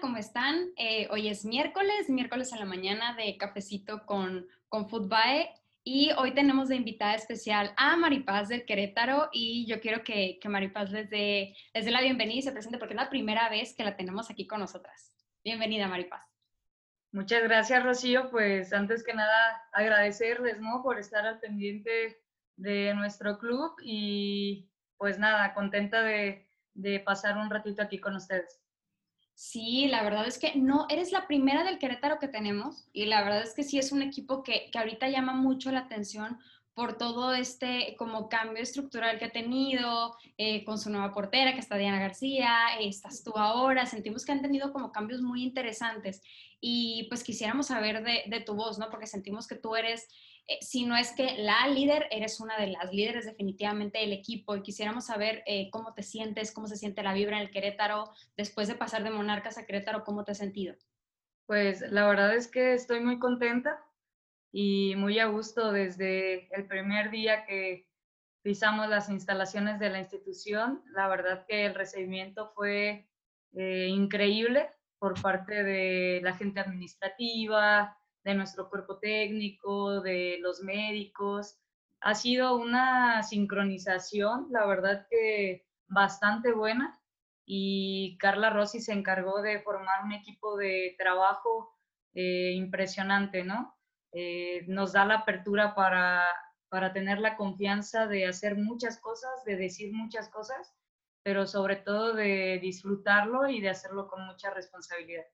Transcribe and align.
¿Cómo 0.00 0.16
están? 0.16 0.70
Eh, 0.76 1.08
hoy 1.10 1.28
es 1.28 1.44
miércoles, 1.44 2.08
miércoles 2.08 2.52
a 2.52 2.58
la 2.58 2.64
mañana 2.64 3.14
de 3.14 3.36
cafecito 3.36 4.06
con, 4.06 4.46
con 4.68 4.88
Footbae 4.88 5.50
y 5.84 6.10
hoy 6.16 6.32
tenemos 6.32 6.68
de 6.68 6.76
invitada 6.76 7.14
especial 7.14 7.74
a 7.76 7.96
Maripaz 7.96 8.48
del 8.48 8.64
Querétaro 8.64 9.28
y 9.30 9.66
yo 9.66 9.80
quiero 9.80 10.02
que, 10.02 10.38
que 10.40 10.48
Maripaz 10.48 10.90
les 10.90 11.10
dé, 11.10 11.54
les 11.74 11.84
dé 11.84 11.90
la 11.90 12.00
bienvenida 12.00 12.38
y 12.38 12.42
se 12.42 12.52
presente 12.52 12.78
porque 12.78 12.94
es 12.94 13.00
la 13.00 13.10
primera 13.10 13.48
vez 13.50 13.74
que 13.74 13.84
la 13.84 13.96
tenemos 13.96 14.30
aquí 14.30 14.46
con 14.46 14.60
nosotras. 14.60 15.12
Bienvenida, 15.44 15.86
Maripaz. 15.86 16.26
Muchas 17.12 17.42
gracias, 17.42 17.82
Rocío. 17.82 18.30
Pues 18.30 18.72
antes 18.72 19.04
que 19.04 19.12
nada, 19.12 19.62
agradecerles, 19.72 20.60
¿no? 20.60 20.82
Por 20.82 20.98
estar 20.98 21.26
al 21.26 21.40
pendiente 21.40 22.22
de 22.56 22.94
nuestro 22.94 23.38
club 23.38 23.74
y 23.82 24.70
pues 24.96 25.18
nada, 25.18 25.52
contenta 25.52 26.02
de, 26.02 26.48
de 26.72 27.00
pasar 27.00 27.36
un 27.36 27.50
ratito 27.50 27.82
aquí 27.82 27.98
con 27.98 28.16
ustedes. 28.16 28.59
Sí, 29.42 29.88
la 29.88 30.02
verdad 30.02 30.26
es 30.28 30.38
que 30.38 30.54
no, 30.54 30.86
eres 30.90 31.12
la 31.12 31.26
primera 31.26 31.64
del 31.64 31.78
Querétaro 31.78 32.18
que 32.18 32.28
tenemos 32.28 32.86
y 32.92 33.06
la 33.06 33.24
verdad 33.24 33.42
es 33.42 33.54
que 33.54 33.62
sí 33.62 33.78
es 33.78 33.90
un 33.90 34.02
equipo 34.02 34.42
que, 34.42 34.68
que 34.70 34.78
ahorita 34.78 35.08
llama 35.08 35.32
mucho 35.32 35.72
la 35.72 35.78
atención 35.78 36.38
por 36.74 36.98
todo 36.98 37.32
este 37.32 37.96
como 37.96 38.28
cambio 38.28 38.62
estructural 38.62 39.18
que 39.18 39.24
ha 39.24 39.32
tenido, 39.32 40.14
eh, 40.36 40.62
con 40.64 40.76
su 40.78 40.90
nueva 40.90 41.14
portera, 41.14 41.54
que 41.54 41.60
está 41.60 41.78
Diana 41.78 41.98
García, 41.98 42.54
estás 42.80 43.24
tú 43.24 43.32
ahora, 43.34 43.86
sentimos 43.86 44.26
que 44.26 44.32
han 44.32 44.42
tenido 44.42 44.74
como 44.74 44.92
cambios 44.92 45.22
muy 45.22 45.42
interesantes 45.42 46.20
y 46.60 47.06
pues 47.08 47.24
quisiéramos 47.24 47.68
saber 47.68 48.04
de, 48.04 48.24
de 48.26 48.40
tu 48.42 48.52
voz, 48.54 48.78
¿no? 48.78 48.90
Porque 48.90 49.06
sentimos 49.06 49.46
que 49.46 49.56
tú 49.56 49.74
eres 49.74 50.06
eh, 50.06 50.10
si 50.60 50.84
no 50.84 50.96
es 50.96 51.12
que 51.12 51.36
la 51.38 51.68
líder, 51.68 52.06
eres 52.10 52.40
una 52.40 52.58
de 52.58 52.68
las 52.68 52.92
líderes 52.92 53.26
definitivamente 53.26 53.98
del 53.98 54.12
equipo 54.12 54.56
y 54.56 54.62
quisiéramos 54.62 55.06
saber 55.06 55.42
eh, 55.46 55.70
cómo 55.70 55.94
te 55.94 56.02
sientes, 56.02 56.52
cómo 56.52 56.66
se 56.66 56.76
siente 56.76 57.02
la 57.02 57.14
vibra 57.14 57.36
en 57.36 57.42
el 57.42 57.50
Querétaro, 57.50 58.10
después 58.36 58.68
de 58.68 58.74
pasar 58.74 59.04
de 59.04 59.10
Monarcas 59.10 59.58
a 59.58 59.66
Querétaro, 59.66 60.04
¿cómo 60.04 60.24
te 60.24 60.32
has 60.32 60.38
sentido? 60.38 60.74
Pues 61.46 61.82
la 61.90 62.06
verdad 62.06 62.34
es 62.34 62.48
que 62.48 62.74
estoy 62.74 63.00
muy 63.00 63.18
contenta 63.18 63.84
y 64.52 64.94
muy 64.96 65.18
a 65.18 65.26
gusto 65.26 65.72
desde 65.72 66.52
el 66.54 66.66
primer 66.66 67.10
día 67.10 67.44
que 67.44 67.86
pisamos 68.42 68.88
las 68.88 69.08
instalaciones 69.08 69.78
de 69.78 69.90
la 69.90 69.98
institución. 69.98 70.82
La 70.92 71.08
verdad 71.08 71.44
que 71.46 71.66
el 71.66 71.74
recibimiento 71.74 72.50
fue 72.54 73.08
eh, 73.52 73.88
increíble 73.88 74.70
por 74.98 75.20
parte 75.20 75.62
de 75.62 76.20
la 76.22 76.34
gente 76.34 76.60
administrativa, 76.60 77.96
de 78.24 78.34
nuestro 78.34 78.68
cuerpo 78.68 78.98
técnico, 78.98 80.00
de 80.00 80.38
los 80.40 80.62
médicos. 80.62 81.58
Ha 82.00 82.14
sido 82.14 82.56
una 82.56 83.22
sincronización, 83.22 84.46
la 84.50 84.66
verdad 84.66 85.06
que 85.10 85.66
bastante 85.88 86.52
buena 86.52 87.00
y 87.44 88.16
Carla 88.18 88.50
Rossi 88.50 88.80
se 88.80 88.92
encargó 88.92 89.42
de 89.42 89.60
formar 89.60 90.04
un 90.04 90.12
equipo 90.12 90.56
de 90.56 90.94
trabajo 90.98 91.76
eh, 92.14 92.52
impresionante, 92.52 93.44
¿no? 93.44 93.76
Eh, 94.12 94.64
nos 94.68 94.92
da 94.92 95.04
la 95.04 95.16
apertura 95.16 95.74
para, 95.74 96.24
para 96.68 96.92
tener 96.92 97.18
la 97.18 97.36
confianza 97.36 98.06
de 98.06 98.26
hacer 98.26 98.56
muchas 98.56 99.00
cosas, 99.00 99.44
de 99.44 99.56
decir 99.56 99.92
muchas 99.92 100.28
cosas, 100.28 100.74
pero 101.22 101.46
sobre 101.46 101.76
todo 101.76 102.14
de 102.14 102.58
disfrutarlo 102.62 103.48
y 103.48 103.60
de 103.60 103.70
hacerlo 103.70 104.08
con 104.08 104.24
mucha 104.26 104.50
responsabilidad. 104.50 105.24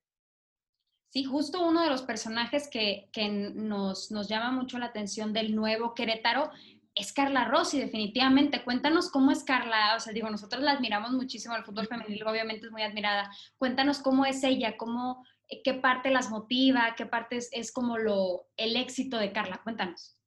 Sí, 1.17 1.25
justo 1.25 1.67
uno 1.67 1.83
de 1.83 1.89
los 1.89 2.03
personajes 2.03 2.69
que, 2.69 3.09
que 3.11 3.31
nos, 3.31 4.11
nos, 4.11 4.29
llama 4.29 4.51
mucho 4.51 4.79
la 4.79 4.85
atención 4.85 5.33
del 5.33 5.55
nuevo 5.55 5.95
Querétaro 5.95 6.51
es 6.95 7.15
Carla 7.15 7.47
Rossi, 7.47 7.81
definitivamente. 7.81 8.63
Cuéntanos 8.63 9.11
cómo 9.11 9.31
es 9.31 9.43
Carla, 9.43 9.97
o 9.97 10.01
sea, 10.01 10.13
digo, 10.13 10.29
nosotros 10.29 10.63
la 10.63 10.73
admiramos 10.73 11.13
muchísimo, 11.13 11.57
el 11.57 11.65
fútbol 11.65 11.87
femenil 11.87 12.23
obviamente 12.27 12.67
es 12.67 12.71
muy 12.71 12.83
admirada. 12.83 13.31
Cuéntanos 13.57 14.01
cómo 14.01 14.27
es 14.27 14.45
ella, 14.45 14.77
cómo, 14.77 15.25
eh, 15.49 15.63
qué 15.65 15.73
parte 15.73 16.11
las 16.11 16.29
motiva, 16.29 16.95
qué 16.99 17.07
parte 17.07 17.37
es, 17.37 17.49
es 17.51 17.73
como 17.73 17.97
lo, 17.97 18.49
el 18.59 18.77
éxito 18.77 19.17
de 19.17 19.33
Carla. 19.33 19.63
Cuéntanos. 19.65 20.19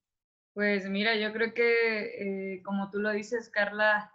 Pues 0.56 0.90
mira, 0.90 1.16
yo 1.16 1.32
creo 1.34 1.54
que, 1.54 2.54
eh, 2.56 2.64
como 2.64 2.90
tú 2.90 2.98
lo 2.98 3.12
dices, 3.12 3.52
Carla 3.52 4.12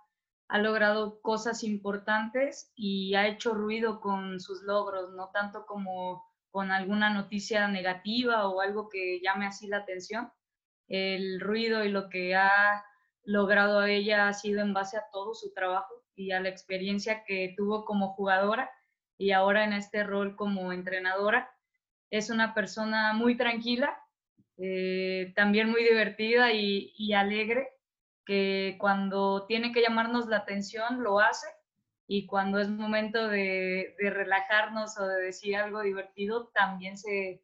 ha 0.48 0.58
logrado 0.58 1.20
cosas 1.20 1.62
importantes 1.62 2.72
y 2.74 3.14
ha 3.14 3.28
hecho 3.28 3.54
ruido 3.54 4.00
con 4.00 4.40
sus 4.40 4.64
logros, 4.64 5.12
no 5.12 5.30
tanto 5.32 5.66
como 5.66 6.33
con 6.54 6.70
alguna 6.70 7.10
noticia 7.10 7.66
negativa 7.66 8.46
o 8.46 8.60
algo 8.60 8.88
que 8.88 9.18
llame 9.20 9.44
así 9.44 9.66
la 9.66 9.78
atención. 9.78 10.30
El 10.86 11.40
ruido 11.40 11.82
y 11.82 11.88
lo 11.88 12.08
que 12.08 12.36
ha 12.36 12.84
logrado 13.24 13.84
ella 13.84 14.28
ha 14.28 14.32
sido 14.34 14.62
en 14.62 14.72
base 14.72 14.96
a 14.96 15.06
todo 15.12 15.34
su 15.34 15.52
trabajo 15.52 15.92
y 16.14 16.30
a 16.30 16.38
la 16.38 16.50
experiencia 16.50 17.24
que 17.24 17.54
tuvo 17.56 17.84
como 17.84 18.14
jugadora 18.14 18.70
y 19.18 19.32
ahora 19.32 19.64
en 19.64 19.72
este 19.72 20.04
rol 20.04 20.36
como 20.36 20.72
entrenadora. 20.72 21.50
Es 22.08 22.30
una 22.30 22.54
persona 22.54 23.14
muy 23.14 23.36
tranquila, 23.36 23.98
eh, 24.56 25.32
también 25.34 25.68
muy 25.70 25.82
divertida 25.82 26.52
y, 26.52 26.92
y 26.96 27.14
alegre, 27.14 27.68
que 28.24 28.76
cuando 28.78 29.44
tiene 29.46 29.72
que 29.72 29.82
llamarnos 29.82 30.28
la 30.28 30.36
atención 30.36 31.02
lo 31.02 31.18
hace 31.18 31.48
y 32.06 32.26
cuando 32.26 32.58
es 32.58 32.68
momento 32.68 33.28
de, 33.28 33.94
relajarnos 33.98 34.98
o 34.98 35.06
de 35.06 35.22
decir 35.22 35.56
algo 35.56 35.80
divertido, 35.82 36.48
también 36.48 36.98
se, 36.98 37.42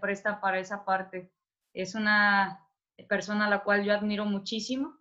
presta 0.00 0.40
para 0.40 0.58
esa 0.58 0.84
parte. 0.84 1.32
Es 1.72 1.94
una 1.94 2.68
persona 3.08 3.46
a 3.46 3.50
la 3.50 3.62
cual 3.64 3.84
yo 3.84 3.94
admiro 3.94 4.24
muchísimo 4.24 4.98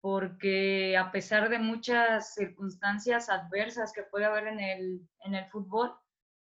porque 0.00 0.96
a 0.96 1.12
pesar 1.12 1.48
de 1.48 1.58
muchas 1.58 2.34
circunstancias 2.34 3.28
adversas 3.28 3.92
que 3.92 4.02
puede 4.02 4.24
haber 4.24 4.48
en 4.48 4.60
el, 4.60 5.08
en 5.20 5.34
el 5.34 5.46
fútbol, 5.50 5.94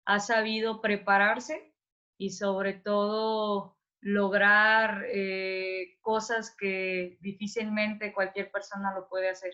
ha 0.04 0.20
sabido 0.20 0.80
prepararse 0.80 1.74
y 2.18 2.30
sobre 2.30 2.74
todo 2.74 3.76
lograr 4.00 5.04
eh, 5.12 5.98
cosas 6.00 6.54
que 6.56 7.18
difícilmente 7.20 8.12
cualquier 8.12 8.50
persona 8.50 8.94
lo 8.94 9.08
puede 9.08 9.30
hacer. 9.30 9.52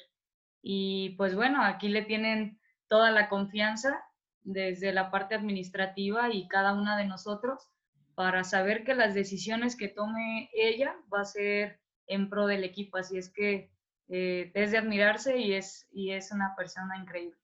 Y 0.66 1.10
pues 1.19 1.34
bueno, 1.34 1.62
aquí 1.62 1.88
le 1.88 2.00
tienen 2.00 2.58
toda 2.88 3.10
la 3.10 3.28
confianza 3.28 4.02
desde 4.41 4.94
la 4.94 5.10
parte 5.10 5.34
administrativa 5.34 6.32
y 6.32 6.48
cada 6.48 6.72
una 6.72 6.97
de 6.97 7.04
nosotros 7.04 7.69
para 8.14 8.44
saber 8.44 8.82
que 8.82 8.94
las 8.94 9.14
decisiones 9.14 9.76
que 9.76 9.88
tome 9.88 10.48
ella 10.54 10.97
va 11.12 11.20
a 11.20 11.26
ser 11.26 11.80
en 12.06 12.30
pro 12.30 12.47
del 12.47 12.64
equipo. 12.64 12.97
Así 12.97 13.19
es 13.19 13.30
que 13.30 13.70
eh, 14.08 14.52
es 14.54 14.70
de 14.70 14.78
admirarse 14.78 15.36
y 15.36 15.52
es, 15.52 15.86
y 15.92 16.12
es 16.12 16.32
una 16.32 16.54
persona 16.56 16.96
increíble. 16.96 17.36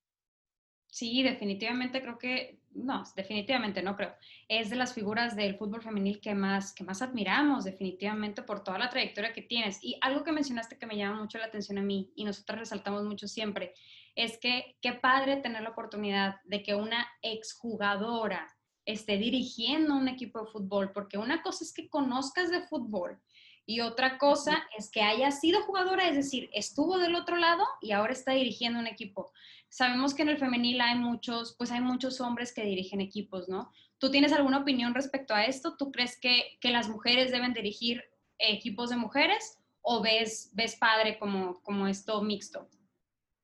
Sí, 0.87 1.23
definitivamente 1.23 2.01
creo 2.01 2.17
que, 2.17 2.60
no, 2.73 3.03
definitivamente 3.17 3.83
no 3.83 3.97
creo. 3.97 4.15
Es 4.49 4.71
de 4.71 4.77
las 4.77 4.95
figuras 4.95 5.37
del 5.37 5.57
fútbol 5.57 5.83
femenil 5.83 6.21
que 6.21 6.35
más, 6.35 6.73
que 6.73 6.85
más 6.85 7.03
admiramos, 7.03 7.65
definitivamente, 7.65 8.43
por 8.43 8.63
toda 8.63 8.79
la 8.79 8.91
trayectoria 8.91 9.33
que 9.33 9.43
tienes. 9.43 9.83
Y 9.83 9.97
algo 10.01 10.23
que 10.23 10.33
mencionaste 10.33 10.79
que 10.79 10.87
me 10.87 10.97
llama 10.97 11.21
mucho 11.21 11.39
la 11.39 11.47
atención 11.47 11.79
a 11.79 11.83
mí 11.83 12.13
y 12.15 12.25
nosotros 12.25 12.61
resaltamos 12.61 13.05
mucho 13.05 13.27
siempre, 13.27 13.75
es 14.15 14.39
que 14.39 14.77
qué 14.81 14.93
padre 14.93 15.37
tener 15.37 15.63
la 15.63 15.71
oportunidad 15.71 16.37
de 16.45 16.63
que 16.63 16.75
una 16.75 17.07
exjugadora 17.23 18.49
esté 18.85 19.19
dirigiendo 19.19 19.95
un 19.95 20.09
equipo 20.09 20.41
de 20.41 20.51
fútbol, 20.51 20.93
porque 20.93 21.19
una 21.19 21.43
cosa 21.43 21.65
es 21.65 21.73
que 21.73 21.89
conozcas 21.89 22.51
de 22.51 22.67
fútbol 22.67 23.21
y 23.71 23.83
otra 23.83 24.19
cosa 24.19 24.67
es 24.77 24.91
que 24.91 25.01
haya 25.01 25.31
sido 25.31 25.63
jugadora, 25.63 26.09
es 26.09 26.17
decir, 26.17 26.51
estuvo 26.53 26.99
del 26.99 27.15
otro 27.15 27.37
lado 27.37 27.65
y 27.81 27.93
ahora 27.93 28.13
está 28.13 28.33
dirigiendo 28.33 28.81
un 28.81 28.89
equipo. 28.89 29.31
Sabemos 29.69 30.13
que 30.13 30.23
en 30.23 30.29
el 30.31 30.39
femenil 30.39 30.81
hay 30.81 30.99
muchos, 30.99 31.55
pues 31.57 31.71
hay 31.71 31.81
muchos 31.81 32.21
hombres 32.21 32.53
que 32.53 32.65
dirigen 32.65 33.01
equipos, 33.01 33.49
¿no? 33.49 33.71
¿Tú 33.99 34.11
tienes 34.11 34.33
alguna 34.33 34.59
opinión 34.59 34.93
respecto 34.93 35.35
a 35.35 35.45
esto? 35.45 35.77
¿Tú 35.77 35.93
crees 35.93 36.19
que, 36.19 36.59
que 36.61 36.73
las 36.73 36.89
mujeres 36.89 37.31
deben 37.31 37.55
dirigir 37.55 38.03
equipos 38.39 38.91
de 38.91 38.97
mujeres 38.97 39.61
o 39.83 40.03
ves, 40.03 40.51
ves 40.53 40.75
padre 40.75 41.17
como, 41.21 41.63
como 41.63 41.87
esto 41.87 42.21
mixto? 42.23 42.69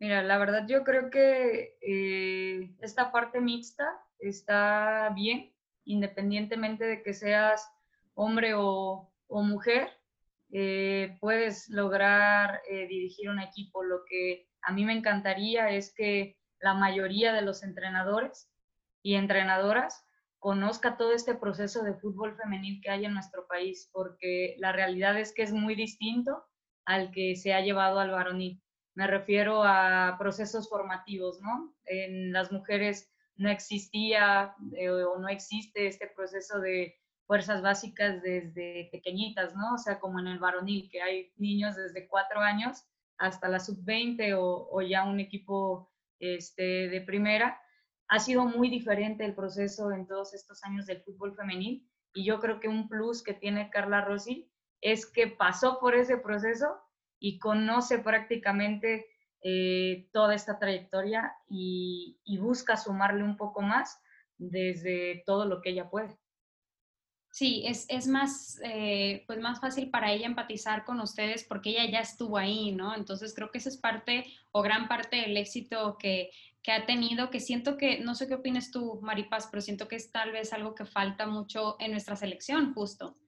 Mira, 0.00 0.24
la 0.24 0.38
verdad 0.38 0.66
yo 0.66 0.82
creo 0.82 1.08
que 1.08 1.78
eh, 1.80 2.74
esta 2.80 3.12
parte 3.12 3.40
mixta 3.40 3.86
está 4.18 5.12
bien, 5.14 5.52
independientemente 5.84 6.84
de 6.84 7.04
que 7.04 7.14
seas 7.14 7.70
hombre 8.14 8.54
o, 8.54 9.08
o 9.28 9.42
mujer, 9.44 9.88
eh, 10.52 11.16
puedes 11.20 11.68
lograr 11.68 12.62
eh, 12.68 12.86
dirigir 12.86 13.30
un 13.30 13.40
equipo. 13.40 13.82
Lo 13.82 14.04
que 14.08 14.48
a 14.62 14.72
mí 14.72 14.84
me 14.84 14.92
encantaría 14.92 15.70
es 15.70 15.92
que 15.94 16.36
la 16.60 16.74
mayoría 16.74 17.32
de 17.32 17.42
los 17.42 17.62
entrenadores 17.62 18.50
y 19.02 19.14
entrenadoras 19.14 20.04
conozca 20.38 20.96
todo 20.96 21.12
este 21.12 21.34
proceso 21.34 21.82
de 21.82 21.94
fútbol 21.94 22.36
femenil 22.36 22.80
que 22.80 22.90
hay 22.90 23.04
en 23.04 23.14
nuestro 23.14 23.46
país, 23.46 23.88
porque 23.92 24.54
la 24.58 24.72
realidad 24.72 25.18
es 25.18 25.32
que 25.34 25.42
es 25.42 25.52
muy 25.52 25.74
distinto 25.74 26.44
al 26.84 27.10
que 27.10 27.36
se 27.36 27.52
ha 27.52 27.60
llevado 27.60 27.98
al 27.98 28.10
varonil. 28.10 28.62
Me 28.94 29.06
refiero 29.06 29.62
a 29.64 30.16
procesos 30.18 30.68
formativos, 30.68 31.40
¿no? 31.40 31.74
En 31.84 32.32
las 32.32 32.52
mujeres 32.52 33.10
no 33.36 33.50
existía 33.50 34.54
eh, 34.76 34.90
o 34.90 35.18
no 35.18 35.28
existe 35.28 35.86
este 35.86 36.06
proceso 36.14 36.60
de 36.60 36.96
fuerzas 37.26 37.62
básicas 37.62 38.22
desde 38.22 38.88
pequeñitas, 38.92 39.54
¿no? 39.54 39.74
O 39.74 39.78
sea, 39.78 39.98
como 39.98 40.20
en 40.20 40.28
el 40.28 40.38
varonil, 40.38 40.88
que 40.90 41.02
hay 41.02 41.32
niños 41.36 41.76
desde 41.76 42.06
cuatro 42.06 42.40
años 42.40 42.84
hasta 43.18 43.48
la 43.48 43.60
sub-20 43.60 44.36
o, 44.38 44.82
ya 44.82 45.04
un 45.04 45.20
equipo 45.20 45.90
este, 46.18 46.88
de 46.88 47.00
primera 47.00 47.60
ha 48.08 48.18
sido 48.20 48.44
muy 48.44 48.68
diferente 48.68 49.24
el 49.24 49.34
proceso 49.34 49.90
en 49.92 50.06
todos 50.06 50.34
estos 50.34 50.62
años 50.64 50.86
del 50.86 51.02
fútbol 51.02 51.34
femenil 51.34 51.88
y 52.14 52.24
yo 52.24 52.40
creo 52.40 52.60
que 52.60 52.68
un 52.68 52.88
plus 52.88 53.22
que 53.22 53.34
tiene 53.34 53.70
Carla 53.70 54.00
Rossi 54.00 54.50
es 54.80 55.06
que 55.06 55.26
pasó 55.26 55.78
por 55.80 55.94
ese 55.94 56.16
proceso 56.18 56.78
y 57.18 57.38
conoce 57.38 57.98
prácticamente 57.98 59.06
eh, 59.42 60.08
toda 60.12 60.34
esta 60.34 60.58
trayectoria 60.58 61.34
y, 61.48 62.18
busca 62.40 62.76
sumarle 62.76 63.24
un 63.24 63.36
poco 63.36 63.60
más 63.60 64.00
desde 64.38 65.22
todo 65.26 65.46
lo 65.46 65.60
que 65.60 65.70
ella 65.70 65.90
puede. 65.90 66.16
Sí, 67.36 67.64
es, 67.66 67.84
es 67.90 68.06
más, 68.06 68.58
eh, 68.64 69.22
pues 69.26 69.38
más 69.40 69.60
fácil 69.60 69.90
para 69.90 70.10
ella 70.10 70.24
empatizar 70.24 70.86
con 70.86 71.00
ustedes 71.00 71.44
porque 71.44 71.68
ella 71.68 71.84
ya 71.84 71.98
estuvo 72.00 72.38
ahí, 72.38 72.72
¿no? 72.72 72.96
Entonces 72.96 73.34
creo 73.34 73.50
que 73.50 73.58
esa 73.58 73.68
es 73.68 73.76
parte 73.76 74.24
o 74.52 74.62
gran 74.62 74.88
parte 74.88 75.16
del 75.16 75.36
éxito 75.36 75.98
que, 75.98 76.30
que 76.62 76.72
ha 76.72 76.86
tenido, 76.86 77.28
que 77.28 77.40
siento 77.40 77.76
que, 77.76 77.98
no 78.00 78.14
sé 78.14 78.26
qué 78.26 78.32
opinas 78.36 78.70
tú, 78.70 79.00
Maripaz, 79.02 79.48
pero 79.50 79.60
siento 79.60 79.86
que 79.86 79.96
es 79.96 80.10
tal 80.10 80.32
vez 80.32 80.54
algo 80.54 80.74
que 80.74 80.86
falta 80.86 81.26
mucho 81.26 81.76
en 81.78 81.90
nuestra 81.90 82.16
selección, 82.16 82.72
justo. 82.72 83.18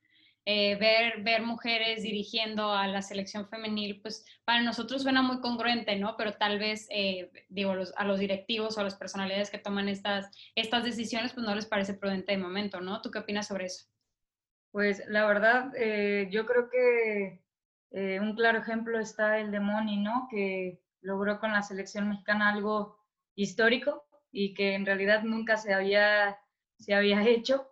Eh, 0.47 0.77
ver, 0.77 1.23
ver 1.23 1.43
mujeres 1.43 2.03
dirigiendo 2.03 2.73
a 2.73 2.87
la 2.87 3.03
selección 3.03 3.47
femenil, 3.47 4.01
pues 4.01 4.25
para 4.47 4.63
nosotros 4.63 5.03
suena 5.03 5.21
muy 5.21 5.41
congruente, 5.41 5.97
¿no? 5.97 6.17
Pero 6.17 6.33
tal 6.33 6.59
vez, 6.59 6.87
eh, 6.89 7.31
digo, 7.51 7.75
a 7.95 8.05
los 8.07 8.19
directivos 8.19 8.79
o 8.79 8.81
a 8.81 8.85
las 8.85 8.95
personalidades 8.95 9.51
que 9.51 9.59
toman 9.59 9.91
estas, 9.91 10.35
estas 10.55 10.83
decisiones, 10.83 11.35
pues 11.35 11.45
no 11.47 11.55
les 11.55 11.67
parece 11.67 11.93
prudente 11.93 12.33
de 12.33 12.39
momento, 12.39 12.81
¿no? 12.81 13.03
¿Tú 13.03 13.11
qué 13.11 13.19
opinas 13.19 13.49
sobre 13.49 13.67
eso? 13.67 13.85
Pues 14.71 15.03
la 15.09 15.27
verdad, 15.27 15.73
eh, 15.77 16.29
yo 16.31 16.47
creo 16.47 16.69
que 16.69 17.43
un 18.21 18.35
claro 18.37 18.59
ejemplo 18.59 18.99
está 18.99 19.39
el 19.39 19.51
de 19.51 19.61
Moni, 19.61 19.97
¿no? 19.97 20.29
Que 20.31 20.83
logró 21.01 21.41
con 21.41 21.53
la 21.53 21.63
selección 21.63 22.09
mexicana 22.09 22.51
algo 22.51 22.99
histórico 23.35 24.05
y 24.31 24.55
que 24.55 24.75
en 24.75 24.85
realidad 24.85 25.23
nunca 25.23 25.57
se 25.57 25.73
había, 25.73 26.39
se 26.79 26.95
había 26.95 27.23
hecho. 27.27 27.67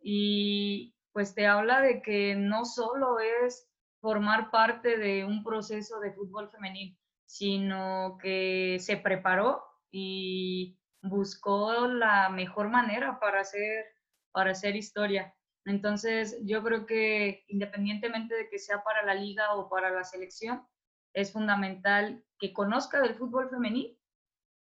Y 0.00 0.94
pues 1.12 1.34
te 1.34 1.46
habla 1.46 1.80
de 1.80 2.00
que 2.02 2.34
no 2.36 2.64
solo 2.64 3.18
es 3.18 3.68
formar 4.00 4.50
parte 4.50 4.96
de 4.96 5.24
un 5.24 5.42
proceso 5.42 5.98
de 6.00 6.12
fútbol 6.12 6.48
femenil, 6.50 6.96
sino 7.24 8.16
que 8.22 8.78
se 8.80 8.96
preparó 8.96 9.64
y 9.90 10.78
buscó 11.02 11.88
la 11.88 12.28
mejor 12.28 12.68
manera 12.68 13.18
para 13.18 13.40
hacer, 13.40 13.86
para 14.32 14.52
hacer 14.52 14.76
historia. 14.76 15.34
Entonces, 15.68 16.38
yo 16.44 16.62
creo 16.62 16.86
que 16.86 17.44
independientemente 17.48 18.34
de 18.34 18.48
que 18.48 18.58
sea 18.58 18.82
para 18.82 19.04
la 19.04 19.14
liga 19.14 19.54
o 19.54 19.68
para 19.68 19.90
la 19.90 20.04
selección, 20.04 20.66
es 21.12 21.32
fundamental 21.32 22.22
que 22.38 22.52
conozca 22.52 23.00
del 23.00 23.14
fútbol 23.14 23.50
femenil 23.50 23.98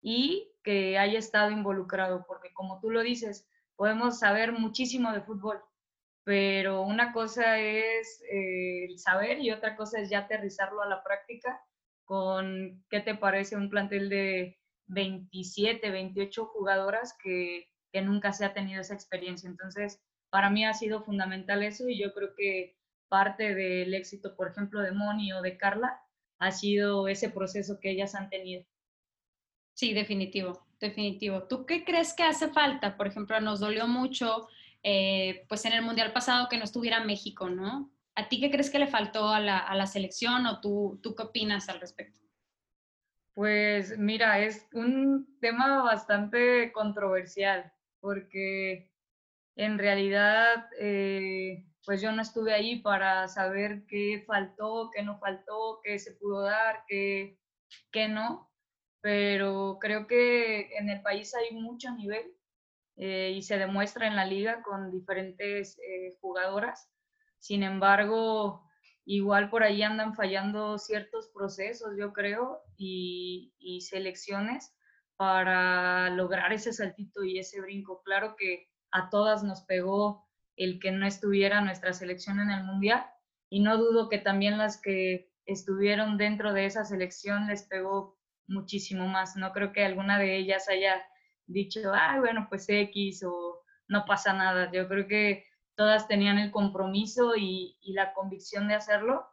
y 0.02 0.52
que 0.64 0.98
haya 0.98 1.20
estado 1.20 1.52
involucrado, 1.52 2.26
porque 2.28 2.54
como 2.54 2.80
tú 2.80 2.90
lo 2.90 3.02
dices, 3.02 3.48
podemos 3.76 4.20
saber 4.20 4.52
muchísimo 4.52 5.12
de 5.12 5.22
fútbol, 5.22 5.62
pero 6.24 6.82
una 6.82 7.14
cosa 7.14 7.60
es 7.60 8.24
eh, 8.32 8.88
saber 8.98 9.40
y 9.40 9.52
otra 9.52 9.76
cosa 9.76 10.00
es 10.00 10.10
ya 10.10 10.20
aterrizarlo 10.20 10.82
a 10.82 10.88
la 10.88 11.04
práctica 11.04 11.62
con, 12.06 12.84
¿qué 12.90 13.00
te 13.02 13.16
parece? 13.16 13.56
Un 13.56 13.70
plantel 13.70 14.10
de 14.10 14.60
27, 14.88 15.92
28 15.92 16.46
jugadoras 16.46 17.16
que, 17.22 17.68
que 17.92 18.02
nunca 18.02 18.34
se 18.34 18.46
ha 18.46 18.54
tenido 18.54 18.82
esa 18.82 18.94
experiencia. 18.94 19.50
Entonces, 19.50 20.02
para 20.36 20.50
mí 20.50 20.66
ha 20.66 20.74
sido 20.74 21.02
fundamental 21.02 21.64
eso 21.64 21.88
y 21.88 21.98
yo 21.98 22.14
creo 22.14 22.36
que 22.36 22.76
parte 23.08 23.56
del 23.56 23.94
éxito, 23.94 24.36
por 24.36 24.50
ejemplo, 24.50 24.82
de 24.82 24.92
Moni 24.92 25.32
o 25.32 25.42
de 25.42 25.56
Carla, 25.56 26.02
ha 26.40 26.52
sido 26.52 27.08
ese 27.08 27.30
proceso 27.30 27.80
que 27.80 27.92
ellas 27.92 28.16
han 28.16 28.30
tenido. 28.30 28.66
Sí, 29.76 29.94
definitivo, 29.94 30.68
definitivo. 30.78 31.44
¿Tú 31.44 31.66
qué 31.66 31.86
crees 31.86 32.14
que 32.14 32.24
hace 32.24 32.50
falta? 32.50 32.98
Por 32.98 33.08
ejemplo, 33.08 33.40
nos 33.40 33.62
dolió 33.62 33.88
mucho, 33.88 34.50
eh, 34.84 35.46
pues 35.48 35.64
en 35.64 35.72
el 35.72 35.84
Mundial 35.84 36.12
pasado 36.12 36.50
que 36.50 36.58
no 36.58 36.66
estuviera 36.66 37.06
México, 37.06 37.50
¿no? 37.50 37.90
¿A 38.16 38.28
ti 38.28 38.42
qué 38.42 38.52
crees 38.52 38.70
que 38.70 38.80
le 38.80 38.88
faltó 38.88 39.30
a 39.30 39.40
la, 39.40 39.60
a 39.60 39.74
la 39.74 39.88
selección 39.88 40.46
o 40.48 40.60
tú, 40.60 41.00
tú 41.02 41.16
qué 41.16 41.24
opinas 41.24 41.70
al 41.70 41.80
respecto? 41.80 42.20
Pues 43.34 43.98
mira, 43.98 44.40
es 44.40 44.68
un 44.74 45.40
tema 45.40 45.82
bastante 45.82 46.74
controversial 46.74 47.72
porque 48.02 48.92
en 49.56 49.78
realidad 49.80 50.68
eh, 50.80 51.66
pues 51.86 52.02
yo 52.02 52.12
no 52.12 52.22
estuve 52.22 52.54
ahí 52.54 52.82
para 52.82 53.28
saber 53.28 53.86
qué 53.88 54.24
faltó, 54.28 54.90
qué 54.94 55.04
no 55.04 55.20
faltó, 55.20 55.80
qué 55.84 56.00
se 56.00 56.14
pudo 56.14 56.42
dar, 56.44 56.84
qué, 56.88 57.40
qué 57.92 58.08
no 58.08 58.52
pero 59.06 59.78
creo 59.80 60.08
que 60.08 60.76
en 60.80 60.90
el 60.90 61.00
país 61.04 61.36
hay 61.36 61.56
mucho 61.56 61.92
nivel 61.92 62.24
eh, 62.98 63.34
y 63.36 63.44
se 63.44 63.60
demuestra 63.60 64.08
en 64.08 64.16
la 64.16 64.26
liga 64.26 64.64
con 64.64 64.92
diferentes 64.92 65.78
eh, 65.78 66.18
jugadoras. 66.22 66.90
Sin 67.38 67.62
embargo, 67.62 68.68
igual 69.06 69.52
por 69.52 69.62
ahí 69.62 69.84
andan 69.84 70.16
fallando 70.16 70.80
ciertos 70.80 71.30
procesos, 71.30 71.90
yo 72.00 72.14
creo, 72.14 72.62
y, 72.78 73.54
y 73.60 73.82
selecciones 73.82 74.76
para 75.18 76.10
lograr 76.10 76.52
ese 76.52 76.74
saltito 76.74 77.24
y 77.24 77.38
ese 77.38 77.62
brinco. 77.62 78.02
Claro 78.04 78.36
que 78.36 78.70
a 78.96 79.10
todas 79.10 79.44
nos 79.44 79.62
pegó 79.62 80.26
el 80.56 80.80
que 80.80 80.92
no 80.92 81.06
estuviera 81.06 81.60
nuestra 81.60 81.92
selección 81.92 82.40
en 82.40 82.50
el 82.50 82.64
Mundial 82.64 83.06
y 83.50 83.60
no 83.60 83.78
dudo 83.78 84.08
que 84.08 84.20
también 84.20 84.58
las 84.58 84.82
que 84.82 85.30
estuvieron 85.46 86.18
dentro 86.18 86.54
de 86.54 86.66
esa 86.66 86.86
selección 86.86 87.48
les 87.48 87.64
pegó 87.64 88.18
muchísimo 88.48 89.08
más. 89.08 89.36
No 89.36 89.52
creo 89.52 89.74
que 89.74 89.84
alguna 89.84 90.18
de 90.18 90.38
ellas 90.38 90.70
haya 90.70 91.04
dicho, 91.46 91.80
ah, 91.94 92.18
bueno, 92.20 92.48
pues 92.50 92.70
X 92.70 93.24
o 93.24 93.64
no 93.90 94.06
pasa 94.06 94.32
nada. 94.34 94.72
Yo 94.72 94.88
creo 94.88 95.08
que 95.08 95.46
todas 95.76 96.08
tenían 96.08 96.38
el 96.38 96.52
compromiso 96.52 97.36
y, 97.36 97.78
la 97.94 98.14
convicción 98.14 98.68
de 98.70 98.76
hacerlo, 98.76 99.28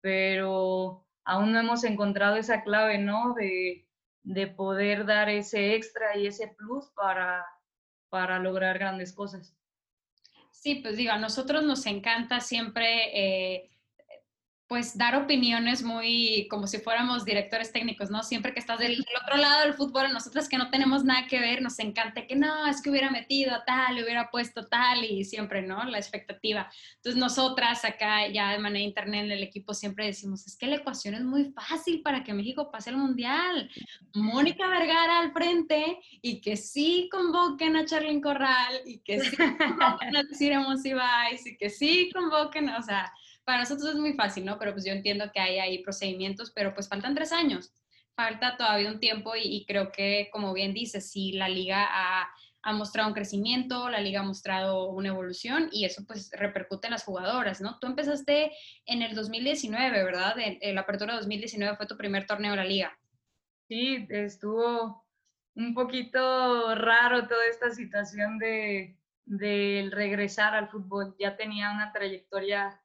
pero 0.00 1.06
aún 1.24 1.52
no 1.52 1.60
hemos 1.60 1.84
encontrado 1.84 2.36
esa 2.36 2.62
clave, 2.62 2.98
¿no? 2.98 3.34
De, 3.34 3.86
poder 4.56 5.06
dar 5.06 5.28
ese 5.28 5.74
extra 5.74 6.16
y 6.16 6.26
ese 6.26 6.48
plus 6.56 6.90
para, 6.96 7.44
para 8.14 8.38
lograr 8.38 8.78
grandes 8.78 9.12
cosas. 9.12 9.56
Sí, 10.52 10.76
pues 10.76 10.96
digo, 10.96 11.10
a 11.10 11.18
nosotros 11.18 11.64
nos 11.64 11.84
encanta 11.86 12.38
siempre 12.40 13.10
eh, 13.12 13.70
pues 14.66 14.96
dar 14.96 15.14
opiniones 15.14 15.82
muy 15.82 16.48
como 16.48 16.66
si 16.66 16.78
fuéramos 16.78 17.24
directores 17.24 17.70
técnicos, 17.70 18.10
¿no? 18.10 18.22
Siempre 18.22 18.54
que 18.54 18.60
estás 18.60 18.78
del, 18.78 19.04
otro 19.22 19.36
lado 19.36 19.60
del 19.60 19.74
fútbol, 19.74 20.10
nosotras 20.12 20.48
que 20.48 20.56
no 20.56 20.70
tenemos 20.70 21.04
nada 21.04 21.26
que 21.26 21.38
ver, 21.38 21.60
nos 21.60 21.78
encanta 21.78 22.26
que 22.26 22.34
no, 22.34 22.66
es 22.66 22.80
que 22.80 22.88
hubiera 22.88 23.10
metido 23.10 23.62
tal, 23.66 24.02
hubiera 24.02 24.30
puesto 24.30 24.66
tal 24.66 25.04
y 25.04 25.24
siempre, 25.24 25.60
¿no? 25.60 25.84
La 25.84 25.98
expectativa. 25.98 26.70
Entonces 26.96 27.20
nosotras 27.20 27.84
acá 27.84 28.26
ya 28.28 28.52
de 28.52 28.58
manera 28.58 28.84
internet 28.84 29.26
en 29.26 29.32
el 29.32 29.42
equipo 29.42 29.74
siempre 29.74 30.06
decimos, 30.06 30.46
es 30.46 30.56
que 30.56 30.66
la 30.66 30.76
ecuación 30.76 31.14
es 31.14 31.22
muy 31.22 31.52
fácil 31.52 32.00
para 32.02 32.24
que 32.24 32.32
México 32.32 32.70
pase 32.70 32.90
el 32.90 32.96
Mundial. 32.96 33.70
Mónica 34.14 34.66
Vergara 34.66 35.20
al 35.20 35.32
frente 35.32 35.98
y 36.22 36.40
que 36.40 36.56
sí 36.56 37.08
convoquen 37.12 37.76
a 37.76 37.84
Charlyn 37.84 38.22
Corral 38.22 38.80
y 38.86 39.00
que 39.00 39.20
sí 39.20 39.36
convoquen 39.58 40.16
a 40.16 40.22
Cire 40.32 40.58
y 41.44 41.56
que 41.56 41.68
sí 41.68 42.10
convoquen, 42.14 42.70
o 42.70 42.82
sea, 42.82 43.12
para 43.44 43.60
nosotros 43.60 43.90
es 43.90 43.96
muy 43.96 44.14
fácil, 44.14 44.44
¿no? 44.44 44.58
Pero 44.58 44.72
pues 44.72 44.84
yo 44.84 44.92
entiendo 44.92 45.30
que 45.32 45.40
hay 45.40 45.58
ahí 45.58 45.82
procedimientos, 45.82 46.50
pero 46.54 46.74
pues 46.74 46.88
faltan 46.88 47.14
tres 47.14 47.32
años, 47.32 47.72
falta 48.14 48.56
todavía 48.56 48.90
un 48.90 49.00
tiempo 49.00 49.32
y, 49.36 49.64
creo 49.66 49.92
que, 49.92 50.28
como 50.32 50.52
bien 50.52 50.72
dices, 50.72 51.10
sí, 51.10 51.32
la 51.32 51.48
liga 51.48 51.86
ha, 51.90 52.30
mostrado 52.72 53.08
un 53.08 53.14
crecimiento, 53.14 53.90
la 53.90 54.00
liga 54.00 54.20
ha 54.20 54.24
mostrado 54.24 54.88
una 54.88 55.08
evolución 55.08 55.68
y 55.70 55.84
eso 55.84 56.02
pues 56.06 56.30
repercute 56.32 56.86
en 56.86 56.92
las 56.92 57.04
jugadoras, 57.04 57.60
¿no? 57.60 57.78
Tú 57.78 57.86
empezaste 57.86 58.52
en 58.86 59.02
el 59.02 59.14
2019, 59.14 60.02
¿verdad? 60.02 60.34
La 60.62 60.80
apertura 60.80 61.14
2019 61.14 61.76
fue 61.76 61.86
tu 61.86 61.98
primer 61.98 62.26
torneo 62.26 62.52
de 62.52 62.56
la 62.56 62.64
liga. 62.64 62.98
Sí, 63.68 64.06
estuvo 64.08 65.04
un 65.56 65.74
poquito 65.74 66.74
raro 66.74 67.28
toda 67.28 67.44
esta 67.50 67.70
situación 67.70 68.38
de, 68.38 68.96
del 69.26 69.92
regresar 69.92 70.54
al 70.54 70.68
fútbol. 70.68 71.14
Ya 71.18 71.36
tenía 71.36 71.70
una 71.70 71.92
trayectoria 71.92 72.80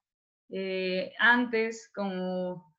eh, 0.50 1.14
antes 1.20 1.92
como 1.94 2.70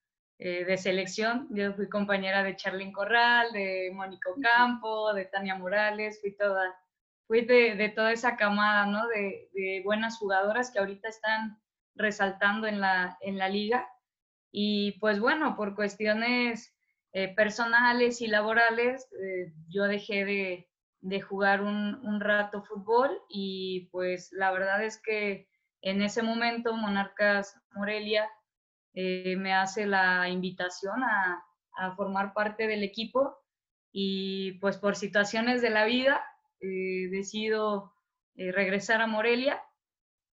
eh, 0.42 0.64
de 0.64 0.78
selección. 0.78 1.48
Yo 1.50 1.74
fui 1.74 1.86
compañera 1.90 2.42
de 2.42 2.56
Charlyn 2.56 2.92
Corral, 2.92 3.52
de 3.52 3.90
Mónico 3.92 4.34
Campo, 4.40 5.12
de 5.12 5.26
Tania 5.26 5.54
Morales, 5.54 6.18
fui 6.22 6.34
toda, 6.34 6.74
fui 7.26 7.42
de, 7.44 7.92
toda 7.94 8.10
esa 8.10 8.38
camada, 8.38 8.86
¿no? 8.86 9.06
De, 9.08 9.82
buenas 9.84 10.16
jugadoras 10.16 10.70
que 10.70 10.78
ahorita 10.78 11.10
están 11.10 11.60
resaltando 11.94 12.66
en 12.66 12.80
la, 12.80 13.18
en 13.20 13.36
la 13.36 13.50
liga. 13.50 13.86
Y 14.50 14.92
pues 14.92 15.20
bueno, 15.20 15.56
por 15.56 15.74
cuestiones 15.74 16.74
eh, 17.12 17.34
personales 17.34 18.22
y 18.22 18.26
laborales, 18.26 19.06
eh, 19.22 19.52
yo 19.68 19.84
dejé 19.84 20.24
de, 20.24 20.70
de 21.02 21.20
jugar 21.20 21.60
un, 21.60 21.96
un, 22.06 22.18
rato 22.18 22.62
fútbol 22.62 23.10
y 23.28 23.90
pues 23.92 24.32
la 24.32 24.52
verdad 24.52 24.82
es 24.82 24.98
que 25.02 25.49
en 25.82 26.02
ese 26.02 26.22
momento 26.22 26.74
Monarcas 26.74 27.56
Morelia 27.74 28.28
eh, 28.94 29.36
me 29.36 29.54
hace 29.54 29.86
la 29.86 30.28
invitación 30.28 31.02
a, 31.02 31.44
formar 31.96 32.34
parte 32.34 32.66
del 32.66 32.82
equipo 32.82 33.38
y 33.90 34.58
pues 34.58 34.76
por 34.76 34.96
situaciones 34.96 35.62
de 35.62 35.70
la 35.70 35.86
vida 35.86 36.22
eh, 36.60 37.08
decido 37.10 37.94
eh, 38.34 38.52
regresar 38.52 39.00
a 39.00 39.06
Morelia. 39.06 39.62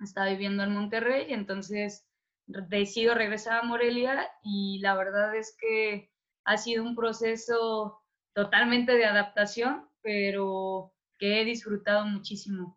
Estaba 0.02 0.28
viviendo 0.28 0.64
en 0.64 0.74
Monterrey, 0.74 1.28
entonces 1.30 2.06
decido 2.48 3.14
regresar 3.14 3.60
a 3.60 3.64
Morelia 3.64 4.30
y 4.44 4.80
la 4.80 4.96
verdad 4.96 5.34
es 5.36 5.56
que 5.58 6.12
ha 6.44 6.58
sido 6.58 6.84
un 6.84 6.96
proceso 6.96 8.02
totalmente 8.34 8.94
de 8.94 9.06
adaptación, 9.06 9.88
pero 10.02 10.94
que 11.18 11.42
he 11.42 11.46
disfrutado 11.46 12.06
muchísimo, 12.06 12.77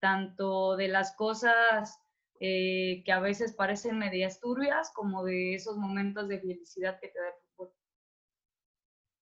tanto 0.00 0.76
de 0.76 0.88
las 0.88 1.14
cosas 1.16 2.00
eh, 2.40 3.02
que 3.04 3.12
a 3.12 3.18
veces 3.18 3.52
parecen 3.52 3.98
medias 3.98 4.40
turbias, 4.40 4.92
como 4.92 5.24
de 5.24 5.54
esos 5.54 5.76
momentos 5.76 6.28
de 6.28 6.38
felicidad 6.38 7.00
que 7.00 7.08
te 7.08 7.18
da 7.18 7.28
el 7.28 7.34
fútbol. 7.56 7.74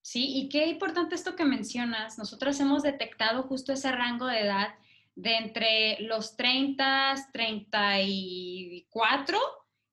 Sí, 0.03 0.37
y 0.37 0.49
qué 0.51 0.67
importante 0.67 1.15
esto 1.15 1.35
que 1.35 1.45
mencionas. 1.45 2.19
Nosotros 2.19 2.61
hemos 2.61 2.83
detectado 2.83 3.45
justo 3.45 3.73
ese 3.73 3.91
rango 3.91 4.27
de 4.27 4.41
edad 4.41 4.75
de 5.15 5.37
entre 5.37 5.99
los 6.01 6.37
30, 6.37 7.15
34, 7.33 9.39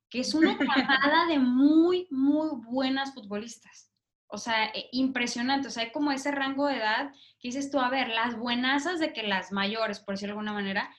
que 0.09 0.19
es 0.19 0.33
una 0.33 0.57
camada 0.57 1.25
de 1.29 1.39
muy, 1.39 2.07
muy 2.11 2.49
buenas 2.61 3.13
futbolistas. 3.13 3.92
O 4.33 4.39
sea, 4.39 4.65
eh, 4.73 4.89
impresionante. 4.91 5.67
O 5.67 5.71
sea, 5.71 5.83
hay 5.83 5.91
como 5.91 6.11
ese 6.11 6.31
rango 6.31 6.65
de 6.65 6.77
edad 6.77 7.13
que 7.39 7.49
dices 7.49 7.69
tú, 7.69 7.79
a 7.79 7.89
ver, 7.89 8.07
las 8.07 8.35
buenasas 8.35 8.99
de 8.99 9.13
que 9.13 9.21
las 9.21 9.51
mayores, 9.51 9.99
por 9.99 10.15
decirlo 10.15 10.33
de 10.33 10.39
alguna 10.39 10.53
manera, 10.53 10.89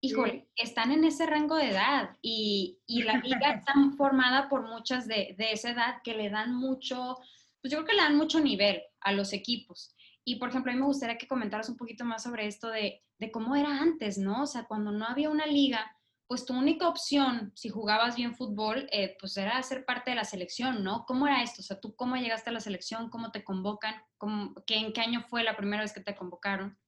híjole, 0.00 0.48
están 0.54 0.92
en 0.92 1.02
ese 1.02 1.26
rango 1.26 1.56
de 1.56 1.70
edad 1.70 2.16
y, 2.22 2.78
y 2.86 3.02
la 3.02 3.14
liga 3.18 3.50
está 3.54 3.74
formada 3.96 4.48
por 4.48 4.62
muchas 4.68 5.08
de, 5.08 5.34
de, 5.36 5.50
esa 5.50 5.70
edad 5.70 5.96
que 6.04 6.14
le 6.14 6.30
dan 6.30 6.54
mucho, 6.54 7.16
pues 7.60 7.72
yo 7.72 7.78
creo 7.78 7.84
que 7.86 7.96
le 7.96 8.02
dan 8.02 8.16
mucho 8.16 8.38
nivel 8.38 8.80
a 9.00 9.10
los 9.10 9.32
equipos. 9.32 9.96
Y 10.24 10.36
por 10.36 10.50
ejemplo, 10.50 10.70
a 10.70 10.74
mí 10.74 10.80
me 10.80 10.86
gustaría 10.86 11.18
que 11.18 11.26
comentaras 11.26 11.68
un 11.68 11.76
poquito 11.76 12.04
más 12.04 12.22
sobre 12.22 12.46
esto 12.46 12.68
de, 12.68 13.02
de 13.18 13.30
cómo 13.32 13.56
era 13.56 13.80
antes, 13.80 14.18
¿no? 14.18 14.42
O 14.42 14.46
sea, 14.46 14.66
cuando 14.68 14.92
no 14.92 15.04
había 15.04 15.30
una 15.30 15.46
liga, 15.46 15.97
pues 16.28 16.44
tu 16.44 16.52
única 16.52 16.86
opción, 16.86 17.52
si 17.54 17.70
jugabas 17.70 18.14
bien 18.14 18.34
fútbol, 18.34 18.86
eh, 18.92 19.16
pues 19.18 19.36
era 19.38 19.60
ser 19.62 19.86
parte 19.86 20.10
de 20.10 20.16
la 20.16 20.24
selección, 20.24 20.84
¿no? 20.84 21.06
¿Cómo 21.06 21.26
era 21.26 21.42
esto? 21.42 21.62
O 21.62 21.64
sea, 21.64 21.80
¿tú 21.80 21.96
cómo 21.96 22.16
llegaste 22.16 22.50
a 22.50 22.52
la 22.52 22.60
selección? 22.60 23.08
¿Cómo 23.08 23.32
te 23.32 23.42
convocan? 23.42 23.94
¿Cómo, 24.18 24.54
qué, 24.66 24.76
¿En 24.76 24.92
qué 24.92 25.00
año 25.00 25.22
fue 25.22 25.42
la 25.42 25.56
primera 25.56 25.82
vez 25.82 25.94
que 25.94 26.02
te 26.02 26.14
convocaron? 26.14 26.78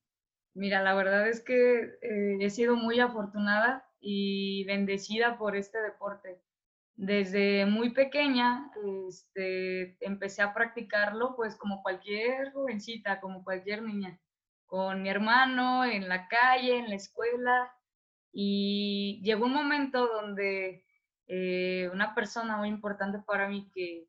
Mira, 0.52 0.82
la 0.82 0.94
verdad 0.94 1.26
es 1.26 1.42
que 1.42 1.80
eh, 2.02 2.36
he 2.38 2.50
sido 2.50 2.76
muy 2.76 3.00
afortunada 3.00 3.88
y 3.98 4.64
bendecida 4.64 5.38
por 5.38 5.56
este 5.56 5.80
deporte. 5.80 6.42
Desde 6.96 7.64
muy 7.64 7.94
pequeña 7.94 8.70
este, 9.08 9.96
empecé 10.04 10.42
a 10.42 10.52
practicarlo, 10.52 11.34
pues 11.34 11.56
como 11.56 11.82
cualquier 11.82 12.52
jovencita, 12.52 13.20
como 13.20 13.42
cualquier 13.42 13.82
niña, 13.82 14.20
con 14.66 15.00
mi 15.00 15.08
hermano, 15.08 15.86
en 15.86 16.10
la 16.10 16.28
calle, 16.28 16.76
en 16.76 16.90
la 16.90 16.96
escuela. 16.96 17.72
Y 18.32 19.20
llegó 19.24 19.46
un 19.46 19.54
momento 19.54 20.06
donde 20.06 20.84
eh, 21.26 21.88
una 21.92 22.14
persona 22.14 22.56
muy 22.56 22.68
importante 22.68 23.18
para 23.18 23.48
mí 23.48 23.70
que, 23.74 24.08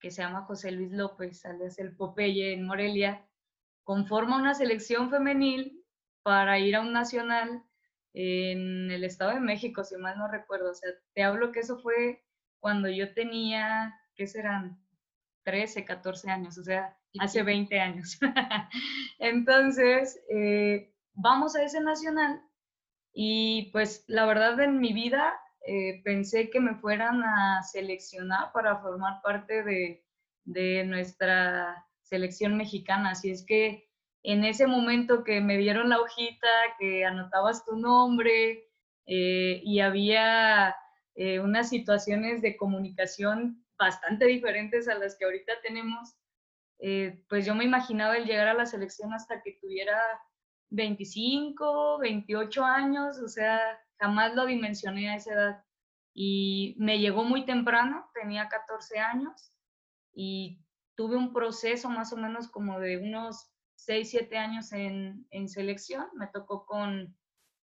que 0.00 0.10
se 0.10 0.22
llama 0.22 0.42
José 0.42 0.72
Luis 0.72 0.92
López, 0.92 1.44
alias 1.44 1.78
el 1.78 1.96
Popeye 1.96 2.52
en 2.52 2.66
Morelia, 2.66 3.26
conforma 3.84 4.36
una 4.36 4.54
selección 4.54 5.10
femenil 5.10 5.84
para 6.22 6.58
ir 6.58 6.76
a 6.76 6.80
un 6.80 6.92
nacional 6.92 7.64
en 8.12 8.90
el 8.90 9.04
Estado 9.04 9.32
de 9.32 9.40
México, 9.40 9.84
si 9.84 9.96
mal 9.96 10.18
no 10.18 10.28
recuerdo. 10.28 10.70
O 10.70 10.74
sea, 10.74 10.90
te 11.14 11.22
hablo 11.22 11.52
que 11.52 11.60
eso 11.60 11.78
fue 11.80 12.24
cuando 12.58 12.88
yo 12.88 13.14
tenía, 13.14 13.94
¿qué 14.14 14.26
serán? 14.26 14.78
13, 15.44 15.84
14 15.84 16.30
años, 16.30 16.58
o 16.58 16.62
sea, 16.62 16.96
hace 17.18 17.42
20 17.42 17.80
años. 17.80 18.18
Entonces, 19.18 20.20
eh, 20.28 20.92
vamos 21.14 21.56
a 21.56 21.62
ese 21.62 21.80
nacional 21.80 22.42
y 23.12 23.70
pues 23.72 24.04
la 24.06 24.26
verdad 24.26 24.60
en 24.60 24.80
mi 24.80 24.92
vida 24.92 25.38
eh, 25.66 26.00
pensé 26.04 26.50
que 26.50 26.60
me 26.60 26.76
fueran 26.76 27.22
a 27.22 27.62
seleccionar 27.62 28.52
para 28.52 28.78
formar 28.78 29.20
parte 29.22 29.62
de, 29.62 30.04
de 30.44 30.84
nuestra 30.84 31.86
selección 32.02 32.56
mexicana. 32.56 33.10
Así 33.10 33.30
es 33.30 33.44
que 33.44 33.88
en 34.22 34.44
ese 34.44 34.66
momento 34.66 35.24
que 35.24 35.40
me 35.40 35.56
dieron 35.56 35.88
la 35.88 36.00
hojita, 36.00 36.48
que 36.78 37.04
anotabas 37.04 37.64
tu 37.64 37.76
nombre 37.76 38.68
eh, 39.06 39.60
y 39.64 39.80
había 39.80 40.74
eh, 41.14 41.40
unas 41.40 41.68
situaciones 41.68 42.42
de 42.42 42.56
comunicación 42.56 43.64
bastante 43.78 44.26
diferentes 44.26 44.88
a 44.88 44.94
las 44.94 45.16
que 45.16 45.24
ahorita 45.24 45.52
tenemos, 45.62 46.14
eh, 46.80 47.22
pues 47.28 47.46
yo 47.46 47.54
me 47.54 47.64
imaginaba 47.64 48.16
el 48.16 48.26
llegar 48.26 48.48
a 48.48 48.54
la 48.54 48.66
selección 48.66 49.12
hasta 49.14 49.42
que 49.42 49.58
tuviera 49.60 49.98
25, 50.70 51.98
28 51.98 52.64
años, 52.64 53.18
o 53.18 53.28
sea, 53.28 53.58
jamás 53.98 54.34
lo 54.34 54.46
dimensioné 54.46 55.10
a 55.10 55.16
esa 55.16 55.34
edad. 55.34 55.64
Y 56.14 56.74
me 56.78 56.98
llegó 56.98 57.24
muy 57.24 57.44
temprano, 57.44 58.08
tenía 58.14 58.48
14 58.48 58.98
años 58.98 59.52
y 60.12 60.60
tuve 60.96 61.16
un 61.16 61.32
proceso 61.32 61.88
más 61.88 62.12
o 62.12 62.16
menos 62.16 62.48
como 62.48 62.80
de 62.80 62.98
unos 62.98 63.50
6, 63.76 64.10
7 64.10 64.36
años 64.36 64.72
en, 64.72 65.26
en, 65.30 65.48
selección. 65.48 66.06
Me 66.14 66.26
tocó 66.26 66.66
con, 66.66 67.16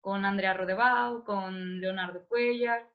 con 0.00 0.24
Andrea 0.24 0.54
Rodebao, 0.54 1.24
con 1.24 1.80
Leonardo 1.80 2.26
Cuellar. 2.28 2.88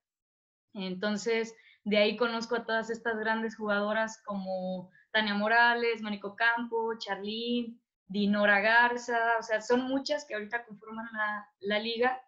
Entonces, 0.73 1.55
de 1.83 1.97
ahí 1.97 2.17
conozco 2.17 2.55
a 2.55 2.65
todas 2.65 2.89
estas 2.89 3.17
grandes 3.17 3.55
jugadoras 3.55 4.21
como 4.23 4.91
Tania 5.11 5.33
Morales, 5.33 6.01
Mónico 6.01 6.35
Campo, 6.35 6.93
Charlene, 6.99 7.75
Dinora 8.07 8.61
Garza, 8.61 9.37
o 9.39 9.43
sea, 9.43 9.61
son 9.61 9.87
muchas 9.87 10.25
que 10.25 10.33
ahorita 10.33 10.65
conforman 10.65 11.07
la, 11.13 11.49
la 11.59 11.79
liga. 11.79 12.21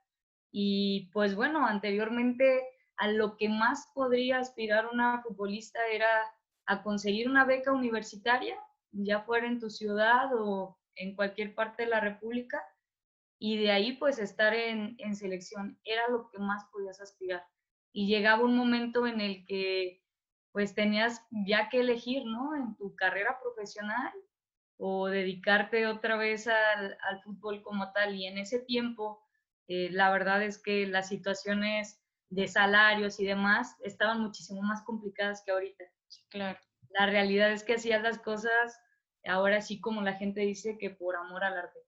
Y 0.51 1.09
pues 1.13 1.35
bueno, 1.35 1.65
anteriormente 1.65 2.63
a 2.97 3.07
lo 3.07 3.37
que 3.37 3.49
más 3.49 3.87
podría 3.93 4.39
aspirar 4.39 4.87
una 4.87 5.21
futbolista 5.21 5.79
era 5.91 6.09
a 6.65 6.83
conseguir 6.83 7.29
una 7.29 7.45
beca 7.45 7.71
universitaria, 7.71 8.55
ya 8.91 9.21
fuera 9.21 9.47
en 9.47 9.59
tu 9.59 9.69
ciudad 9.69 10.29
o, 10.35 10.79
en 10.99 11.15
cualquier 11.15 11.55
parte 11.55 11.83
de 11.83 11.89
la 11.89 11.99
República 11.99 12.61
y 13.39 13.57
de 13.57 13.71
ahí 13.71 13.93
pues 13.93 14.19
estar 14.19 14.53
en, 14.53 14.95
en 14.99 15.15
selección 15.15 15.79
era 15.85 16.09
lo 16.09 16.29
que 16.29 16.39
más 16.39 16.65
podías 16.71 16.99
aspirar. 16.99 17.45
Y 17.93 18.07
llegaba 18.07 18.43
un 18.43 18.55
momento 18.55 19.07
en 19.07 19.21
el 19.21 19.45
que 19.45 20.03
pues 20.51 20.75
tenías 20.75 21.25
ya 21.31 21.69
que 21.69 21.79
elegir, 21.79 22.25
¿no? 22.25 22.55
En 22.55 22.75
tu 22.75 22.95
carrera 22.95 23.39
profesional 23.41 24.11
o 24.81 25.07
dedicarte 25.07 25.85
otra 25.87 26.15
vez 26.15 26.47
al, 26.47 26.97
al 27.01 27.21
fútbol 27.21 27.61
como 27.61 27.91
tal. 27.91 28.15
Y 28.15 28.25
en 28.25 28.37
ese 28.37 28.59
tiempo, 28.59 29.21
eh, 29.67 29.89
la 29.91 30.09
verdad 30.09 30.41
es 30.41 30.57
que 30.57 30.87
las 30.87 31.09
situaciones 31.09 32.01
de 32.29 32.47
salarios 32.47 33.19
y 33.19 33.25
demás 33.25 33.75
estaban 33.83 34.21
muchísimo 34.21 34.61
más 34.61 34.81
complicadas 34.83 35.43
que 35.45 35.51
ahorita. 35.51 35.83
Claro. 36.29 36.57
La 36.91 37.07
realidad 37.07 37.51
es 37.51 37.63
que 37.63 37.75
hacías 37.75 38.01
las 38.01 38.19
cosas 38.19 38.79
ahora 39.25 39.61
sí 39.61 39.81
como 39.81 40.01
la 40.01 40.13
gente 40.13 40.41
dice 40.41 40.77
que 40.77 40.89
por 40.91 41.17
amor 41.17 41.43
al 41.43 41.57
arte. 41.57 41.79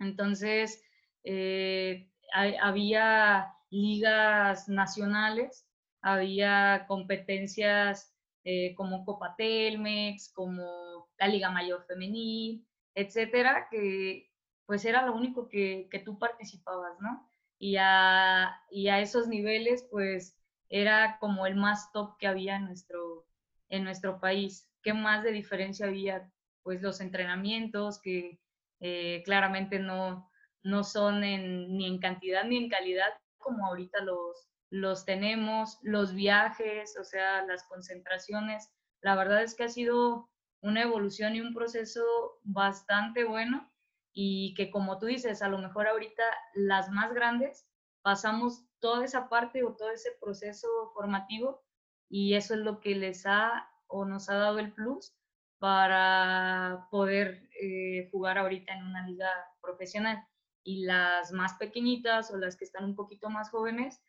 Entonces, 0.00 0.82
eh, 1.22 2.10
había 2.32 3.54
ligas 3.70 4.68
nacionales, 4.68 5.68
había 6.02 6.86
competencias 6.88 8.15
eh, 8.48 8.76
como 8.76 9.04
Copa 9.04 9.34
Telmex, 9.36 10.32
como 10.32 11.08
la 11.18 11.26
Liga 11.26 11.50
Mayor 11.50 11.84
Femenil, 11.84 12.64
etcétera, 12.94 13.66
que 13.68 14.30
pues 14.66 14.84
era 14.84 15.04
lo 15.04 15.16
único 15.16 15.48
que, 15.48 15.88
que 15.90 15.98
tú 15.98 16.16
participabas, 16.20 16.92
¿no? 17.00 17.28
Y 17.58 17.76
a, 17.80 18.56
y 18.70 18.86
a, 18.86 19.00
esos 19.00 19.26
niveles, 19.26 19.88
pues 19.90 20.38
era 20.68 21.18
como 21.18 21.44
el 21.46 21.56
más 21.56 21.90
top 21.90 22.16
que 22.18 22.28
había 22.28 22.54
en 22.54 22.66
nuestro, 22.66 23.26
en 23.68 23.82
nuestro 23.82 24.20
país. 24.20 24.70
¿Qué 24.80 24.94
más 24.94 25.24
de 25.24 25.32
diferencia 25.32 25.86
había 25.86 26.30
pues 26.62 26.80
los 26.82 27.00
entrenamientos 27.00 28.00
que 28.00 28.38
eh, 28.78 29.22
claramente 29.24 29.80
no, 29.80 30.30
no 30.62 30.84
son 30.84 31.20
ni 31.22 31.84
en 31.84 31.98
cantidad 31.98 32.44
ni 32.44 32.58
en 32.58 32.68
calidad 32.68 33.12
como 33.38 33.66
ahorita 33.66 34.04
los, 34.04 34.48
los 34.70 35.04
tenemos, 35.04 35.78
los 35.82 36.14
viajes, 36.14 36.96
o 36.98 37.04
sea, 37.04 37.44
las 37.46 37.64
concentraciones. 37.64 38.70
La 39.00 39.14
verdad 39.14 39.42
es 39.42 39.54
que 39.54 39.64
ha 39.64 39.68
sido 39.68 40.30
una 40.60 40.82
evolución 40.82 41.36
y 41.36 41.40
un 41.40 41.54
proceso 41.54 42.02
bastante 42.42 43.24
bueno 43.24 43.70
y 44.12 44.54
que 44.54 44.70
como 44.70 44.98
tú 44.98 45.06
dices, 45.06 45.42
a 45.42 45.48
lo 45.48 45.58
mejor 45.58 45.86
ahorita 45.86 46.22
las 46.54 46.90
más 46.90 47.12
grandes 47.12 47.68
pasamos 48.02 48.64
toda 48.80 49.04
esa 49.04 49.28
parte 49.28 49.62
o 49.64 49.74
todo 49.76 49.90
ese 49.90 50.10
proceso 50.20 50.68
formativo 50.94 51.62
y 52.08 52.34
eso 52.34 52.54
es 52.54 52.60
lo 52.60 52.80
que 52.80 52.94
les 52.94 53.26
ha 53.26 53.68
o 53.88 54.04
nos 54.04 54.28
ha 54.28 54.36
dado 54.36 54.58
el 54.58 54.72
plus 54.72 55.14
para 55.58 56.88
poder 56.90 57.48
eh, 57.60 58.08
jugar 58.10 58.38
ahorita 58.38 58.74
en 58.74 58.84
una 58.84 59.06
liga 59.06 59.30
profesional. 59.60 60.26
Y 60.62 60.84
las 60.84 61.32
más 61.32 61.54
pequeñitas 61.54 62.30
o 62.32 62.36
las 62.36 62.56
que 62.56 62.64
están 62.64 62.84
un 62.84 62.96
poquito 62.96 63.30
más 63.30 63.50
jóvenes, 63.50 64.02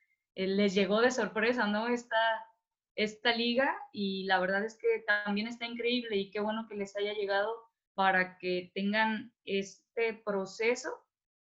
les 0.45 0.73
llegó 0.75 1.01
de 1.01 1.11
sorpresa, 1.11 1.67
¿no? 1.67 1.87
Esta, 1.87 2.17
esta 2.95 3.33
liga 3.33 3.75
y 3.91 4.25
la 4.25 4.39
verdad 4.39 4.63
es 4.63 4.77
que 4.77 5.03
también 5.07 5.47
está 5.47 5.65
increíble 5.65 6.17
y 6.17 6.29
qué 6.29 6.39
bueno 6.39 6.67
que 6.67 6.75
les 6.75 6.95
haya 6.95 7.13
llegado 7.13 7.51
para 7.95 8.37
que 8.37 8.71
tengan 8.75 9.33
este 9.43 10.13
proceso 10.25 10.89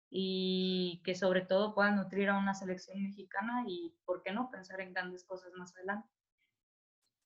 y 0.10 1.02
que 1.04 1.16
sobre 1.16 1.42
todo 1.42 1.74
puedan 1.74 1.96
nutrir 1.96 2.30
a 2.30 2.38
una 2.38 2.54
selección 2.54 3.02
mexicana 3.02 3.64
y, 3.68 3.96
¿por 4.06 4.22
qué 4.22 4.32
no?, 4.32 4.52
pensar 4.52 4.80
en 4.82 4.94
grandes 4.94 5.24
cosas 5.24 5.52
más 5.54 5.76
adelante. 5.76 6.08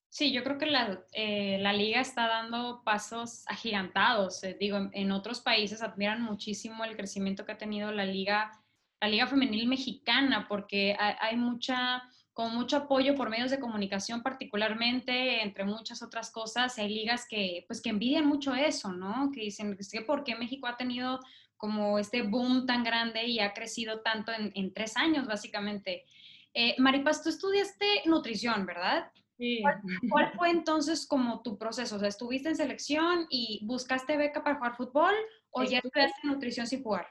Sí, 0.10 0.32
yo 0.32 0.44
creo 0.44 0.58
que 0.58 0.68
la, 0.68 1.06
eh, 1.12 1.58
la 1.60 1.74
liga 1.74 2.00
está 2.00 2.28
dando 2.28 2.82
pasos 2.84 3.44
agigantados. 3.48 4.44
Eh, 4.44 4.56
digo, 4.60 4.90
en, 4.94 5.12
otros 5.12 5.42
países 5.42 5.82
admiran 5.82 6.22
muchísimo 6.22 6.86
el 6.86 6.96
crecimiento 6.96 7.46
que 7.46 7.52
ha 7.52 7.58
tenido 7.58 7.92
la 7.92 8.06
liga, 8.06 8.52
la 9.00 9.08
liga 9.08 9.28
femenil 9.28 9.68
mexicana, 9.68 10.48
porque 10.48 10.96
hay, 11.00 11.36
mucha 11.38 12.04
con 12.34 12.54
mucho 12.54 12.78
apoyo 12.78 13.16
por 13.16 13.30
medios 13.30 13.50
de 13.50 13.60
comunicación 13.60 14.22
particularmente, 14.22 15.42
entre 15.42 15.64
muchas 15.66 16.04
otras 16.04 16.30
cosas. 16.32 16.78
Hay 16.78 16.94
ligas 16.94 17.26
que, 17.28 17.66
pues, 17.68 17.82
que 17.82 17.90
envidian 17.90 18.28
mucho 18.28 18.54
eso, 18.54 18.92
¿no? 18.94 19.32
Que 19.32 19.42
dicen, 19.42 19.76
que 19.76 20.02
¿por 20.02 20.24
qué 20.24 20.36
México 20.36 20.68
ha 20.68 20.78
tenido 20.78 21.20
como 21.58 21.98
este 21.98 22.22
boom 22.22 22.68
tan 22.68 22.84
grande 22.84 23.26
y 23.26 23.40
ha 23.40 23.54
crecido 23.54 24.02
tanto 24.02 24.32
en, 24.32 24.52
en 24.54 24.74
tres 24.74 24.96
años, 24.98 25.26
básicamente? 25.26 26.06
Eh, 26.54 26.76
Maripaz, 26.80 27.22
tú 27.22 27.30
estudiaste 27.30 27.86
nutrición, 28.06 28.66
¿verdad? 28.66 29.12
Sí. 29.38 29.62
¿Cuál, 30.10 30.32
fue 30.34 30.50
entonces 30.50 31.06
como 31.06 31.42
tu 31.44 31.58
proceso? 31.58 31.96
O 31.96 32.00
sea, 32.00 32.08
¿estuviste 32.08 32.50
en 32.50 32.56
selección 32.56 33.28
y 33.30 33.62
buscaste 33.64 34.18
beca 34.18 34.44
para 34.44 34.56
jugar 34.56 34.76
fútbol 34.76 35.14
o 35.52 35.64
ya 35.64 35.78
estudiaste 35.78 36.20
nutrición 36.24 36.66
sin 36.66 36.82
jugar? 36.82 37.08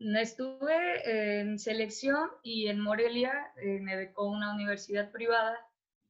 Estuve 0.00 1.40
en 1.40 1.58
selección 1.58 2.30
y 2.42 2.68
en 2.68 2.80
Morelia 2.80 3.52
eh, 3.62 3.80
me 3.80 3.96
becó 3.96 4.28
una 4.28 4.54
universidad 4.54 5.12
privada 5.12 5.58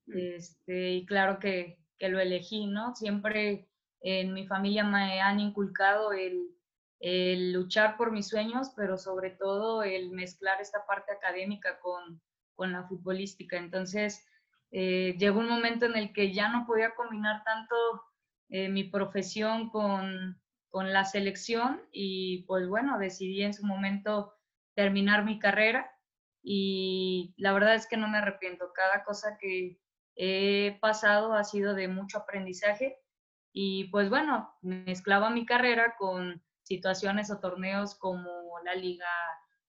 mm. 0.07 0.13
este, 0.17 0.91
y 0.91 1.07
claro 1.07 1.41
que, 1.41 1.77
que, 1.99 2.09
lo 2.09 2.21
elegí, 2.21 2.67
¿no? 2.67 2.95
Siempre 2.95 3.69
en 4.01 4.33
mi 4.33 4.47
familia 4.47 4.85
me 4.85 5.21
han 5.21 5.41
inculcado 5.41 6.13
el, 6.13 6.55
el, 7.01 7.53
luchar 7.53 7.97
por 7.97 8.13
mis 8.13 8.29
sueños, 8.29 8.71
pero 8.77 8.97
sobre 8.97 9.31
todo 9.31 9.83
el 9.83 10.11
mezclar 10.13 10.61
esta 10.61 10.87
parte 10.87 11.13
académica 11.13 11.81
con, 11.81 12.23
con 12.55 12.71
la 12.73 12.85
futbolística. 12.85 13.57
Entonces, 13.57 14.25
eh, 14.71 15.17
llegó 15.19 15.41
un 15.41 15.49
momento 15.49 15.87
en 15.87 15.97
el 15.97 16.13
que 16.13 16.33
ya 16.33 16.49
no 16.49 16.65
podía 16.65 16.95
combinar 16.95 17.43
tanto 17.43 17.75
eh, 18.51 18.69
mi 18.69 18.85
profesión 18.85 19.69
con, 19.71 20.40
con 20.71 20.93
la 20.93 21.05
selección 21.05 21.83
y 21.93 22.45
pues 22.45 22.69
bueno, 22.69 22.99
decidí 22.99 23.43
en 23.43 23.55
su 23.55 23.65
momento 23.67 24.35
terminar 24.75 25.25
mi 25.25 25.39
carrera 25.39 25.91
y 26.43 27.35
la 27.37 27.53
verdad 27.53 27.75
es 27.75 27.87
que 27.87 27.97
no 27.97 28.09
me 28.09 28.19
arrepiento. 28.19 28.73
Cada 28.73 29.05
cosa 29.05 29.37
que 29.39 29.79
he 30.17 30.79
pasado 30.81 31.35
ha 31.35 31.45
sido 31.45 31.75
de 31.75 31.89
mucho 31.89 32.19
aprendizaje 32.19 32.97
y 33.53 33.85
pues 33.91 34.09
bueno, 34.09 34.51
mezclaba 34.63 35.31
mi 35.31 35.45
carrera 35.45 35.97
con 35.99 36.43
situaciones 36.63 37.31
o 37.31 37.41
torneos 37.41 37.97
como 37.97 38.31
la 38.65 38.75
liga 38.75 39.09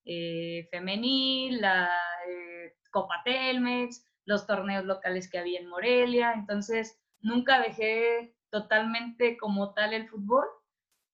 eh, 0.05 0.67
femenil, 0.71 1.61
la 1.61 1.89
eh, 2.27 2.75
Copa 2.91 3.21
Telmex, 3.25 4.05
los 4.25 4.45
torneos 4.45 4.85
locales 4.85 5.29
que 5.29 5.39
había 5.39 5.59
en 5.59 5.67
Morelia, 5.67 6.33
entonces 6.33 6.99
nunca 7.19 7.59
dejé 7.59 8.35
totalmente 8.51 9.37
como 9.37 9.73
tal 9.73 9.93
el 9.93 10.07
fútbol, 10.07 10.45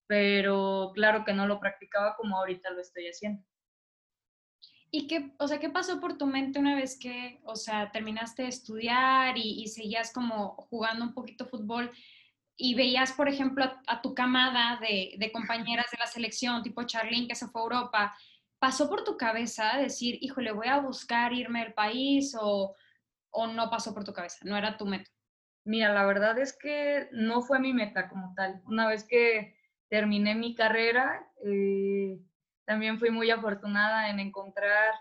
pero 0.08 0.92
claro 0.96 1.24
que 1.26 1.34
no 1.34 1.46
lo 1.46 1.60
practicaba 1.60 2.16
como 2.16 2.38
ahorita 2.38 2.72
lo 2.72 2.82
estoy 2.82 3.08
haciendo. 3.08 3.44
¿Y 4.90 5.08
qué, 5.08 5.34
o 5.38 5.48
sea, 5.48 5.60
qué 5.60 5.70
pasó 5.70 6.00
por 6.00 6.18
tu 6.18 6.26
mente 6.26 6.60
una 6.60 6.76
vez 6.76 6.98
que, 6.98 7.42
o 7.44 7.58
sea, 7.58 7.92
terminaste 7.92 8.44
de 8.44 8.50
estudiar 8.50 9.38
y, 9.38 9.68
seguías 9.68 10.14
como 10.14 10.56
jugando 10.70 11.04
un 11.04 11.14
poquito 11.14 11.46
fútbol 11.46 11.92
y 12.56 12.74
veías, 12.74 13.12
por 13.12 13.28
ejemplo, 13.28 13.66
a, 13.86 14.02
tu 14.02 14.16
camada 14.16 14.80
de, 14.80 15.16
de, 15.18 15.32
compañeras 15.32 15.88
de 15.92 15.98
la 16.00 16.08
selección, 16.08 16.64
tipo 16.64 16.84
Charlene 16.84 17.28
que 17.28 17.36
se 17.36 17.48
fue 17.48 17.62
a 17.62 17.64
Europa, 17.66 18.18
¿pasó 18.60 18.90
por 18.90 19.04
tu 19.04 19.18
cabeza 19.18 19.78
decir, 19.78 20.18
híjole, 20.22 20.54
voy 20.54 20.68
a 20.68 20.80
buscar 20.80 21.34
irme 21.34 21.62
al 21.62 21.74
país 21.74 22.36
o, 22.40 22.74
o 23.32 23.48
no 23.48 23.70
pasó 23.70 23.94
por 23.94 24.06
tu 24.06 24.14
cabeza? 24.14 24.38
¿No 24.44 24.56
era 24.58 24.78
tu 24.78 24.86
meta? 24.86 25.12
Mira, 25.66 25.94
la 25.94 26.06
verdad 26.06 26.40
es 26.40 26.58
que 26.58 27.10
no 27.12 27.42
fue 27.42 27.60
mi 27.60 27.74
meta 27.74 28.08
como 28.08 28.34
tal. 28.36 28.62
Una 28.66 28.88
vez 28.88 29.04
que 29.04 29.57
terminé 29.90 30.36
mi 30.36 30.56
carrera, 30.56 31.28
eh, 31.46 32.20
también 32.66 33.00
fui 33.00 33.10
muy 33.12 33.32
afortunada 33.32 34.10
en 34.10 34.20
encontrar 34.20 34.94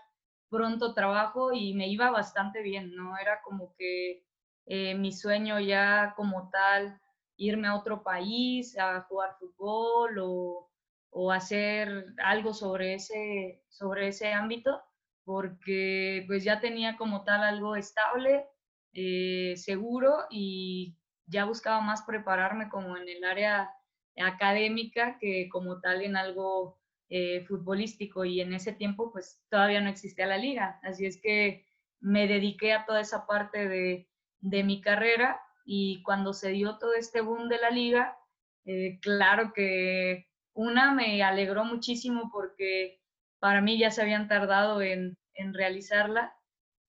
pronto 0.49 0.93
trabajo 0.93 1.51
y 1.53 1.73
me 1.73 1.87
iba 1.87 2.09
bastante 2.11 2.61
bien, 2.61 2.95
¿no? 2.95 3.17
Era 3.17 3.41
como 3.41 3.75
que 3.77 4.23
eh, 4.65 4.95
mi 4.95 5.11
sueño 5.11 5.59
ya 5.59 6.13
como 6.15 6.49
tal, 6.49 6.99
irme 7.37 7.67
a 7.67 7.75
otro 7.75 8.03
país 8.03 8.77
a 8.77 9.01
jugar 9.01 9.35
fútbol 9.39 10.17
o, 10.19 10.69
o, 11.11 11.31
hacer 11.31 12.05
algo 12.23 12.53
sobre 12.53 12.95
ese, 12.95 13.63
sobre 13.69 14.09
ese 14.09 14.33
ámbito, 14.33 14.81
porque 15.23 16.23
pues 16.27 16.43
ya 16.43 16.59
tenía 16.59 16.97
como 16.97 17.23
tal 17.23 17.43
algo 17.43 17.75
estable, 17.75 18.45
eh, 18.93 19.53
seguro 19.57 20.25
y 20.29 20.97
ya 21.27 21.45
buscaba 21.45 21.81
más 21.81 22.03
prepararme 22.03 22.69
como 22.69 22.97
en 22.97 23.07
el 23.07 23.23
área 23.23 23.76
académica 24.19 25.17
que 25.19 25.49
como 25.49 25.79
tal 25.81 26.01
en 26.01 26.15
algo 26.15 26.79
eh, 27.09 27.45
futbolístico 27.45 28.25
y 28.25 28.41
en 28.41 28.53
ese 28.53 28.73
tiempo 28.73 29.11
pues 29.11 29.41
todavía 29.49 29.81
no 29.81 29.89
existía 29.89 30.25
la 30.25 30.37
liga, 30.37 30.79
así 30.83 31.05
es 31.05 31.21
que 31.21 31.65
me 31.99 32.27
dediqué 32.27 32.73
a 32.73 32.85
toda 32.85 33.01
esa 33.01 33.25
parte 33.25 33.67
de, 33.67 34.09
de 34.39 34.63
mi 34.63 34.81
carrera 34.81 35.41
y 35.65 36.01
cuando 36.03 36.33
se 36.33 36.49
dio 36.49 36.77
todo 36.77 36.93
este 36.93 37.21
boom 37.21 37.49
de 37.49 37.57
la 37.57 37.69
liga, 37.69 38.17
eh, 38.65 38.99
claro 39.01 39.53
que 39.53 40.27
una 40.53 40.93
me 40.93 41.21
alegró 41.23 41.63
muchísimo 41.65 42.29
porque 42.31 43.01
para 43.39 43.61
mí 43.61 43.77
ya 43.77 43.91
se 43.91 44.01
habían 44.01 44.27
tardado 44.27 44.81
en, 44.81 45.17
en 45.33 45.53
realizarla 45.53 46.35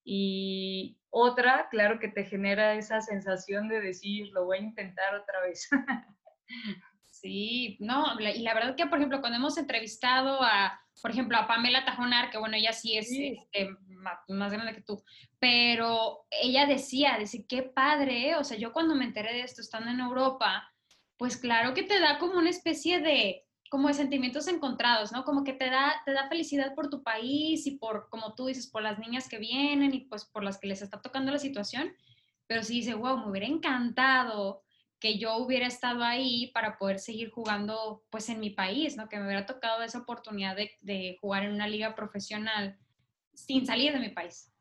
y 0.04 0.98
otra, 1.10 1.68
claro 1.70 1.98
que 1.98 2.08
te 2.08 2.24
genera 2.24 2.74
esa 2.74 3.00
sensación 3.00 3.68
de 3.68 3.80
decir, 3.80 4.28
lo 4.32 4.44
voy 4.44 4.58
a 4.58 4.62
intentar 4.62 5.14
otra 5.14 5.40
vez. 5.42 5.68
Sí, 7.20 7.76
no, 7.81 8.16
y 8.20 8.42
la 8.42 8.54
verdad 8.54 8.76
que, 8.76 8.87
por 8.87 8.98
ejemplo, 8.98 9.20
cuando 9.20 9.38
hemos 9.38 9.59
entrevistado 9.59 10.40
a, 10.40 10.81
por 11.02 11.11
ejemplo, 11.11 11.37
a 11.37 11.48
Pamela 11.48 11.85
Tajonar, 11.85 12.31
que 12.31 12.38
bueno, 12.38 12.57
ella 12.57 12.72
sí 12.72 12.96
es 12.96 13.11
este, 13.11 13.70
más, 14.28 14.52
grande 14.52 14.74
que 14.74 14.83
tú, 14.83 15.02
pero 15.40 16.26
ella 16.31 16.66
decía, 16.66 17.16
decía, 17.18 17.44
qué 17.48 17.62
padre, 17.62 18.37
o 18.37 18.44
sea, 18.44 18.57
yo 18.57 18.72
cuando 18.72 18.94
me 18.94 19.04
enteré 19.04 19.33
de 19.33 19.40
esto 19.40 19.61
estando 19.61 19.90
en 19.90 19.98
Europa, 19.98 20.72
pues 21.16 21.37
claro 21.37 21.74
que 21.74 21.83
te 21.83 21.98
da 21.98 22.18
como 22.18 22.38
una 22.38 22.50
especie 22.50 23.00
de, 23.00 23.46
como 23.68 23.88
de 23.88 23.94
sentimientos 23.94 24.46
encontrados, 24.46 25.11
¿no? 25.11 25.24
Como 25.24 25.42
que 25.42 25.54
te 25.54 25.70
da, 25.70 26.00
te 26.07 26.12
da 26.12 26.28
felicidad 26.28 26.72
por 26.76 26.88
tu 26.88 27.02
país 27.02 27.66
y 27.66 27.78
por, 27.78 28.09
como 28.11 28.37
tú 28.37 28.46
dices, 28.46 28.68
por 28.68 28.83
las 28.83 29.00
niñas 29.00 29.28
que 29.28 29.38
vienen 29.38 29.92
y 29.92 30.00
pues 30.02 30.24
por 30.24 30.44
las 30.44 30.59
que 30.59 30.68
les 30.68 30.83
está 30.83 31.02
tocando 31.02 31.33
la 31.33 31.40
situación, 31.40 31.92
pero 32.46 32.62
sí 32.62 32.74
dice, 32.74 32.94
wow, 32.94 33.18
me 33.18 33.31
hubiera 33.31 33.48
encantado 33.48 34.62
que 35.00 35.18
yo 35.18 35.37
hubiera 35.37 35.66
estado 35.66 36.02
ahí 36.02 36.50
para 36.52 36.76
poder 36.78 36.98
seguir 36.98 37.30
jugando 37.30 38.04
pues 38.11 38.28
en 38.28 38.40
mi 38.40 38.50
país, 38.50 38.96
¿no? 38.96 39.08
Que 39.08 39.18
me 39.18 39.26
hubiera 39.26 39.46
tocado 39.46 39.82
esa 39.82 39.98
oportunidad 39.98 40.56
de, 40.56 41.16
jugar 41.20 41.44
en 41.44 41.52
una 41.52 41.68
liga 41.68 41.94
profesional 41.94 42.78
sin 43.32 43.66
salir 43.66 43.92
de 43.92 44.00
mi 44.00 44.08
país. 44.08 44.52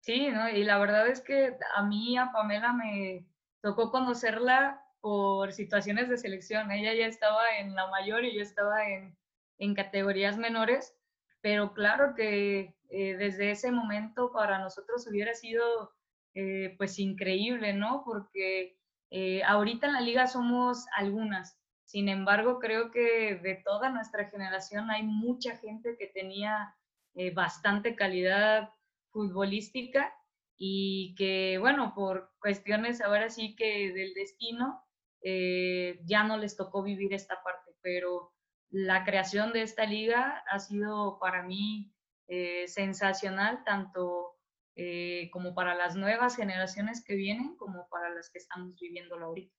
Sí, 0.00 0.28
¿no? 0.28 0.48
Y 0.48 0.64
la 0.64 0.78
verdad 0.78 1.08
es 1.08 1.20
que 1.20 1.56
a 1.74 1.82
mí, 1.82 2.16
a 2.16 2.32
Pamela, 2.32 2.72
me 2.72 3.26
tocó 3.60 3.90
conocerla 3.90 4.84
por 5.00 5.52
situaciones 5.52 6.08
de 6.08 6.18
selección. 6.18 6.70
Ella 6.70 6.94
ya 6.94 7.06
estaba 7.06 7.58
en 7.58 7.74
la 7.74 7.88
mayor 7.88 8.24
y 8.24 8.34
yo 8.34 8.42
estaba 8.42 8.88
en, 8.88 9.16
en 9.58 9.74
categorías 9.74 10.38
menores, 10.38 10.96
pero 11.40 11.72
claro 11.72 12.14
que 12.14 12.76
eh, 12.90 13.16
desde 13.16 13.50
ese 13.50 13.72
momento 13.72 14.32
para 14.32 14.58
nosotros 14.58 15.06
hubiera 15.08 15.34
sido 15.34 15.92
eh, 16.34 16.74
pues 16.78 16.98
increíble, 16.98 17.72
¿no? 17.72 18.02
Porque 18.04 18.78
eh, 19.12 19.42
ahorita 19.44 19.86
en 19.86 19.92
la 19.92 20.00
liga 20.00 20.26
somos 20.26 20.86
algunas, 20.96 21.62
sin 21.92 22.08
embargo, 22.08 22.58
creo 22.58 22.90
que 22.90 23.34
de 23.42 23.56
toda 23.56 23.90
nuestra 23.90 24.30
generación 24.30 24.90
hay 24.90 25.02
mucha 25.02 25.58
gente 25.58 25.94
que 25.98 26.06
tenía 26.06 26.74
eh, 27.14 27.34
bastante 27.34 27.94
calidad 27.94 28.70
futbolística 29.10 30.10
y 30.56 31.14
que, 31.18 31.58
bueno, 31.58 31.92
por 31.94 32.32
cuestiones 32.40 33.02
ahora 33.02 33.28
sí 33.28 33.54
que 33.56 33.92
del 33.92 34.14
destino, 34.14 34.82
eh, 35.22 36.00
ya 36.06 36.24
no 36.24 36.38
les 36.38 36.56
tocó 36.56 36.82
vivir 36.82 37.12
esta 37.12 37.42
parte, 37.42 37.72
pero 37.82 38.32
la 38.70 39.04
creación 39.04 39.52
de 39.52 39.60
esta 39.60 39.84
liga 39.84 40.42
ha 40.50 40.58
sido 40.60 41.18
para 41.20 41.42
mí 41.42 41.92
eh, 42.26 42.66
sensacional, 42.68 43.64
tanto 43.64 44.38
eh, 44.76 45.28
como 45.32 45.54
para 45.54 45.74
las 45.74 45.96
nuevas 45.96 46.36
generaciones 46.36 47.04
que 47.04 47.14
vienen, 47.14 47.56
como 47.56 47.88
para 47.88 48.10
las 48.10 48.30
que 48.30 48.38
estamos 48.38 48.78
viviendo 48.80 49.16
ahorita. 49.16 49.54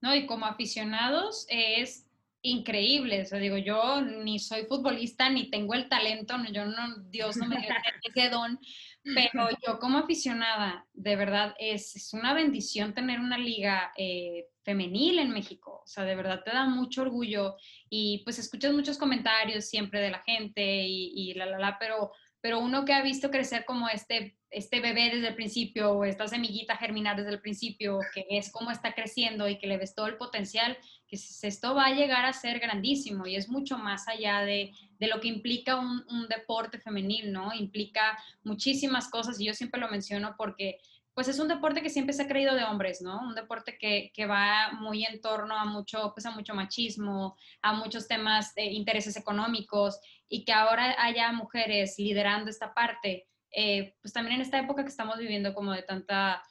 No, 0.00 0.14
y 0.14 0.26
como 0.26 0.46
aficionados 0.46 1.46
es 1.48 2.06
increíble, 2.42 3.22
o 3.22 3.26
sea, 3.26 3.38
digo, 3.38 3.56
yo 3.56 4.00
ni 4.02 4.38
soy 4.38 4.66
futbolista, 4.66 5.28
ni 5.28 5.50
tengo 5.50 5.74
el 5.74 5.88
talento, 5.88 6.36
yo 6.52 6.64
no, 6.64 6.98
Dios 7.08 7.36
no 7.36 7.46
me 7.46 7.56
dio 7.56 7.68
ese 8.02 8.30
don, 8.30 8.58
pero 9.02 9.48
yo 9.66 9.78
como 9.78 9.98
aficionada, 9.98 10.86
de 10.92 11.16
verdad, 11.16 11.54
es, 11.58 11.96
es 11.96 12.12
una 12.12 12.34
bendición 12.34 12.94
tener 12.94 13.18
una 13.20 13.36
liga 13.36 13.92
eh, 13.96 14.46
femenil 14.62 15.18
en 15.18 15.30
México, 15.30 15.82
o 15.84 15.86
sea, 15.86 16.04
de 16.04 16.14
verdad 16.14 16.42
te 16.44 16.52
da 16.52 16.66
mucho 16.66 17.02
orgullo 17.02 17.56
y 17.90 18.22
pues 18.24 18.38
escuchas 18.38 18.72
muchos 18.72 18.96
comentarios 18.96 19.64
siempre 19.64 20.00
de 20.00 20.10
la 20.10 20.20
gente 20.20 20.62
y, 20.62 21.12
y 21.14 21.34
la, 21.34 21.46
la, 21.46 21.58
la, 21.58 21.78
pero 21.78 22.12
pero 22.46 22.60
uno 22.60 22.84
que 22.84 22.92
ha 22.92 23.02
visto 23.02 23.28
crecer 23.28 23.64
como 23.64 23.88
este, 23.88 24.36
este 24.52 24.78
bebé 24.80 25.10
desde 25.12 25.26
el 25.26 25.34
principio 25.34 25.90
o 25.90 26.04
esta 26.04 26.28
semillita 26.28 26.76
germinar 26.76 27.16
desde 27.16 27.32
el 27.32 27.40
principio, 27.40 27.98
que 28.14 28.24
es 28.30 28.52
cómo 28.52 28.70
está 28.70 28.94
creciendo 28.94 29.48
y 29.48 29.58
que 29.58 29.66
le 29.66 29.78
ves 29.78 29.96
todo 29.96 30.06
el 30.06 30.16
potencial, 30.16 30.78
que 31.08 31.16
esto 31.16 31.74
va 31.74 31.86
a 31.86 31.94
llegar 31.94 32.24
a 32.24 32.32
ser 32.32 32.60
grandísimo 32.60 33.26
y 33.26 33.34
es 33.34 33.48
mucho 33.48 33.78
más 33.78 34.06
allá 34.06 34.42
de, 34.42 34.70
de 35.00 35.08
lo 35.08 35.20
que 35.20 35.26
implica 35.26 35.74
un, 35.74 36.04
un, 36.08 36.28
deporte 36.28 36.78
femenil, 36.78 37.32
¿no? 37.32 37.52
Implica 37.52 38.16
muchísimas 38.44 39.08
cosas 39.08 39.40
y 39.40 39.46
yo 39.46 39.52
siempre 39.52 39.80
lo 39.80 39.88
menciono 39.88 40.36
porque 40.38 40.78
pues 41.16 41.28
es 41.28 41.38
un 41.38 41.48
deporte 41.48 41.80
que 41.80 41.88
siempre 41.88 42.12
se 42.12 42.24
ha 42.24 42.28
creído 42.28 42.54
de 42.54 42.64
hombres, 42.64 43.00
¿no? 43.00 43.18
Un 43.20 43.34
deporte 43.34 43.78
que, 43.78 44.12
que 44.12 44.26
va 44.26 44.72
muy 44.72 45.02
en 45.02 45.22
torno 45.22 45.56
a 45.56 45.64
mucho, 45.64 46.12
pues 46.12 46.26
a 46.26 46.30
mucho 46.30 46.54
machismo, 46.54 47.38
a 47.62 47.72
muchos 47.72 48.06
temas 48.06 48.54
de 48.54 48.66
intereses 48.66 49.16
económicos 49.16 49.98
y 50.28 50.44
que 50.44 50.52
ahora 50.52 50.94
haya 50.98 51.32
mujeres 51.32 51.94
liderando 51.96 52.50
esta 52.50 52.74
parte, 52.74 53.26
eh, 53.50 53.94
pues 54.02 54.12
también 54.12 54.36
en 54.36 54.42
esta 54.42 54.58
época 54.58 54.82
que 54.82 54.90
estamos 54.90 55.16
viviendo 55.16 55.54
como 55.54 55.72
de 55.72 55.84
tanta 55.84 56.42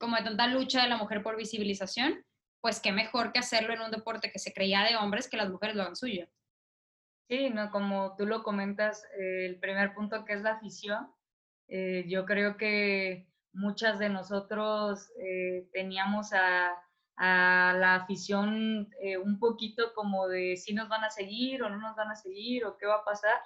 como 0.00 0.16
de 0.16 0.24
tanta 0.24 0.48
lucha 0.48 0.82
de 0.82 0.88
la 0.88 0.96
mujer 0.96 1.22
por 1.22 1.36
visibilización, 1.36 2.24
pues 2.60 2.80
qué 2.80 2.90
mejor 2.90 3.30
que 3.30 3.38
hacerlo 3.38 3.72
en 3.72 3.82
un 3.82 3.92
deporte 3.92 4.32
que 4.32 4.40
se 4.40 4.52
creía 4.52 4.82
de 4.82 4.96
hombres 4.96 5.28
que 5.28 5.36
las 5.36 5.48
mujeres 5.48 5.76
lo 5.76 5.82
hagan 5.82 5.94
suyo. 5.94 6.26
Sí, 7.28 7.50
no, 7.50 7.70
como 7.70 8.16
tú 8.16 8.26
lo 8.26 8.42
comentas, 8.42 9.04
eh, 9.16 9.46
el 9.46 9.60
primer 9.60 9.94
punto 9.94 10.24
que 10.24 10.32
es 10.32 10.42
la 10.42 10.54
afición, 10.54 11.08
eh, 11.68 12.04
yo 12.08 12.24
creo 12.24 12.56
que 12.56 13.28
muchas 13.58 13.98
de 13.98 14.08
nosotros 14.08 15.10
eh, 15.22 15.68
teníamos 15.72 16.32
a, 16.32 16.74
la 17.20 17.96
afición 17.96 18.88
eh, 19.02 19.18
un 19.18 19.40
poquito 19.40 19.92
como 19.92 20.28
de 20.28 20.56
si 20.56 20.72
nos 20.72 20.88
van 20.88 21.02
a 21.02 21.10
seguir 21.10 21.64
o 21.64 21.68
no 21.68 21.76
nos 21.76 21.96
van 21.96 22.12
a 22.12 22.14
seguir 22.14 22.64
o 22.64 22.76
qué 22.78 22.86
va 22.86 22.98
a 22.98 23.04
pasar. 23.04 23.40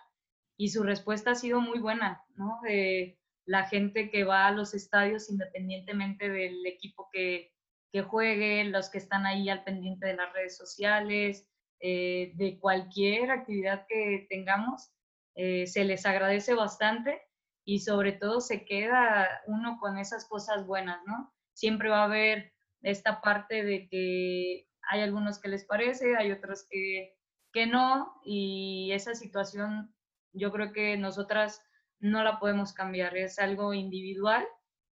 Y 0.59 0.69
su 0.69 0.83
respuesta 0.83 1.31
ha 1.31 1.35
sido 1.35 1.59
muy 1.63 1.79
buena, 1.79 2.23
¿no? 2.37 2.61
De 2.63 3.19
la 3.47 3.65
gente 3.65 4.11
que 4.11 4.25
va 4.25 4.47
a 4.47 4.51
los 4.51 4.75
estadios 4.75 5.31
independientemente 5.31 6.29
del 6.29 6.67
equipo 6.67 7.09
que, 7.11 7.55
que 7.93 8.03
juegue, 8.03 8.65
los 8.65 8.91
que 8.91 8.99
están 8.99 9.25
ahí 9.25 9.49
al 9.49 9.65
pendiente 9.65 10.07
de 10.07 10.17
las 10.17 10.31
redes 10.35 10.55
sociales, 10.57 11.49
eh, 11.81 12.31
de 12.35 12.61
cualquier 12.61 13.33
actividad 13.33 13.87
que 13.89 14.27
tengamos, 14.31 14.93
eh, 15.35 15.67
se 15.67 15.83
les 15.85 16.07
agradece 16.07 16.55
bastante 16.55 17.23
y 17.65 17.81
sobre 17.81 18.13
todo 18.13 18.41
se 18.41 18.65
queda 18.65 19.29
uno 19.47 19.79
con 19.79 19.99
esas 19.99 20.29
cosas 20.29 20.67
buenas, 20.67 21.01
¿no? 21.07 21.33
Siempre 21.53 21.89
va 21.89 22.01
a 22.01 22.05
haber 22.05 22.53
esta 22.83 23.21
parte 23.21 23.65
de 23.65 23.89
que 23.89 24.69
hay 24.91 25.01
algunos 25.01 25.41
que 25.41 25.49
les 25.49 25.65
parece, 25.65 26.17
hay 26.17 26.33
otros 26.33 26.67
que, 26.69 27.17
que 27.53 27.67
no, 27.67 28.21
y 28.25 28.91
esa 28.93 29.15
situación 29.15 29.95
yo 30.33 30.51
creo 30.51 30.73
que 30.73 30.97
nosotras 30.97 31.63
no 32.01 32.25
la 32.25 32.41
podemos 32.41 32.73
cambiar, 32.73 33.17
es 33.17 33.39
algo 33.39 33.75
individual 33.75 34.45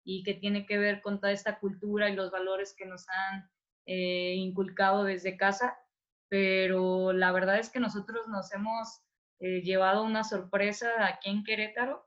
y 0.04 0.24
que 0.24 0.34
tiene 0.34 0.66
que 0.66 0.78
ver 0.78 1.02
con 1.02 1.20
toda 1.20 1.34
esta 1.34 1.60
cultura 1.60 2.10
y 2.10 2.16
los 2.16 2.32
valores 2.32 2.76
que 2.76 2.86
nos 2.86 3.06
han 3.10 3.50
eh, 3.86 4.34
inculcado 4.36 5.04
desde 5.04 5.38
casa, 5.38 5.78
pero 6.30 7.14
la 7.14 7.32
verdad 7.32 7.60
es 7.60 7.70
que 7.70 7.80
nosotros 7.80 8.28
nos 8.28 8.52
hemos 8.54 9.02
eh, 9.40 9.62
llevado 9.62 10.04
una 10.04 10.24
sorpresa 10.24 10.90
aquí 11.06 11.30
en 11.30 11.44
Querétaro 11.44 12.05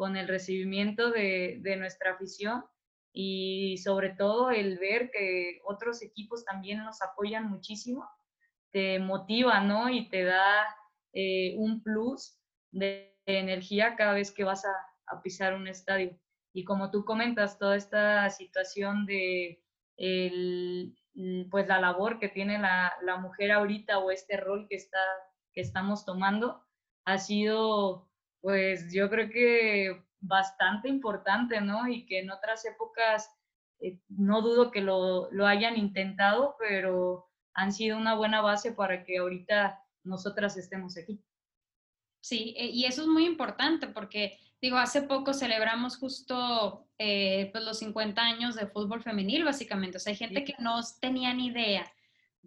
con 0.00 0.16
el 0.16 0.28
recibimiento 0.28 1.10
de, 1.10 1.58
de, 1.60 1.76
nuestra 1.76 2.12
afición 2.12 2.64
y 3.12 3.76
sobre 3.84 4.08
todo 4.08 4.50
el 4.50 4.78
ver 4.78 5.10
que 5.10 5.60
otros 5.62 6.00
equipos 6.00 6.42
también 6.42 6.78
nos 6.78 7.02
apoyan 7.02 7.50
muchísimo, 7.50 8.08
te 8.72 8.98
motiva, 8.98 9.60
¿no? 9.60 9.90
Y 9.90 10.08
te 10.08 10.24
da 10.24 10.64
eh, 11.12 11.54
un 11.58 11.82
plus 11.82 12.40
de, 12.70 13.14
de, 13.26 13.40
energía 13.40 13.94
cada 13.94 14.14
vez 14.14 14.32
que 14.32 14.42
vas 14.42 14.64
a, 14.64 14.72
a, 15.04 15.20
pisar 15.20 15.52
un 15.52 15.68
estadio. 15.68 16.18
Y 16.54 16.64
como 16.64 16.90
tú 16.90 17.04
comentas, 17.04 17.58
toda 17.58 17.76
esta 17.76 18.30
situación 18.30 19.04
de 19.04 19.62
el, 19.98 20.96
pues 21.50 21.68
la 21.68 21.78
labor 21.78 22.18
que 22.18 22.30
tiene 22.30 22.58
la, 22.58 22.94
la 23.02 23.18
mujer 23.18 23.52
ahorita 23.52 23.98
o 23.98 24.10
este 24.10 24.38
rol 24.38 24.66
que, 24.66 24.76
está, 24.76 25.04
que 25.52 25.60
estamos 25.60 26.06
tomando 26.06 26.64
ha 27.04 27.18
sido 27.18 28.09
pues 28.40 28.92
yo 28.92 29.08
creo 29.10 29.30
que 29.30 30.02
bastante 30.20 30.88
importante, 30.88 31.60
¿no? 31.60 31.88
Y 31.88 32.06
que 32.06 32.20
en 32.20 32.30
otras 32.30 32.64
épocas 32.64 33.30
eh, 33.80 33.98
no 34.08 34.42
dudo 34.42 34.70
que 34.70 34.80
lo, 34.80 35.30
lo, 35.32 35.46
hayan 35.46 35.76
intentado, 35.76 36.56
pero 36.58 37.28
han 37.54 37.72
sido 37.72 37.96
una 37.96 38.14
buena 38.14 38.40
base 38.40 38.72
para 38.72 39.04
que 39.04 39.18
ahorita 39.18 39.82
nosotras 40.04 40.56
estemos 40.56 40.96
aquí. 40.96 41.22
Sí, 42.22 42.54
eh, 42.58 42.66
y 42.66 42.84
eso 42.84 43.02
es 43.02 43.08
muy 43.08 43.24
importante 43.24 43.86
porque, 43.88 44.38
digo, 44.60 44.76
hace 44.76 45.02
poco 45.02 45.32
celebramos 45.32 45.96
justo 45.96 46.86
eh, 46.98 47.48
pues 47.52 47.64
los 47.64 47.78
50 47.78 48.20
años 48.20 48.54
de 48.54 48.66
fútbol 48.66 49.02
femenil, 49.02 49.44
básicamente. 49.44 49.96
O 49.96 50.00
sea, 50.00 50.12
hay 50.12 50.18
gente 50.18 50.44
que 50.44 50.54
no 50.58 50.80
tenía 51.00 51.32
ni 51.32 51.46
idea 51.46 51.90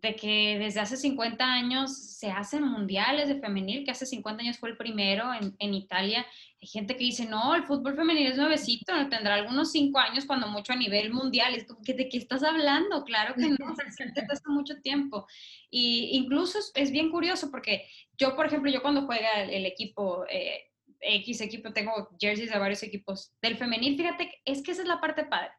de 0.03 0.17
que 0.17 0.57
desde 0.59 0.81
hace 0.81 0.97
50 0.97 1.45
años 1.45 1.97
se 1.97 2.29
hacen 2.29 2.63
mundiales 2.63 3.29
de 3.29 3.39
femenil, 3.39 3.85
que 3.85 3.91
hace 3.91 4.05
50 4.05 4.43
años 4.43 4.57
fue 4.57 4.69
el 4.69 4.75
primero 4.75 5.33
en, 5.33 5.55
en 5.59 5.73
Italia. 5.73 6.25
Hay 6.61 6.67
gente 6.67 6.97
que 6.97 7.05
dice, 7.05 7.25
no, 7.25 7.55
el 7.55 7.63
fútbol 7.63 7.95
femenil 7.95 8.27
es 8.27 8.37
nuevecito, 8.37 8.93
no 8.93 9.07
tendrá 9.07 9.35
algunos 9.35 9.71
5 9.71 9.97
años 9.97 10.25
cuando 10.25 10.49
mucho 10.49 10.73
a 10.73 10.75
nivel 10.75 11.13
mundial. 11.13 11.55
Es 11.55 11.63
como, 11.63 11.79
¿de 11.81 12.09
qué 12.09 12.17
estás 12.17 12.43
hablando? 12.43 13.05
Claro 13.05 13.33
que 13.35 13.47
no, 13.47 13.75
se 13.75 14.03
hace 14.03 14.49
mucho 14.49 14.75
tiempo. 14.81 15.25
Y 15.69 16.09
incluso 16.17 16.59
es, 16.75 16.91
bien 16.91 17.09
curioso 17.09 17.49
porque 17.49 17.87
yo, 18.17 18.35
por 18.35 18.47
ejemplo, 18.47 18.69
yo 18.69 18.81
cuando 18.81 19.05
juega 19.05 19.41
el, 19.41 19.51
el 19.51 19.65
equipo... 19.65 20.25
Eh, 20.29 20.69
X 21.05 21.41
equipo, 21.41 21.73
tengo 21.73 22.15
jerseys 22.17 22.49
de 22.49 22.57
varios 22.57 22.81
equipos 22.81 23.33
del 23.41 23.57
femenil, 23.57 23.97
fíjate, 23.97 24.41
es 24.45 24.63
que 24.63 24.71
esa 24.71 24.83
es 24.83 24.87
la 24.87 25.01
parte 25.01 25.25
padre 25.25 25.51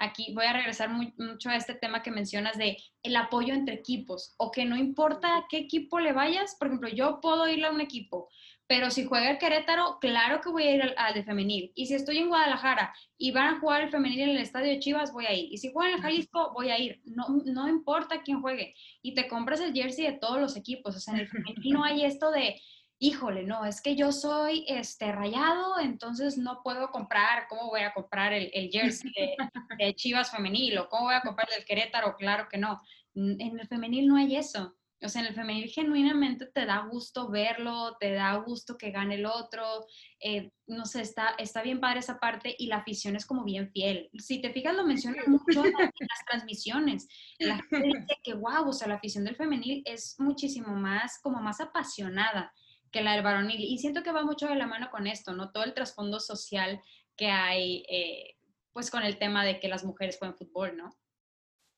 aquí 0.00 0.32
voy 0.34 0.46
a 0.46 0.52
regresar 0.52 0.88
muy, 0.90 1.12
mucho 1.18 1.50
a 1.50 1.56
este 1.56 1.74
tema 1.74 2.02
que 2.02 2.10
mencionas 2.10 2.56
de 2.58 2.78
el 3.02 3.14
apoyo 3.14 3.54
entre 3.54 3.74
equipos 3.74 4.34
o 4.38 4.50
que 4.50 4.64
no 4.64 4.76
importa 4.76 5.36
a 5.36 5.46
qué 5.48 5.58
equipo 5.58 6.00
le 6.00 6.12
vayas, 6.12 6.56
por 6.58 6.68
ejemplo, 6.68 6.88
yo 6.88 7.20
puedo 7.20 7.46
ir 7.48 7.64
a 7.64 7.70
un 7.70 7.80
equipo, 7.80 8.28
pero 8.66 8.90
si 8.90 9.04
juega 9.04 9.30
el 9.30 9.38
Querétaro, 9.38 9.98
claro 10.00 10.40
que 10.40 10.48
voy 10.48 10.62
a 10.62 10.74
ir 10.74 10.82
al, 10.82 10.94
al, 10.96 11.12
de 11.12 11.24
femenil. 11.24 11.72
Y 11.74 11.86
si 11.86 11.94
estoy 11.94 12.18
en 12.18 12.28
Guadalajara 12.28 12.94
y 13.18 13.32
van 13.32 13.56
a 13.56 13.58
jugar 13.58 13.82
el 13.82 13.90
femenil 13.90 14.20
en 14.20 14.28
el 14.30 14.38
estadio 14.38 14.68
de 14.68 14.78
Chivas, 14.78 15.12
voy 15.12 15.26
a 15.26 15.34
ir. 15.34 15.52
Y 15.52 15.58
si 15.58 15.72
juegan 15.72 15.94
en 15.94 16.02
Jalisco, 16.02 16.52
voy 16.54 16.70
a 16.70 16.78
ir. 16.78 17.00
No, 17.04 17.26
no 17.46 17.68
importa 17.68 18.22
quién 18.22 18.40
juegue. 18.40 18.74
Y 19.02 19.14
te 19.14 19.26
compras 19.26 19.60
el 19.60 19.74
jersey 19.74 20.06
de 20.06 20.18
todos 20.18 20.40
los 20.40 20.56
equipos. 20.56 20.94
O 20.94 21.00
sea, 21.00 21.14
en 21.14 21.20
el 21.20 21.28
femenil 21.28 21.72
no 21.72 21.82
hay 21.82 22.04
esto 22.04 22.30
de 22.30 22.60
híjole, 23.02 23.44
no, 23.44 23.64
es 23.64 23.80
que 23.80 23.96
yo 23.96 24.12
soy 24.12 24.64
este 24.68 25.10
rayado, 25.10 25.80
entonces 25.80 26.36
no 26.36 26.60
puedo 26.62 26.90
comprar, 26.90 27.48
¿cómo 27.48 27.68
voy 27.68 27.80
a 27.80 27.94
comprar 27.94 28.34
el, 28.34 28.50
el 28.52 28.70
jersey 28.70 29.10
de, 29.16 29.36
de, 29.78 29.94
Chivas 29.94 30.30
femenil 30.30 30.78
o 30.78 30.88
cómo 30.88 31.06
voy 31.06 31.14
a 31.14 31.22
comprar 31.22 31.48
el 31.58 31.64
Querétaro? 31.64 32.14
Claro 32.16 32.46
que 32.50 32.58
no. 32.58 32.78
En 33.14 33.58
el 33.58 33.66
femenil 33.66 34.06
no 34.06 34.16
hay 34.16 34.36
eso. 34.36 34.76
O 35.02 35.08
sea, 35.08 35.22
en 35.22 35.28
el 35.28 35.34
femenil 35.34 35.70
genuinamente 35.70 36.44
te 36.44 36.66
da 36.66 36.86
gusto 36.90 37.30
verlo, 37.30 37.96
te 37.98 38.12
da 38.12 38.36
gusto 38.36 38.76
que 38.76 38.90
gane 38.90 39.14
el 39.14 39.24
otro, 39.24 39.86
eh, 40.20 40.50
no 40.66 40.84
sé, 40.84 41.00
está, 41.00 41.30
está 41.38 41.62
bien 41.62 41.80
padre 41.80 42.00
esa 42.00 42.20
parte 42.20 42.54
y 42.58 42.66
la 42.66 42.76
afición 42.76 43.16
es 43.16 43.24
como 43.24 43.44
bien 43.44 43.70
fiel. 43.72 44.10
Si 44.18 44.42
te 44.42 44.52
fijas, 44.52 44.76
lo 44.76 44.84
mencionan 44.84 45.24
mucho 45.26 45.64
en 45.64 45.72
las 46.00 46.24
transmisiones. 46.28 47.08
La 47.38 47.56
gente 47.56 47.80
dice 47.82 48.18
que, 48.22 48.34
wow, 48.34 48.68
o 48.68 48.72
sea, 48.74 48.88
la 48.88 48.96
afición 48.96 49.24
del 49.24 49.36
femenil 49.36 49.82
es 49.86 50.16
muchísimo 50.18 50.76
más, 50.76 51.18
como 51.22 51.40
más 51.40 51.62
apasionada 51.62 52.52
que 52.90 53.02
la 53.02 53.12
del 53.12 53.22
varonil. 53.22 53.60
Y 53.60 53.78
siento 53.78 54.02
que 54.02 54.12
va 54.12 54.24
mucho 54.24 54.48
de 54.48 54.56
la 54.56 54.66
mano 54.66 54.90
con 54.90 55.06
esto, 55.06 55.32
¿no? 55.32 55.52
Todo 55.52 55.64
el 55.64 55.74
trasfondo 55.74 56.20
social 56.20 56.80
que 57.16 57.26
hay, 57.26 57.84
eh, 57.88 58.36
pues 58.72 58.90
con 58.90 59.02
el 59.02 59.18
tema 59.18 59.44
de 59.44 59.60
que 59.60 59.68
las 59.68 59.84
mujeres 59.84 60.18
juegan 60.18 60.36
fútbol, 60.36 60.76
¿no? 60.76 60.96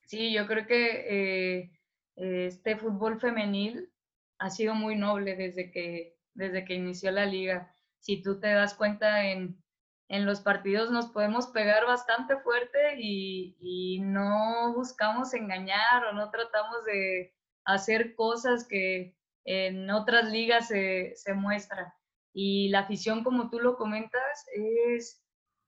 Sí, 0.05 0.33
yo 0.33 0.47
creo 0.47 0.67
que 0.67 1.59
eh, 1.59 1.71
este 2.15 2.77
fútbol 2.77 3.19
femenil 3.19 3.91
ha 4.39 4.49
sido 4.49 4.75
muy 4.75 4.95
noble 4.95 5.35
desde 5.35 5.71
que, 5.71 6.17
desde 6.33 6.65
que 6.65 6.75
inició 6.75 7.11
la 7.11 7.25
liga. 7.25 7.75
Si 7.99 8.21
tú 8.21 8.39
te 8.39 8.51
das 8.51 8.73
cuenta 8.73 9.29
en, 9.29 9.63
en 10.09 10.25
los 10.25 10.41
partidos 10.41 10.91
nos 10.91 11.07
podemos 11.07 11.47
pegar 11.47 11.85
bastante 11.85 12.37
fuerte 12.37 12.99
y, 12.99 13.55
y 13.59 13.99
no 14.01 14.73
buscamos 14.75 15.33
engañar 15.33 16.05
o 16.05 16.13
no 16.13 16.29
tratamos 16.29 16.83
de 16.85 17.33
hacer 17.65 18.13
cosas 18.15 18.67
que, 18.67 19.15
en 19.45 19.89
otras 19.89 20.31
ligas 20.31 20.67
se, 20.67 21.13
se 21.15 21.33
muestra. 21.33 21.95
Y 22.33 22.69
la 22.69 22.79
afición, 22.79 23.23
como 23.23 23.49
tú 23.49 23.59
lo 23.59 23.77
comentas, 23.77 24.45
es, 24.53 25.23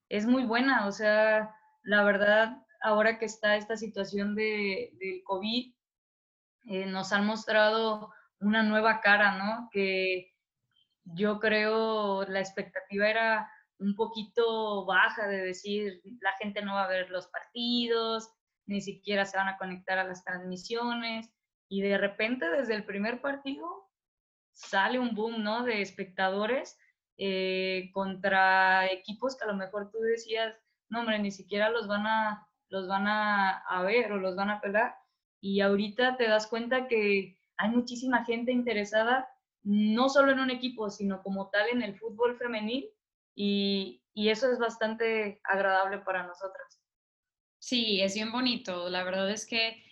es 0.09 0.25
muy 0.25 0.45
buena. 0.45 0.87
O 0.87 0.91
sea, 0.91 1.53
la 1.83 2.03
verdad, 2.03 2.57
ahora 2.81 3.19
que 3.19 3.25
está 3.25 3.55
esta 3.55 3.77
situación 3.77 4.35
de, 4.35 4.91
del 4.99 5.21
COVID, 5.23 5.73
eh, 6.65 6.85
nos 6.87 7.13
han 7.13 7.25
mostrado 7.25 8.11
una 8.39 8.63
nueva 8.63 9.01
cara, 9.01 9.37
¿no? 9.37 9.69
Que 9.71 10.33
yo 11.03 11.39
creo 11.39 12.23
la 12.23 12.39
expectativa 12.39 13.07
era 13.07 13.51
un 13.77 13.95
poquito 13.95 14.85
baja 14.85 15.27
de 15.27 15.41
decir, 15.41 16.01
la 16.21 16.31
gente 16.39 16.61
no 16.61 16.75
va 16.75 16.85
a 16.85 16.89
ver 16.89 17.09
los 17.09 17.27
partidos, 17.27 18.31
ni 18.65 18.81
siquiera 18.81 19.25
se 19.25 19.37
van 19.37 19.47
a 19.47 19.57
conectar 19.57 19.99
a 19.99 20.03
las 20.03 20.23
transmisiones, 20.23 21.29
y 21.69 21.81
de 21.81 21.97
repente 21.97 22.49
desde 22.49 22.75
el 22.75 22.85
primer 22.85 23.21
partido 23.21 23.89
sale 24.53 24.99
un 24.99 25.15
boom, 25.15 25.43
¿no? 25.43 25.63
De 25.63 25.81
espectadores 25.81 26.77
eh, 27.17 27.89
contra 27.93 28.91
equipos 28.91 29.37
que 29.37 29.45
a 29.45 29.47
lo 29.47 29.55
mejor 29.55 29.91
tú 29.91 29.99
decías, 29.99 30.55
no, 30.89 31.01
hombre, 31.01 31.19
ni 31.19 31.31
siquiera 31.31 31.69
los 31.69 31.87
van 31.87 32.05
a, 32.07 32.47
los 32.69 32.87
van 32.87 33.07
a, 33.07 33.59
a 33.59 33.81
ver 33.83 34.11
o 34.11 34.17
los 34.17 34.35
van 34.35 34.49
a 34.49 34.61
pelar. 34.61 34.95
Y 35.41 35.61
ahorita 35.61 36.17
te 36.17 36.27
das 36.27 36.47
cuenta 36.47 36.87
que 36.87 37.37
hay 37.57 37.69
muchísima 37.69 38.25
gente 38.25 38.51
interesada, 38.51 39.29
no 39.63 40.09
solo 40.09 40.31
en 40.31 40.39
un 40.39 40.49
equipo, 40.49 40.89
sino 40.89 41.21
como 41.23 41.49
tal 41.49 41.69
en 41.69 41.81
el 41.81 41.97
fútbol 41.97 42.37
femenil. 42.37 42.89
Y, 43.35 44.01
y 44.13 44.29
eso 44.29 44.49
es 44.51 44.59
bastante 44.59 45.41
agradable 45.43 45.99
para 45.99 46.23
nosotras. 46.23 46.81
Sí, 47.59 48.01
es 48.01 48.13
bien 48.13 48.31
bonito. 48.31 48.89
La 48.89 49.03
verdad 49.03 49.29
es 49.29 49.45
que 49.45 49.84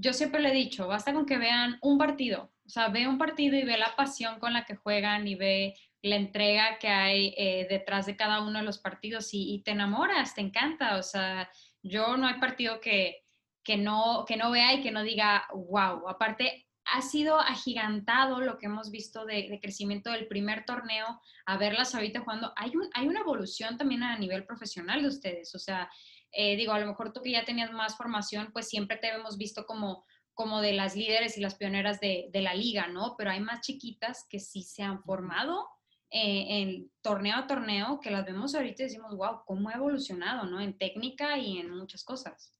yo 0.00 0.12
siempre 0.12 0.40
le 0.40 0.50
he 0.50 0.54
dicho, 0.54 0.86
basta 0.86 1.12
con 1.12 1.26
que 1.26 1.38
vean 1.38 1.78
un 1.82 1.98
partido, 1.98 2.52
o 2.64 2.68
sea, 2.68 2.88
ve 2.88 3.08
un 3.08 3.18
partido 3.18 3.56
y 3.56 3.64
ve 3.64 3.76
la 3.76 3.96
pasión 3.96 4.38
con 4.38 4.52
la 4.52 4.64
que 4.64 4.76
juegan 4.76 5.26
y 5.26 5.34
ve 5.34 5.74
la 6.02 6.16
entrega 6.16 6.78
que 6.78 6.88
hay 6.88 7.34
eh, 7.36 7.66
detrás 7.68 8.06
de 8.06 8.16
cada 8.16 8.42
uno 8.42 8.60
de 8.60 8.64
los 8.64 8.78
partidos 8.78 9.30
y, 9.32 9.62
te 9.64 9.72
enamoras, 9.72 10.34
te 10.34 10.40
encanta, 10.40 10.96
o 10.96 11.02
sea, 11.02 11.50
yo 11.82 12.16
no 12.16 12.26
hay 12.26 12.38
partido 12.38 12.80
que, 12.80 13.24
que, 13.64 13.76
no, 13.76 14.24
que 14.26 14.36
no 14.36 14.50
vea 14.50 14.74
y 14.74 14.82
que 14.82 14.92
no 14.92 15.02
diga, 15.02 15.48
wow, 15.52 16.08
aparte 16.08 16.66
ha 16.84 17.02
sido 17.02 17.38
agigantado 17.38 18.40
lo 18.40 18.58
que 18.58 18.66
hemos 18.66 18.90
visto 18.90 19.26
de, 19.26 19.58
crecimiento 19.60 20.10
del 20.10 20.28
primer 20.28 20.64
torneo 20.64 21.20
a 21.44 21.56
verlas 21.58 21.94
ahorita 21.94 22.20
jugando. 22.20 22.52
Hay, 22.56 22.76
un, 22.76 22.88
hay 22.94 23.08
una 23.08 23.20
evolución 23.20 23.76
también 23.76 24.02
a 24.02 24.18
nivel 24.18 24.44
profesional 24.44 25.02
de 25.02 25.08
ustedes, 25.08 25.54
o 25.54 25.58
sea, 25.58 25.90
eh, 26.32 26.56
digo, 26.56 26.72
a 26.72 26.80
lo 26.80 26.86
mejor 26.86 27.12
tú 27.12 27.22
que 27.22 27.32
ya 27.32 27.44
tenías 27.44 27.72
más 27.72 27.96
formación, 27.96 28.50
pues 28.52 28.68
siempre 28.68 28.96
te 28.96 29.08
hemos 29.08 29.38
visto 29.38 29.66
como, 29.66 30.04
como 30.34 30.60
de 30.60 30.72
las 30.72 30.96
líderes 30.96 31.36
y 31.36 31.40
las 31.40 31.54
pioneras 31.54 32.00
de, 32.00 32.30
la 32.32 32.54
liga, 32.54 32.88
¿no? 32.88 33.14
Pero 33.16 33.30
hay 33.30 33.40
más 33.40 33.60
chiquitas 33.60 34.26
que 34.28 34.38
sí 34.38 34.62
se 34.62 34.82
han 34.82 35.02
formado 35.02 35.66
eh, 36.10 36.46
en 36.48 36.90
torneo 37.02 37.36
a 37.36 37.46
torneo, 37.46 38.00
que 38.00 38.10
las 38.10 38.24
vemos 38.24 38.54
ahorita 38.54 38.82
y 38.82 38.86
decimos, 38.86 39.16
wow, 39.16 39.40
cómo 39.46 39.68
ha 39.68 39.74
evolucionado, 39.74 40.44
¿no? 40.46 40.60
En 40.60 40.76
técnica 40.76 41.38
y 41.38 41.58
en 41.58 41.70
muchas 41.70 42.04
cosas. 42.04 42.52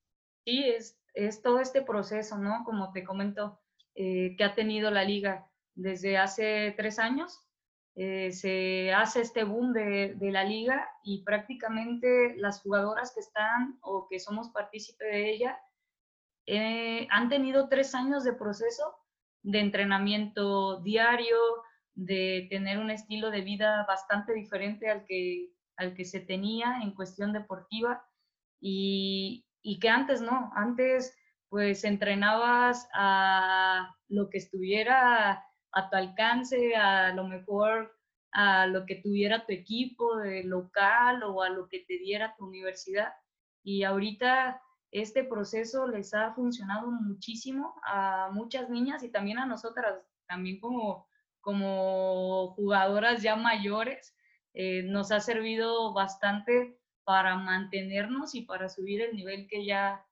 Sí, 0.45 0.63
es, 0.65 0.99
es 1.13 1.41
todo 1.41 1.59
este 1.59 1.81
proceso, 1.81 2.37
¿no? 2.37 2.63
Como 2.65 2.91
te 2.91 3.03
comento, 3.03 3.59
eh, 3.95 4.35
que 4.37 4.43
ha 4.43 4.55
tenido 4.55 4.91
la 4.91 5.03
liga 5.03 5.47
desde 5.75 6.17
hace 6.17 6.73
tres 6.77 6.99
años 6.99 7.48
eh, 7.95 8.31
se 8.31 8.93
hace 8.93 9.21
este 9.21 9.43
boom 9.43 9.73
de, 9.73 10.15
la 10.19 10.43
liga 10.43 10.87
y 11.03 11.23
prácticamente 11.23 12.35
las 12.37 12.61
jugadoras 12.61 13.13
que 13.13 13.19
están 13.19 13.77
o 13.81 14.07
que 14.09 14.19
somos 14.19 14.49
partícipe 14.49 15.05
de 15.05 15.31
ella 15.31 15.59
eh, 16.45 17.07
han 17.11 17.29
tenido 17.29 17.67
tres 17.67 17.93
años 17.95 18.23
de 18.23 18.33
proceso 18.33 18.95
de 19.43 19.59
entrenamiento 19.59 20.81
diario, 20.81 21.37
de 21.95 22.47
tener 22.49 22.79
un 22.79 22.89
estilo 22.89 23.31
de 23.31 23.41
vida 23.41 23.85
bastante 23.87 24.33
diferente 24.33 24.89
al 24.89 25.05
que, 25.05 25.49
al 25.77 25.93
que 25.93 26.05
se 26.05 26.19
tenía 26.19 26.79
en 26.81 26.93
cuestión 26.93 27.33
deportiva 27.33 28.05
y, 28.61 29.45
y 29.61 29.79
que 29.79 29.89
antes 29.89 30.21
no, 30.21 30.51
antes 30.55 31.15
pues 31.49 31.83
entrenabas 31.83 32.87
a 32.93 33.95
lo 34.07 34.29
que 34.29 34.37
estuviera 34.37 35.43
a 35.71 35.89
tu 35.89 35.95
alcance, 35.95 36.75
a 36.75 37.13
lo 37.13 37.27
mejor 37.27 37.95
a 38.31 38.67
lo 38.67 38.85
que 38.85 38.95
tuviera 38.95 39.45
tu 39.45 39.53
equipo 39.53 40.17
de 40.17 40.43
local 40.43 41.23
o 41.23 41.41
a 41.41 41.49
lo 41.49 41.67
que 41.67 41.79
te 41.87 41.97
diera 41.97 42.35
tu 42.37 42.45
universidad. 42.45 43.13
Y 43.63 43.83
ahorita 43.83 44.61
este 44.91 45.23
proceso 45.23 45.87
les 45.87 46.13
ha 46.13 46.33
funcionado 46.33 46.91
muchísimo 46.91 47.75
a 47.83 48.29
muchas 48.31 48.69
niñas 48.69 49.03
y 49.03 49.09
también 49.09 49.39
a 49.39 49.45
nosotras, 49.45 49.99
también 50.27 50.59
como, 50.59 51.07
como 51.41 52.53
jugadoras 52.55 53.21
ya 53.21 53.35
mayores, 53.35 54.15
eh, 54.53 54.83
nos 54.83 55.11
ha 55.11 55.19
servido 55.19 55.93
bastante 55.93 56.79
para 57.03 57.35
mantenernos 57.35 58.35
y 58.35 58.41
para 58.41 58.69
subir 58.69 59.01
el 59.01 59.15
nivel 59.15 59.47
que 59.47 59.65
ya, 59.65 60.05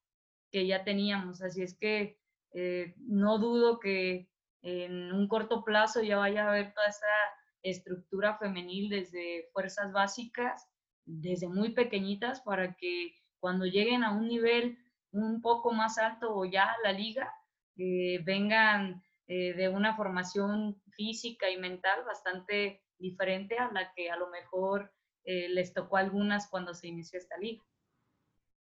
que 0.51 0.65
ya 0.67 0.83
teníamos. 0.83 1.41
Así 1.41 1.61
es 1.63 1.77
que 1.77 2.19
eh, 2.53 2.95
no 2.97 3.39
dudo 3.39 3.79
que 3.79 4.29
en 4.61 5.11
un 5.13 5.27
corto 5.27 5.63
plazo 5.63 6.01
ya 6.01 6.17
vaya 6.17 6.45
a 6.45 6.49
haber 6.49 6.73
toda 6.73 6.87
esa 6.87 7.05
estructura 7.63 8.37
femenil 8.37 8.89
desde 8.89 9.49
fuerzas 9.53 9.91
básicas, 9.91 10.67
desde 11.05 11.47
muy 11.47 11.73
pequeñitas, 11.73 12.41
para 12.41 12.75
que 12.75 13.13
cuando 13.39 13.65
lleguen 13.65 14.03
a 14.03 14.11
un 14.11 14.27
nivel 14.27 14.77
un 15.11 15.41
poco 15.41 15.71
más 15.71 15.97
alto 15.97 16.35
o 16.35 16.45
ya 16.45 16.75
la 16.83 16.91
liga, 16.91 17.31
eh, 17.77 18.19
vengan 18.23 19.03
eh, 19.27 19.53
de 19.53 19.69
una 19.69 19.95
formación 19.95 20.81
física 20.91 21.49
y 21.49 21.57
mental 21.57 22.03
bastante 22.05 22.83
diferente 22.97 23.57
a 23.57 23.71
la 23.71 23.93
que 23.93 24.09
a 24.09 24.17
lo 24.17 24.29
mejor 24.29 24.91
eh, 25.23 25.49
les 25.49 25.73
tocó 25.73 25.97
a 25.97 26.01
algunas 26.01 26.49
cuando 26.49 26.73
se 26.73 26.87
inició 26.87 27.19
esta 27.19 27.37
liga. 27.37 27.63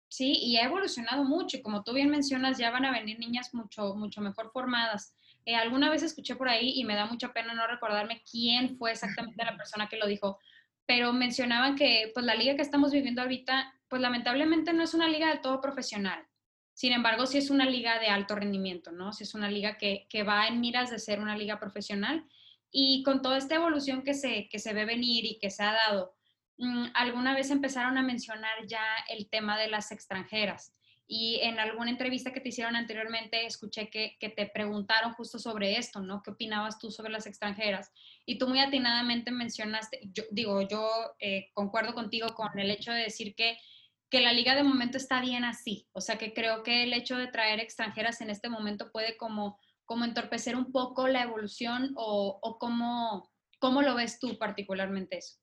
Sí, 0.08 0.32
y 0.40 0.56
ha 0.56 0.64
evolucionado 0.64 1.24
mucho. 1.24 1.62
Como 1.62 1.82
tú 1.82 1.92
bien 1.92 2.08
mencionas, 2.08 2.58
ya 2.58 2.70
van 2.70 2.84
a 2.84 2.92
venir 2.92 3.18
niñas 3.18 3.52
mucho, 3.52 3.94
mucho 3.94 4.20
mejor 4.20 4.50
formadas. 4.52 5.16
Eh, 5.46 5.56
alguna 5.56 5.90
vez 5.90 6.02
escuché 6.02 6.36
por 6.36 6.48
ahí 6.48 6.72
y 6.74 6.84
me 6.84 6.94
da 6.94 7.06
mucha 7.06 7.32
pena 7.32 7.52
no 7.54 7.66
recordarme 7.66 8.22
quién 8.30 8.76
fue 8.78 8.92
exactamente 8.92 9.44
la 9.44 9.56
persona 9.56 9.88
que 9.88 9.98
lo 9.98 10.06
dijo, 10.06 10.38
pero 10.86 11.12
mencionaban 11.12 11.76
que 11.76 12.10
pues 12.14 12.24
la 12.24 12.34
liga 12.34 12.56
que 12.56 12.62
estamos 12.62 12.92
viviendo 12.92 13.22
ahorita, 13.22 13.74
pues 13.88 14.00
lamentablemente 14.00 14.72
no 14.72 14.82
es 14.82 14.94
una 14.94 15.08
liga 15.08 15.30
de 15.30 15.38
todo 15.38 15.60
profesional. 15.60 16.26
Sin 16.72 16.92
embargo, 16.92 17.26
sí 17.26 17.38
es 17.38 17.50
una 17.50 17.66
liga 17.66 17.98
de 18.00 18.08
alto 18.08 18.34
rendimiento, 18.34 18.90
¿no? 18.90 19.12
Sí 19.12 19.22
es 19.22 19.34
una 19.34 19.50
liga 19.50 19.78
que, 19.78 20.06
que 20.10 20.24
va 20.24 20.48
en 20.48 20.60
miras 20.60 20.90
de 20.90 20.98
ser 20.98 21.20
una 21.20 21.36
liga 21.36 21.60
profesional. 21.60 22.26
Y 22.70 23.04
con 23.04 23.22
toda 23.22 23.38
esta 23.38 23.54
evolución 23.54 24.02
que 24.02 24.14
se, 24.14 24.48
que 24.48 24.58
se 24.58 24.74
ve 24.74 24.84
venir 24.84 25.24
y 25.24 25.38
que 25.38 25.50
se 25.50 25.62
ha 25.62 25.72
dado, 25.72 26.16
mm, 26.58 26.86
alguna 26.94 27.34
vez 27.34 27.50
empezaron 27.50 27.96
a 27.96 28.02
mencionar 28.02 28.66
ya 28.66 28.84
el 29.08 29.28
tema 29.30 29.56
de 29.56 29.68
las 29.68 29.92
extranjeras. 29.92 30.74
Y 31.06 31.40
en 31.42 31.58
alguna 31.58 31.90
entrevista 31.90 32.32
que 32.32 32.40
te 32.40 32.48
hicieron 32.48 32.76
anteriormente, 32.76 33.44
escuché 33.44 33.90
que, 33.90 34.16
te 34.18 34.46
preguntaron 34.46 35.12
justo 35.12 35.38
sobre 35.38 35.76
esto, 35.76 36.00
¿no? 36.00 36.22
¿Qué 36.22 36.30
opinabas 36.30 36.78
tú 36.78 36.90
sobre 36.90 37.12
las 37.12 37.26
extranjeras? 37.26 37.92
Y 38.24 38.38
tú 38.38 38.48
muy 38.48 38.60
atinadamente 38.60 39.30
mencionaste, 39.30 40.00
yo 40.12 40.24
digo, 40.30 40.62
yo 40.62 40.88
eh, 41.18 41.50
concuerdo 41.52 41.92
contigo 41.92 42.28
con 42.34 42.58
el 42.58 42.70
hecho 42.70 42.90
de 42.92 43.02
decir 43.02 43.34
que, 43.34 43.58
que 44.10 44.20
la 44.20 44.32
liga 44.32 44.54
de 44.54 44.62
momento 44.62 44.96
está 44.96 45.20
bien 45.20 45.44
así. 45.44 45.86
O 45.92 46.00
sea, 46.00 46.16
que 46.16 46.32
creo 46.32 46.62
que 46.62 46.84
el 46.84 46.94
hecho 46.94 47.18
de 47.18 47.26
traer 47.26 47.60
extranjeras 47.60 48.22
en 48.22 48.30
este 48.30 48.48
momento 48.48 48.90
puede 48.90 49.18
como, 49.18 49.58
como 49.84 50.06
entorpecer 50.06 50.56
un 50.56 50.72
poco 50.72 51.06
la 51.06 51.22
evolución 51.22 51.92
o, 51.96 52.38
o 52.40 52.58
cómo, 52.58 53.30
cómo 53.58 53.82
lo 53.82 53.94
ves 53.94 54.18
tú 54.18 54.38
particularmente 54.38 55.18
eso. 55.18 55.36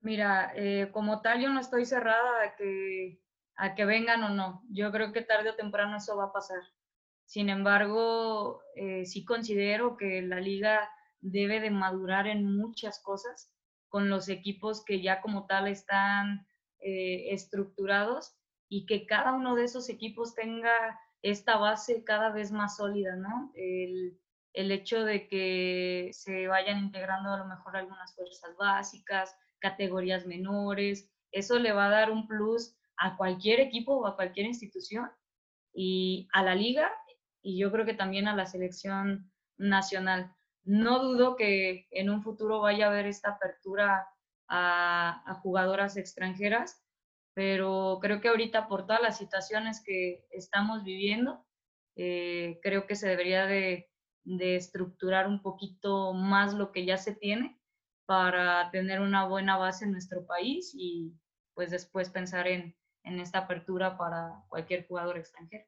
Mira, 0.00 0.52
eh, 0.54 0.90
como 0.92 1.22
tal, 1.22 1.40
yo 1.40 1.50
no 1.50 1.60
estoy 1.60 1.84
cerrada 1.84 2.42
a 2.42 2.56
que 2.56 3.20
a 3.58 3.74
que 3.74 3.84
vengan 3.84 4.22
o 4.22 4.30
no. 4.30 4.62
Yo 4.70 4.90
creo 4.92 5.12
que 5.12 5.20
tarde 5.20 5.50
o 5.50 5.56
temprano 5.56 5.96
eso 5.96 6.16
va 6.16 6.26
a 6.26 6.32
pasar. 6.32 6.60
Sin 7.26 7.50
embargo, 7.50 8.62
eh, 8.76 9.04
sí 9.04 9.24
considero 9.24 9.96
que 9.96 10.22
la 10.22 10.40
liga 10.40 10.88
debe 11.20 11.60
de 11.60 11.70
madurar 11.70 12.28
en 12.28 12.56
muchas 12.56 13.02
cosas 13.02 13.52
con 13.88 14.08
los 14.08 14.28
equipos 14.28 14.84
que 14.84 15.02
ya 15.02 15.20
como 15.20 15.46
tal 15.46 15.66
están 15.66 16.46
eh, 16.78 17.34
estructurados 17.34 18.36
y 18.68 18.86
que 18.86 19.06
cada 19.06 19.34
uno 19.34 19.56
de 19.56 19.64
esos 19.64 19.88
equipos 19.88 20.34
tenga 20.34 20.72
esta 21.22 21.56
base 21.56 22.04
cada 22.04 22.30
vez 22.30 22.52
más 22.52 22.76
sólida, 22.76 23.16
¿no? 23.16 23.50
El, 23.56 24.20
el 24.52 24.70
hecho 24.70 25.04
de 25.04 25.26
que 25.26 26.10
se 26.12 26.46
vayan 26.46 26.78
integrando 26.78 27.30
a 27.30 27.38
lo 27.38 27.46
mejor 27.46 27.76
algunas 27.76 28.14
fuerzas 28.14 28.56
básicas, 28.56 29.36
categorías 29.58 30.26
menores, 30.26 31.10
eso 31.32 31.58
le 31.58 31.72
va 31.72 31.86
a 31.86 31.90
dar 31.90 32.12
un 32.12 32.28
plus 32.28 32.77
a 32.98 33.16
cualquier 33.16 33.60
equipo 33.60 33.96
o 33.96 34.06
a 34.06 34.16
cualquier 34.16 34.46
institución 34.46 35.10
y 35.72 36.28
a 36.32 36.42
la 36.42 36.54
liga 36.54 36.90
y 37.42 37.58
yo 37.58 37.70
creo 37.70 37.86
que 37.86 37.94
también 37.94 38.28
a 38.28 38.36
la 38.36 38.46
selección 38.46 39.30
nacional. 39.56 40.34
No 40.64 41.02
dudo 41.02 41.36
que 41.36 41.86
en 41.90 42.10
un 42.10 42.22
futuro 42.22 42.60
vaya 42.60 42.86
a 42.86 42.90
haber 42.90 43.06
esta 43.06 43.30
apertura 43.30 44.06
a, 44.48 45.40
jugadoras 45.42 45.96
extranjeras, 45.96 46.82
pero 47.34 47.98
creo 48.02 48.20
que 48.20 48.28
ahorita 48.28 48.68
por 48.68 48.86
todas 48.86 49.02
las 49.02 49.18
situaciones 49.18 49.82
que 49.84 50.26
estamos 50.30 50.84
viviendo, 50.84 51.44
eh, 51.96 52.58
creo 52.62 52.86
que 52.86 52.96
se 52.96 53.08
debería 53.08 53.46
de, 53.46 53.88
de 54.24 54.56
estructurar 54.56 55.26
un 55.26 55.42
poquito 55.42 56.12
más 56.12 56.54
lo 56.54 56.72
que 56.72 56.84
ya 56.84 56.96
se 56.96 57.14
tiene 57.14 57.58
para 58.06 58.70
tener 58.70 59.00
una 59.00 59.26
buena 59.26 59.56
base 59.56 59.84
en 59.84 59.92
nuestro 59.92 60.26
país 60.26 60.72
y 60.74 61.14
pues 61.54 61.70
después 61.70 62.10
pensar 62.10 62.46
en, 62.46 62.76
en 63.04 63.20
esta 63.20 63.40
apertura 63.40 63.96
para 63.96 64.42
cualquier 64.48 64.86
jugador 64.86 65.18
extranjero. 65.18 65.64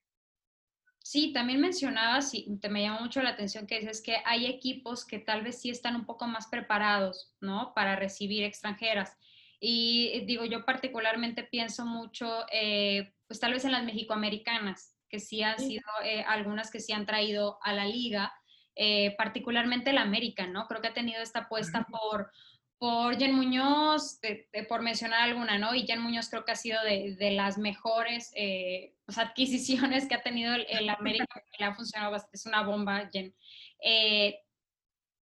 Sí, 1.02 1.32
también 1.32 1.60
mencionabas, 1.60 2.34
y 2.34 2.58
te 2.58 2.68
me 2.68 2.82
llamó 2.82 3.00
mucho 3.00 3.22
la 3.22 3.30
atención 3.30 3.66
que 3.66 3.80
dices 3.80 4.02
que 4.02 4.18
hay 4.24 4.46
equipos 4.46 5.06
que 5.06 5.18
tal 5.18 5.42
vez 5.42 5.60
sí 5.60 5.70
están 5.70 5.96
un 5.96 6.04
poco 6.04 6.26
más 6.26 6.46
preparados, 6.48 7.34
¿no? 7.40 7.72
Para 7.74 7.96
recibir 7.96 8.44
extranjeras. 8.44 9.16
Y 9.58 10.24
digo, 10.26 10.44
yo 10.44 10.64
particularmente 10.64 11.42
pienso 11.42 11.84
mucho, 11.84 12.46
eh, 12.52 13.14
pues 13.26 13.40
tal 13.40 13.52
vez 13.52 13.64
en 13.64 13.72
las 13.72 13.84
mexicoamericanas, 13.84 14.96
que 15.08 15.20
sí 15.20 15.42
han 15.42 15.58
sido 15.58 15.84
eh, 16.04 16.22
algunas 16.22 16.70
que 16.70 16.80
sí 16.80 16.92
han 16.92 17.06
traído 17.06 17.58
a 17.62 17.72
la 17.72 17.86
liga, 17.86 18.32
eh, 18.76 19.14
particularmente 19.16 19.92
la 19.92 20.02
América, 20.02 20.46
¿no? 20.46 20.66
Creo 20.66 20.80
que 20.80 20.88
ha 20.88 20.94
tenido 20.94 21.20
esta 21.22 21.40
apuesta 21.40 21.86
por, 21.90 22.30
por 22.80 23.18
Jen 23.18 23.34
Muñoz, 23.34 24.18
por 24.66 24.80
mencionar 24.80 25.20
alguna, 25.20 25.58
¿no? 25.58 25.74
Y 25.74 25.86
Jen 25.86 26.00
Muñoz 26.00 26.30
creo 26.30 26.46
que 26.46 26.52
ha 26.52 26.56
sido 26.56 26.82
de, 26.82 27.14
de 27.14 27.30
las 27.32 27.58
mejores 27.58 28.32
eh, 28.34 28.94
pues, 29.04 29.18
adquisiciones 29.18 30.08
que 30.08 30.14
ha 30.14 30.22
tenido 30.22 30.54
el, 30.54 30.88
América, 30.88 31.26
que 31.34 31.62
le 31.62 31.66
ha 31.66 31.74
funcionado 31.74 32.12
bastante, 32.12 32.38
es 32.38 32.46
una 32.46 32.62
bomba, 32.62 33.06
Jen. 33.12 33.36
Eh, 33.84 34.40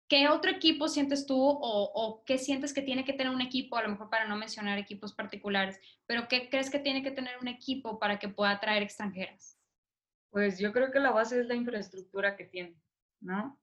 ¿Qué 0.10 0.28
otro 0.28 0.52
equipo 0.52 0.90
sientes 0.90 1.26
tú 1.26 1.42
o, 1.42 1.58
o, 1.62 2.26
qué 2.26 2.38
sientes 2.38 2.74
que 2.74 2.82
tiene 2.82 3.06
que 3.06 3.14
tener 3.14 3.34
un 3.34 3.42
equipo, 3.42 3.78
a 3.78 3.84
lo 3.84 3.90
mejor 3.90 4.10
para 4.10 4.28
no 4.28 4.36
mencionar 4.36 4.78
equipos 4.78 5.14
particulares, 5.14 5.80
pero 6.06 6.28
qué 6.28 6.50
crees 6.50 6.70
que 6.70 6.80
tiene 6.80 7.02
que 7.02 7.12
tener 7.12 7.38
un 7.40 7.48
equipo 7.48 7.98
para 7.98 8.20
que 8.20 8.28
pueda 8.28 8.52
atraer 8.52 8.84
extranjeras? 8.84 9.58
Pues 10.32 10.60
yo 10.60 10.74
creo 10.74 10.92
que 10.92 11.00
la 11.00 11.12
base 11.12 11.40
es 11.40 11.48
la 11.48 11.56
infraestructura 11.56 12.36
que 12.36 12.44
tiene, 12.44 12.76
¿no? 13.22 13.58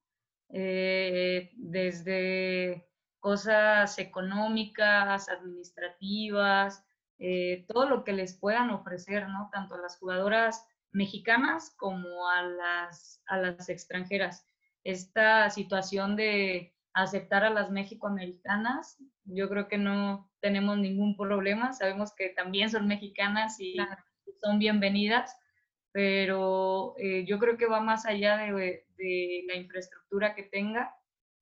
Eh, 0.48 1.50
desde 1.56 2.88
cosas 3.24 3.98
económicas, 3.98 5.30
administrativas, 5.30 6.84
eh, 7.18 7.64
todo 7.68 7.88
lo 7.88 8.04
que 8.04 8.12
les 8.12 8.36
puedan 8.36 8.68
ofrecer, 8.68 9.30
¿no? 9.30 9.48
Tanto 9.50 9.76
a 9.76 9.78
las 9.78 9.96
jugadoras 9.98 10.68
mexicanas 10.92 11.74
como 11.78 12.28
a 12.28 12.42
las, 12.42 13.22
a 13.26 13.38
las 13.38 13.70
extranjeras. 13.70 14.46
Esta 14.84 15.48
situación 15.48 16.16
de 16.16 16.74
aceptar 16.92 17.44
a 17.44 17.48
las 17.48 17.70
mexicoamericanas, 17.70 18.98
yo 19.24 19.48
creo 19.48 19.68
que 19.68 19.78
no 19.78 20.30
tenemos 20.42 20.76
ningún 20.76 21.16
problema, 21.16 21.72
sabemos 21.72 22.14
que 22.14 22.28
también 22.28 22.68
son 22.68 22.86
mexicanas 22.86 23.58
y 23.58 23.78
son 24.42 24.58
bienvenidas, 24.58 25.34
pero 25.92 26.94
eh, 26.98 27.24
yo 27.24 27.38
creo 27.38 27.56
que 27.56 27.68
va 27.68 27.80
más 27.80 28.04
allá 28.04 28.36
de, 28.36 28.84
de 28.98 29.44
la 29.46 29.54
infraestructura 29.54 30.34
que 30.34 30.42
tenga 30.42 30.94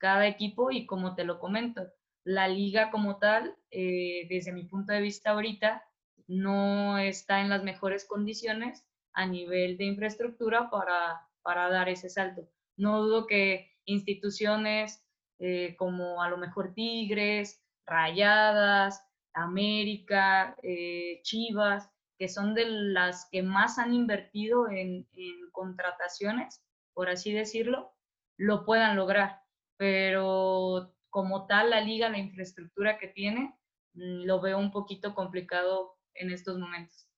cada 0.02 0.26
equipo 0.26 0.72
y 0.72 0.84
como 0.84 1.14
te 1.14 1.22
lo 1.22 1.38
comento, 1.38 1.86
la 2.24 2.48
liga 2.48 2.90
como 2.90 3.18
tal, 3.18 3.54
eh, 3.70 4.26
desde 4.28 4.50
mi 4.50 4.64
punto 4.64 4.92
de 4.92 5.00
vista 5.00 5.30
ahorita, 5.30 5.84
no 6.26 6.98
está 6.98 7.40
en 7.40 7.48
las 7.48 7.62
mejores 7.62 8.04
condiciones 8.04 8.84
a 9.12 9.26
nivel 9.26 9.78
de 9.78 9.84
infraestructura 9.84 10.70
para, 10.70 11.28
para 11.42 11.70
dar 11.70 11.88
ese 11.88 12.08
salto. 12.08 12.48
No 12.76 13.00
dudo 13.00 13.28
que 13.28 13.70
instituciones 13.84 15.06
eh, 15.38 15.76
como 15.78 16.20
a 16.20 16.28
lo 16.28 16.36
mejor 16.36 16.74
Tigres, 16.74 17.62
Rayadas, 17.86 19.06
América, 19.34 20.56
eh, 20.64 21.20
Chivas, 21.22 21.88
que 22.18 22.26
son 22.26 22.54
de 22.54 22.64
las 22.66 23.28
que 23.30 23.44
más 23.44 23.78
han 23.78 23.94
invertido 23.94 24.68
en, 24.68 25.06
en 25.12 25.50
contrataciones, 25.52 26.60
por 26.92 27.08
así 27.08 27.32
decirlo, 27.32 27.92
lo 28.36 28.64
puedan 28.64 28.96
lograr 28.96 29.41
pero 29.82 30.94
como 31.10 31.48
tal 31.48 31.70
la 31.70 31.80
liga, 31.80 32.08
la 32.08 32.18
infraestructura 32.18 32.98
que 32.98 33.08
tiene, 33.08 33.52
mm, 33.94 34.26
lo 34.26 34.40
veo 34.40 34.56
un 34.56 34.70
poquito 34.70 35.12
complicado 35.12 35.98
en 36.14 36.30
estos 36.30 36.56
momentos. 36.56 37.08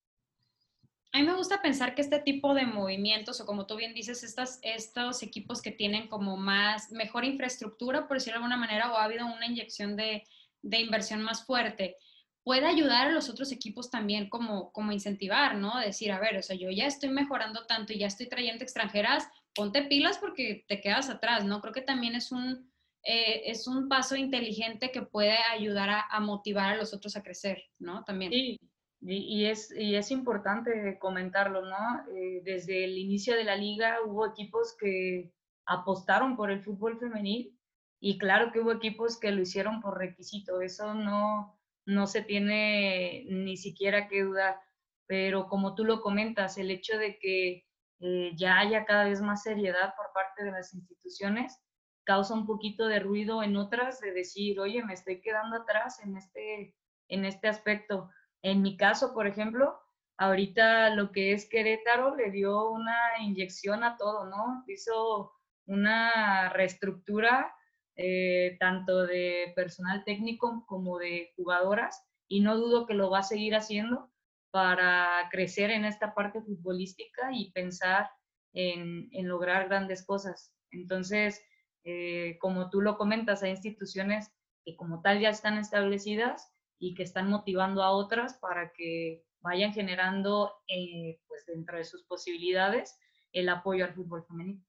A 1.12 1.18
mí 1.18 1.24
me 1.26 1.34
gusta 1.34 1.60
pensar 1.60 1.94
que 1.94 2.00
este 2.00 2.20
tipo 2.20 2.54
de 2.54 2.64
movimientos, 2.64 3.38
o 3.42 3.44
como 3.44 3.66
tú 3.66 3.76
bien 3.76 3.92
dices, 3.92 4.24
estas, 4.24 4.60
estos 4.62 5.22
equipos 5.22 5.60
que 5.60 5.72
tienen 5.72 6.08
como 6.08 6.38
más, 6.38 6.90
mejor 6.90 7.26
infraestructura, 7.26 8.08
por 8.08 8.16
decirlo 8.16 8.38
de 8.38 8.44
alguna 8.44 8.56
manera, 8.56 8.90
o 8.90 8.96
ha 8.96 9.04
habido 9.04 9.26
una 9.26 9.44
inyección 9.44 9.94
de, 9.94 10.24
de 10.62 10.80
inversión 10.80 11.20
más 11.20 11.44
fuerte, 11.44 11.98
puede 12.44 12.64
ayudar 12.64 13.08
a 13.08 13.12
los 13.12 13.28
otros 13.28 13.52
equipos 13.52 13.90
también 13.90 14.30
como, 14.30 14.72
como 14.72 14.90
incentivar, 14.90 15.56
¿no? 15.56 15.78
Decir, 15.80 16.12
a 16.12 16.18
ver, 16.18 16.38
o 16.38 16.42
sea, 16.42 16.56
yo 16.56 16.70
ya 16.70 16.86
estoy 16.86 17.10
mejorando 17.10 17.66
tanto 17.66 17.92
y 17.92 17.98
ya 17.98 18.06
estoy 18.06 18.26
trayendo 18.26 18.64
extranjeras, 18.64 19.28
ponte 19.54 19.84
pilas 19.84 20.18
porque 20.18 20.64
te 20.68 20.80
quedas 20.80 21.08
atrás, 21.10 21.44
¿no? 21.44 21.60
Creo 21.60 21.72
que 21.72 21.82
también 21.82 22.14
es 22.14 22.32
un, 22.32 22.70
eh, 23.02 23.42
es 23.46 23.66
un 23.66 23.88
paso 23.88 24.16
inteligente 24.16 24.90
que 24.90 25.02
puede 25.02 25.36
ayudar 25.52 26.04
a, 26.10 26.20
motivar 26.20 26.72
a 26.72 26.76
los 26.76 26.94
otros 26.94 27.16
a 27.16 27.22
crecer, 27.22 27.62
¿no? 27.78 28.04
También. 28.04 28.32
Sí, 28.32 28.58
y, 29.00 29.44
es, 29.44 29.70
y 29.76 29.94
es 29.96 30.10
importante 30.10 30.98
comentarlo, 30.98 31.66
¿no? 31.66 32.06
Eh, 32.14 32.40
desde 32.44 32.84
el 32.84 32.96
inicio 32.96 33.36
de 33.36 33.44
la 33.44 33.56
liga 33.56 33.98
hubo 34.06 34.26
equipos 34.26 34.74
que 34.78 35.30
apostaron 35.66 36.36
por 36.36 36.50
el 36.50 36.62
fútbol 36.62 36.98
femenil 36.98 37.58
y 38.00 38.18
claro 38.18 38.52
que 38.52 38.60
hubo 38.60 38.72
equipos 38.72 39.18
que 39.18 39.30
lo 39.30 39.42
hicieron 39.42 39.80
por 39.80 39.98
requisito, 39.98 40.60
eso 40.60 40.94
no, 40.94 41.58
no 41.86 42.06
se 42.06 42.22
tiene 42.22 43.24
ni 43.28 43.56
siquiera 43.56 44.08
que 44.08 44.22
dudar, 44.22 44.58
pero 45.06 45.48
como 45.48 45.74
tú 45.74 45.84
lo 45.84 46.00
comentas, 46.00 46.58
el 46.58 46.70
hecho 46.70 46.96
de 46.98 47.18
que 47.18 47.66
eh, 48.00 48.32
ya 48.36 48.58
haya 48.58 48.84
cada 48.84 49.04
vez 49.04 49.20
más 49.20 49.42
seriedad 49.42 49.94
por 49.96 50.12
parte 50.12 50.44
de 50.44 50.50
las 50.52 50.74
instituciones, 50.74 51.60
causa 52.04 52.34
un 52.34 52.46
poquito 52.46 52.86
de 52.86 53.00
ruido 53.00 53.42
en 53.42 53.56
otras 53.56 54.00
de 54.00 54.12
decir, 54.12 54.60
oye, 54.60 54.84
me 54.84 54.94
estoy 54.94 55.20
quedando 55.20 55.56
atrás 55.56 56.00
en 56.00 56.16
este, 56.16 56.74
en 57.08 57.24
este 57.24 57.48
aspecto. 57.48 58.10
En 58.42 58.62
mi 58.62 58.76
caso, 58.76 59.14
por 59.14 59.26
ejemplo, 59.26 59.78
ahorita 60.18 60.90
lo 60.90 61.12
que 61.12 61.32
es 61.32 61.48
Querétaro 61.48 62.14
le 62.14 62.30
dio 62.30 62.70
una 62.70 62.96
inyección 63.20 63.84
a 63.84 63.96
todo, 63.96 64.26
¿no? 64.26 64.64
Hizo 64.66 65.32
una 65.66 66.50
reestructura 66.50 67.54
eh, 67.96 68.56
tanto 68.60 69.06
de 69.06 69.52
personal 69.56 70.04
técnico 70.04 70.64
como 70.66 70.98
de 70.98 71.32
jugadoras 71.36 72.06
y 72.28 72.40
no 72.40 72.56
dudo 72.56 72.86
que 72.86 72.94
lo 72.94 73.10
va 73.10 73.20
a 73.20 73.22
seguir 73.22 73.54
haciendo 73.54 74.10
para 74.54 75.28
crecer 75.32 75.72
en 75.72 75.84
esta 75.84 76.14
parte 76.14 76.40
futbolística 76.40 77.32
y 77.32 77.50
pensar 77.50 78.08
en, 78.52 79.10
lograr 79.26 79.66
grandes 79.66 80.06
cosas. 80.06 80.54
Entonces, 80.70 81.42
eh, 81.82 82.38
como 82.40 82.70
tú 82.70 82.80
lo 82.80 82.96
comentas, 82.96 83.42
hay 83.42 83.50
instituciones 83.50 84.30
que 84.64 84.76
como 84.76 85.02
tal 85.02 85.18
ya 85.18 85.30
están 85.30 85.58
establecidas 85.58 86.54
y 86.78 86.94
que 86.94 87.02
están 87.02 87.28
motivando 87.30 87.82
a 87.82 87.90
otras 87.90 88.34
para 88.34 88.72
que 88.72 89.24
vayan 89.40 89.72
generando, 89.72 90.52
eh, 90.68 91.18
pues 91.26 91.44
dentro 91.46 91.76
de 91.76 91.84
sus 91.84 92.04
posibilidades, 92.04 92.96
el 93.32 93.48
apoyo 93.48 93.84
al 93.84 93.94
fútbol 93.94 94.24
femenino. 94.24 94.64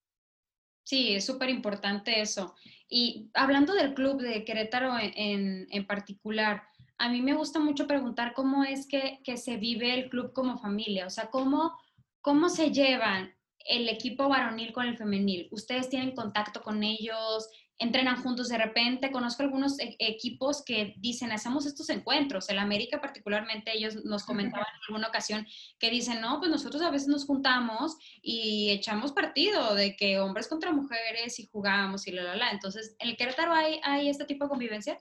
Sí, 0.83 1.15
es 1.15 1.27
súper 1.27 1.49
importante 1.49 2.21
eso. 2.21 2.55
Y 2.89 3.29
hablando 3.35 3.75
del 3.75 3.93
club 3.93 4.19
de 4.19 4.45
Querétaro 4.45 4.97
en, 4.97 5.67
en 5.69 5.85
particular, 5.85 6.63
a 6.97 7.09
mí 7.09 7.21
me 7.21 7.33
gusta 7.33 7.59
mucho 7.59 7.87
preguntar 7.87 8.33
cómo 8.33 8.63
es 8.63 8.87
que, 8.87 9.19
se 9.37 9.57
vive 9.57 9.93
el 9.93 10.09
club 10.09 10.33
como 10.33 10.57
familia, 10.57 11.07
o 11.07 11.09
sea, 11.09 11.29
cómo, 11.29 11.77
cómo 12.21 12.49
se 12.49 12.71
llevan 12.71 13.35
el 13.59 13.89
equipo 13.89 14.29
varonil 14.29 14.71
con 14.71 14.85
el 14.85 14.97
femenil. 14.97 15.47
Ustedes 15.51 15.89
tienen 15.89 16.15
contacto 16.15 16.61
con 16.61 16.83
ellos, 16.83 17.49
entrenan 17.79 18.21
juntos 18.21 18.47
de 18.49 18.57
repente. 18.57 19.11
Conozco 19.11 19.43
algunos 19.43 19.79
e, 19.79 19.95
equipos 19.99 20.63
que 20.63 20.93
dicen, 20.97 21.31
hacemos 21.31 21.65
estos 21.65 21.89
encuentros. 21.89 22.47
El 22.49 22.59
América 22.59 23.01
particularmente, 23.01 23.75
ellos 23.75 24.05
nos 24.05 24.23
comentaban 24.23 24.67
en 24.67 24.81
alguna 24.87 25.07
ocasión 25.07 25.47
que 25.79 25.89
dicen, 25.89 26.21
no, 26.21 26.39
pues 26.39 26.51
nosotros 26.51 26.81
a 26.83 26.91
veces 26.91 27.07
nos 27.07 27.25
juntamos 27.25 27.97
y 28.21 28.69
echamos 28.69 29.11
partido 29.11 29.73
de 29.73 29.95
que 29.95 30.19
hombres 30.19 30.47
contra 30.47 30.71
mujeres 30.71 31.39
y 31.39 31.47
jugamos 31.47 32.07
y 32.07 32.11
la, 32.11 32.23
la, 32.23 32.35
la. 32.35 32.51
Entonces, 32.51 32.95
¿en 32.99 33.09
el 33.09 33.17
Querétaro 33.17 33.51
hay, 33.51 33.79
hay 33.83 34.09
este 34.09 34.25
tipo 34.25 34.45
de 34.45 34.49
convivencia? 34.49 34.99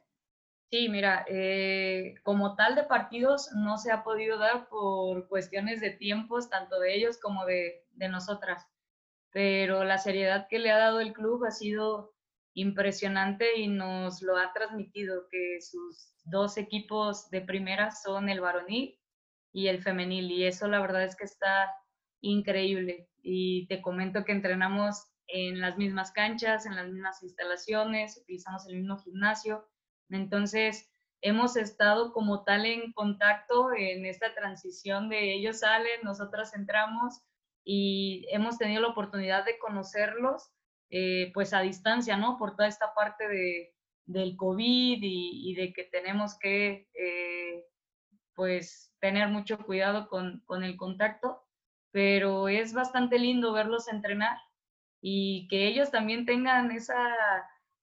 Sí, 0.71 0.89
mira, 0.89 1.25
eh, 1.29 2.15
como 2.25 2.57
tal 2.57 2.75
de 2.75 2.83
partidos 2.85 3.51
no 3.55 3.79
se 3.79 3.93
ha 3.93 4.03
podido 4.03 4.39
dar 4.39 4.69
por 4.69 5.29
cuestiones 5.29 5.81
de 5.81 5.91
tiempos, 5.91 6.51
tanto 6.51 6.81
de 6.81 6.95
ellos 6.97 7.19
como 7.19 7.45
de, 7.47 7.87
de 7.93 8.09
nosotras, 8.09 8.67
pero 9.33 9.85
la 9.85 9.99
seriedad 9.99 10.49
que 10.51 10.59
le 10.61 10.71
ha 10.73 10.79
dado 10.79 11.01
el 11.01 11.13
club 11.13 11.45
ha 11.45 11.53
sido 11.53 12.15
impresionante 12.55 13.59
y 13.59 13.69
nos 13.69 14.23
lo 14.23 14.37
ha 14.37 14.53
transmitido, 14.53 15.29
que 15.31 15.61
sus 15.61 16.15
dos 16.25 16.57
equipos 16.59 17.31
de 17.31 17.43
primera 17.43 17.91
son 17.93 18.29
el 18.29 18.41
varonil 18.41 19.01
y 19.53 19.69
el 19.69 19.83
femenil, 19.83 20.31
y 20.33 20.47
eso 20.47 20.69
la 20.69 20.81
verdad 20.81 21.05
es 21.05 21.17
que 21.17 21.25
está 21.25 21.73
increíble. 22.21 23.11
Y 23.23 23.67
te 23.69 23.83
comento 23.83 24.25
que 24.25 24.33
entrenamos 24.33 25.05
en 25.29 25.61
las 25.61 25.79
mismas 25.79 26.13
canchas, 26.13 26.67
en 26.67 26.77
las 26.77 26.89
mismas 26.89 27.23
instalaciones, 27.23 28.19
utilizamos 28.19 28.67
el 28.69 28.77
mismo 28.79 28.99
gimnasio 28.99 29.67
entonces, 30.11 30.91
hemos 31.21 31.57
estado 31.57 32.13
como 32.13 32.45
tal 32.45 32.67
en 32.67 32.93
contacto 32.93 33.73
en 33.75 34.05
esta 34.05 34.35
transición 34.35 35.09
de 35.09 35.33
ellos 35.35 35.61
salen, 35.61 36.01
nosotras 36.03 36.55
entramos 36.55 37.23
y 37.65 38.27
hemos 38.29 38.59
tenido 38.59 38.83
la 38.83 38.89
oportunidad 38.89 39.45
de 39.45 39.59
conocerlos 39.59 40.51
eh, 40.91 41.31
pues 41.33 41.55
a 41.55 41.61
distancia, 41.61 42.17
¿no? 42.17 42.37
Por 42.37 42.57
toda 42.57 42.69
esta 42.69 42.93
parte 42.95 43.27
de, 43.27 43.75
del 44.05 44.37
COVID 44.37 44.99
y, 45.01 45.55
de 45.55 45.73
que 45.73 45.85
tenemos 45.85 46.39
que, 46.39 46.89
eh, 46.95 47.65
pues, 48.35 48.95
tener 49.01 49.29
mucho 49.29 49.59
cuidado 49.59 50.09
con, 50.09 50.43
con 50.45 50.63
el 50.63 50.77
contacto, 50.77 51.43
pero 51.91 52.49
es 52.49 52.75
bastante 52.75 53.19
lindo 53.19 53.53
verlos 53.53 53.89
entrenar 53.89 54.37
y 55.01 55.49
que 55.49 55.67
ellos 55.69 55.91
también 55.91 56.27
tengan 56.27 56.71
esa, 56.71 56.97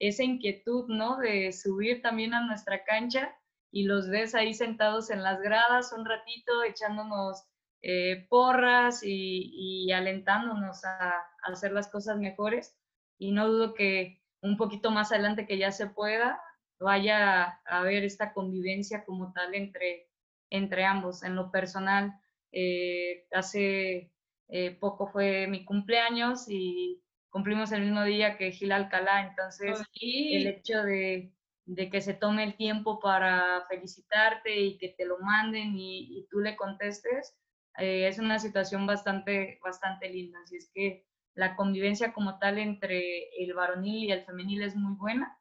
esa 0.01 0.23
inquietud, 0.23 0.87
¿no? 0.87 1.17
De 1.17 1.53
subir 1.53 2.01
también 2.01 2.33
a 2.33 2.45
nuestra 2.45 2.83
cancha 2.83 3.35
y 3.71 3.83
los 3.83 4.09
ves 4.09 4.33
ahí 4.33 4.53
sentados 4.53 5.11
en 5.11 5.21
las 5.21 5.39
gradas 5.41 5.93
un 5.93 6.05
ratito 6.05 6.63
echándonos 6.63 7.45
eh, 7.83 8.25
porras 8.27 9.01
y, 9.03 9.91
alentándonos 9.91 10.83
a, 10.85 11.13
hacer 11.43 11.71
las 11.71 11.87
cosas 11.87 12.17
mejores. 12.17 12.75
Y 13.19 13.31
no 13.31 13.47
dudo 13.47 13.75
que 13.75 14.23
un 14.41 14.57
poquito 14.57 14.89
más 14.89 15.11
adelante 15.11 15.45
que 15.45 15.59
ya 15.59 15.71
se 15.71 15.87
pueda, 15.87 16.41
vaya 16.79 17.43
a 17.43 17.79
haber 17.79 18.03
esta 18.03 18.33
convivencia 18.33 19.05
como 19.05 19.31
tal 19.33 19.53
entre, 19.53 20.09
entre 20.49 20.83
ambos. 20.83 21.23
En 21.23 21.35
lo 21.35 21.51
personal, 21.51 22.11
eh, 22.51 23.27
hace 23.31 24.11
eh, 24.49 24.71
poco 24.79 25.07
fue 25.07 25.45
mi 25.45 25.63
cumpleaños 25.63 26.49
y 26.49 27.03
cumplimos 27.31 27.71
el 27.71 27.81
mismo 27.81 28.03
día 28.03 28.37
que 28.37 28.51
Gil 28.51 28.71
Alcalá, 28.71 29.27
entonces 29.27 29.81
el 29.99 30.47
hecho 30.47 30.83
de, 30.83 31.33
de 31.65 31.89
que 31.89 32.01
se 32.01 32.13
tome 32.13 32.43
el 32.43 32.57
tiempo 32.57 32.99
para 32.99 33.65
felicitarte 33.69 34.59
y 34.59 34.77
que 34.77 34.89
te 34.89 35.05
lo 35.05 35.17
manden 35.19 35.73
y, 35.75 36.27
tú 36.29 36.39
le 36.39 36.55
contestes, 36.55 37.35
eh, 37.77 38.07
es 38.07 38.19
una 38.19 38.39
situación 38.39 38.85
bastante, 38.85 39.59
bastante 39.63 40.09
linda. 40.09 40.39
Así 40.43 40.57
es 40.57 40.69
que 40.73 41.05
la 41.33 41.55
convivencia 41.55 42.13
como 42.13 42.37
tal 42.39 42.57
entre 42.59 43.29
el 43.41 43.53
varonil 43.53 44.09
y 44.09 44.11
el 44.11 44.25
femenil 44.25 44.63
es 44.63 44.75
muy 44.75 44.95
buena 44.97 45.37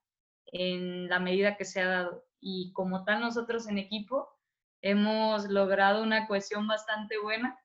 en 0.46 1.08
la 1.08 1.18
medida 1.18 1.56
que 1.56 1.64
se 1.64 1.80
ha 1.80 1.88
dado. 1.88 2.24
Y 2.38 2.72
como 2.72 3.04
tal 3.04 3.20
nosotros 3.20 3.68
en 3.68 3.78
equipo 3.78 4.28
hemos 4.82 5.48
logrado 5.48 6.02
una 6.02 6.28
cohesión 6.28 6.68
bastante 6.68 7.18
buena. 7.18 7.58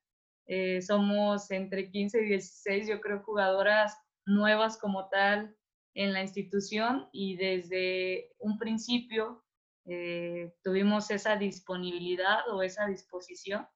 Eh, 0.48 0.82
somos 0.82 1.50
entre 1.52 1.92
15 1.92 2.22
y 2.22 2.26
16, 2.30 2.88
yo 2.88 3.02
creo, 3.02 3.22
jugadoras 3.24 3.98
nuevas 4.26 4.78
como 4.78 5.10
tal 5.10 5.56
en 5.94 6.14
la 6.14 6.22
institución 6.22 7.08
y 7.12 7.38
desde 7.38 8.32
un 8.40 8.58
principio 8.58 9.44
eh, 9.86 10.54
tuvimos 10.64 11.10
esa 11.12 11.36
disponibilidad 11.38 12.40
o 12.52 12.62
esa 12.64 12.88
disposición 12.88 13.68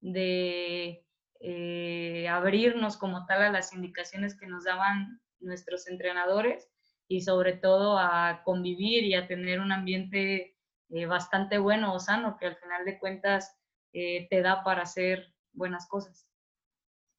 de 0.00 1.04
eh, 1.40 2.28
abrirnos 2.28 2.96
como 2.96 3.26
tal 3.26 3.42
a 3.42 3.52
las 3.52 3.74
indicaciones 3.74 4.38
que 4.38 4.46
nos 4.46 4.64
daban 4.64 5.20
nuestros 5.40 5.88
entrenadores 5.88 6.70
y 7.08 7.22
sobre 7.22 7.54
todo 7.54 7.98
a 7.98 8.42
convivir 8.44 9.04
y 9.04 9.14
a 9.14 9.26
tener 9.26 9.60
un 9.60 9.72
ambiente 9.72 10.56
eh, 10.90 11.06
bastante 11.06 11.58
bueno 11.58 11.92
o 11.92 12.00
sano 12.00 12.36
que 12.38 12.46
al 12.46 12.56
final 12.56 12.84
de 12.84 12.98
cuentas 12.98 13.54
te 13.90 14.42
da 14.42 14.62
para 14.62 14.82
hacer 14.82 15.34
buenas 15.52 15.88
cosas 15.88 16.27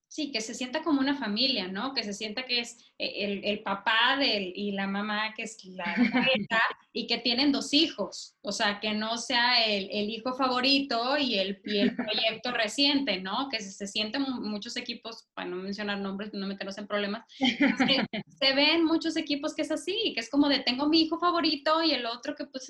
sí, 0.10 0.32
que 0.32 0.42
se 0.42 0.54
sienta 0.54 0.84
como 0.84 1.00
una 1.00 1.16
familia, 1.16 1.70
¿no? 1.70 1.94
Que 1.94 2.04
se 2.04 2.14
sienta 2.14 2.46
que 2.46 2.60
es 2.60 2.94
eh, 2.98 3.42
el, 3.44 3.62
papá 3.62 4.18
del, 4.18 4.52
y 4.56 4.74
la 4.74 4.88
mamá 4.88 5.34
que 5.36 5.44
es 5.44 5.64
la 5.64 5.86
y 7.00 7.08
que 7.08 7.18
tienen 7.18 7.54
dos 7.54 7.74
hijos, 7.74 8.36
o 8.42 8.52
sea, 8.52 8.82
que 8.82 8.94
no 8.94 9.18
sea 9.18 9.66
el, 9.66 10.10
hijo 10.10 10.34
favorito 10.34 11.18
y 11.18 11.36
el, 11.36 11.62
proyecto 11.62 12.52
reciente, 12.52 13.22
¿no? 13.22 13.48
Que 13.50 13.62
se, 13.62 13.88
sienten 13.88 14.24
muchos 14.24 14.76
equipos, 14.76 15.30
para 15.34 15.48
no 15.48 15.56
mencionar 15.56 15.98
nombres, 16.00 16.34
no 16.34 16.46
meternos 16.46 16.78
en 16.78 16.88
problemas, 16.88 17.24
se, 17.38 18.06
se, 18.38 18.54
ven 18.54 18.84
muchos 18.84 19.16
equipos 19.16 19.56
que 19.56 19.62
es 19.62 19.72
así, 19.72 20.12
que 20.14 20.20
es 20.20 20.30
como 20.30 20.50
de 20.50 20.60
tengo 20.60 20.90
mi 20.90 21.04
hijo 21.04 21.18
favorito 21.18 21.82
y 21.82 21.92
el 21.92 22.06
otro 22.06 22.36
que 22.36 22.44
pues, 22.48 22.68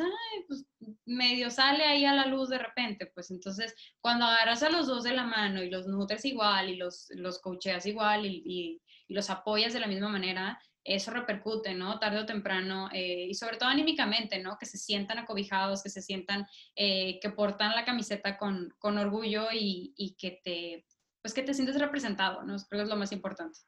pues 0.48 0.64
medio 1.08 1.50
sale 1.50 1.86
ahí 1.86 2.06
a 2.06 2.14
la 2.14 2.28
luz 2.28 2.50
de 2.50 2.60
repente, 2.60 3.08
pues 3.08 3.32
entonces 3.32 3.74
cuando 4.00 4.26
agarras 4.26 4.62
a 4.62 4.70
los 4.70 4.86
dos 4.86 5.04
de 5.04 5.14
la 5.14 5.24
mano 5.24 5.64
y 5.64 5.72
los 5.72 5.88
nutres 5.88 6.24
igual 6.24 6.70
y 6.70 6.76
los, 6.76 7.08
los 7.16 7.40
coacheas 7.40 7.88
igual 7.88 8.28
y, 8.28 8.80
los 9.12 9.32
apoyas 9.32 9.74
de 9.74 9.80
la 9.80 9.88
misma 9.88 10.08
manera, 10.08 10.62
eso 10.84 11.12
repercute, 11.12 11.74
¿no? 11.74 12.00
Tarde 12.00 12.20
o 12.20 12.26
temprano 12.26 12.90
eh, 12.92 13.28
y 13.30 13.34
sobre 13.34 13.58
todo 13.58 13.70
anímicamente, 13.70 14.40
¿no? 14.40 14.58
Que 14.58 14.66
se 14.66 14.78
sientan 14.78 15.20
acobijados, 15.20 15.84
que 15.84 15.90
se 15.90 16.02
sientan, 16.02 16.46
eh, 16.76 17.20
que 17.22 17.30
portan 17.30 17.76
la 17.76 17.86
camiseta 17.86 18.38
con, 18.38 18.74
con 18.80 18.98
orgullo 18.98 19.48
y, 19.52 19.94
y, 19.98 20.16
que 20.16 20.40
te, 20.44 20.86
pues 21.22 21.34
que 21.34 21.44
te 21.44 21.54
sientes 21.54 21.80
representado, 21.80 22.44
¿no? 22.44 22.56
Creo 22.70 22.80
que 22.80 22.84
es 22.84 22.90
lo 22.90 22.96
más 22.96 23.12
importante. 23.12 23.60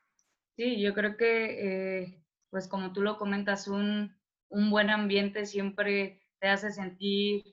Sí, 0.55 0.80
yo 0.82 0.93
creo 0.93 1.18
que, 1.18 2.01
eh, 2.03 2.24
pues 2.49 2.68
como 2.68 2.93
tú 2.93 3.01
lo 3.01 3.18
comentas, 3.18 3.68
un, 3.68 4.16
un 4.49 4.70
buen 4.70 4.89
ambiente 4.89 5.45
siempre 5.45 6.22
te 6.39 6.47
hace 6.47 6.72
sentir 6.72 7.43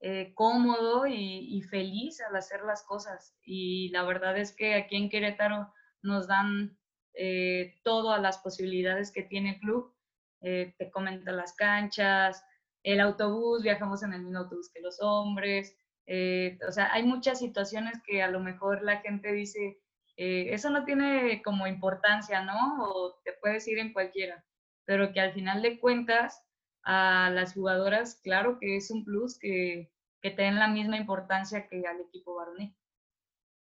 eh, 0.00 0.32
cómodo 0.34 1.06
y, 1.06 1.62
feliz 1.62 2.20
al 2.20 2.36
hacer 2.36 2.60
las 2.62 2.82
cosas. 2.84 3.34
Y 3.42 3.88
la 3.90 4.04
verdad 4.04 4.38
es 4.38 4.54
que 4.54 4.74
aquí 4.74 4.96
en 4.96 5.08
Querétaro 5.08 5.72
nos 6.02 6.28
dan 6.28 6.78
eh, 7.16 7.74
todas 7.82 8.20
las 8.20 8.38
posibilidades 8.38 9.10
que 9.10 9.22
tiene 9.22 9.54
el 9.54 9.60
club. 9.60 9.94
Eh, 10.42 10.74
te 10.78 10.90
comento 10.90 11.32
las 11.32 11.54
canchas, 11.54 12.44
el 12.82 13.00
autobús, 13.00 13.62
viajamos 13.62 14.02
en 14.02 14.12
el 14.12 14.22
mismo 14.22 14.38
autobús 14.40 14.70
que 14.72 14.80
los 14.80 14.98
hombres. 15.00 15.76
o 16.06 16.72
sea, 16.72 16.92
hay 16.92 17.02
muchas 17.02 17.38
situaciones 17.40 18.00
que 18.06 18.22
a 18.22 18.28
lo 18.28 18.40
mejor 18.40 18.82
la 18.82 19.00
gente 19.00 19.32
dice, 19.32 19.80
eso 20.16 20.70
no 20.70 20.84
tiene 20.84 21.42
como 21.42 21.66
importancia, 21.66 22.42
¿no? 22.42 22.84
O 22.84 23.20
te 23.24 23.32
puedes 23.40 23.66
ir 23.66 23.78
en 23.78 23.92
cualquiera, 23.92 24.44
pero 24.84 25.12
que 25.12 25.20
al 25.20 25.32
final 25.32 25.62
de 25.62 25.80
cuentas 25.80 26.42
a 26.86 27.30
las 27.30 27.54
jugadoras, 27.54 28.20
claro 28.22 28.58
que 28.60 28.76
es 28.76 28.90
un 28.92 29.04
plus 29.04 29.38
que, 29.38 29.90
que 30.22 30.30
den 30.30 30.56
la 30.56 30.68
misma 30.68 30.96
importancia 30.96 31.66
que 31.68 31.82
al 31.86 32.00
equipo 32.00 32.36
varonil. 32.36 32.74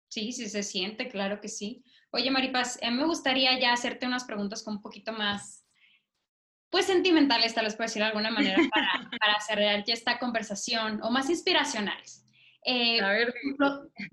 Sí, 0.09 0.32
sí 0.32 0.48
se 0.48 0.62
siente, 0.62 1.09
claro 1.09 1.40
que 1.40 1.48
sí. 1.48 1.84
Oye, 2.12 2.30
Maripaz, 2.30 2.82
a 2.82 2.90
mí 2.90 2.96
me 2.96 3.04
gustaría 3.04 3.58
ya 3.58 3.72
hacerte 3.72 4.06
unas 4.06 4.24
preguntas 4.24 4.62
con 4.62 4.74
un 4.74 4.82
poquito 4.82 5.12
más, 5.12 5.64
pues 6.68 6.86
sentimentales, 6.86 7.54
tal 7.54 7.66
vez 7.66 7.76
por 7.76 7.86
decirlo 7.86 8.06
de 8.06 8.11
alguna 8.11 8.30
manera, 8.30 8.56
para, 8.74 9.11
para 9.18 9.40
cerrar 9.40 9.84
ya 9.84 9.94
esta 9.94 10.18
conversación, 10.18 11.00
o 11.02 11.11
más 11.11 11.30
inspiracionales. 11.30 12.24
Eh, 12.64 13.00
a 13.00 13.11
ver, 13.11 13.34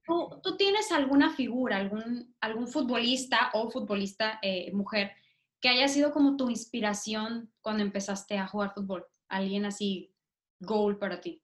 ¿tú, 0.05 0.39
¿tú, 0.41 0.57
tienes 0.57 0.91
alguna 0.91 1.31
figura, 1.31 1.77
algún, 1.77 2.33
algún 2.39 2.67
futbolista 2.67 3.49
o 3.53 3.69
futbolista 3.69 4.39
eh, 4.41 4.71
mujer 4.73 5.11
que 5.59 5.69
haya 5.69 5.87
sido 5.87 6.11
como 6.11 6.37
tu 6.37 6.49
inspiración 6.49 7.51
cuando 7.61 7.83
empezaste 7.83 8.37
a 8.37 8.47
jugar 8.47 8.73
fútbol? 8.73 9.05
¿Alguien 9.27 9.65
así, 9.65 10.13
goal 10.59 10.97
para 10.97 11.19
ti? 11.19 11.41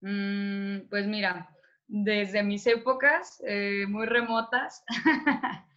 Mm, 0.00 0.88
pues 0.88 1.06
mira, 1.06 1.53
desde 1.86 2.42
mis 2.42 2.66
épocas 2.66 3.42
eh, 3.46 3.86
muy 3.88 4.06
remotas, 4.06 4.84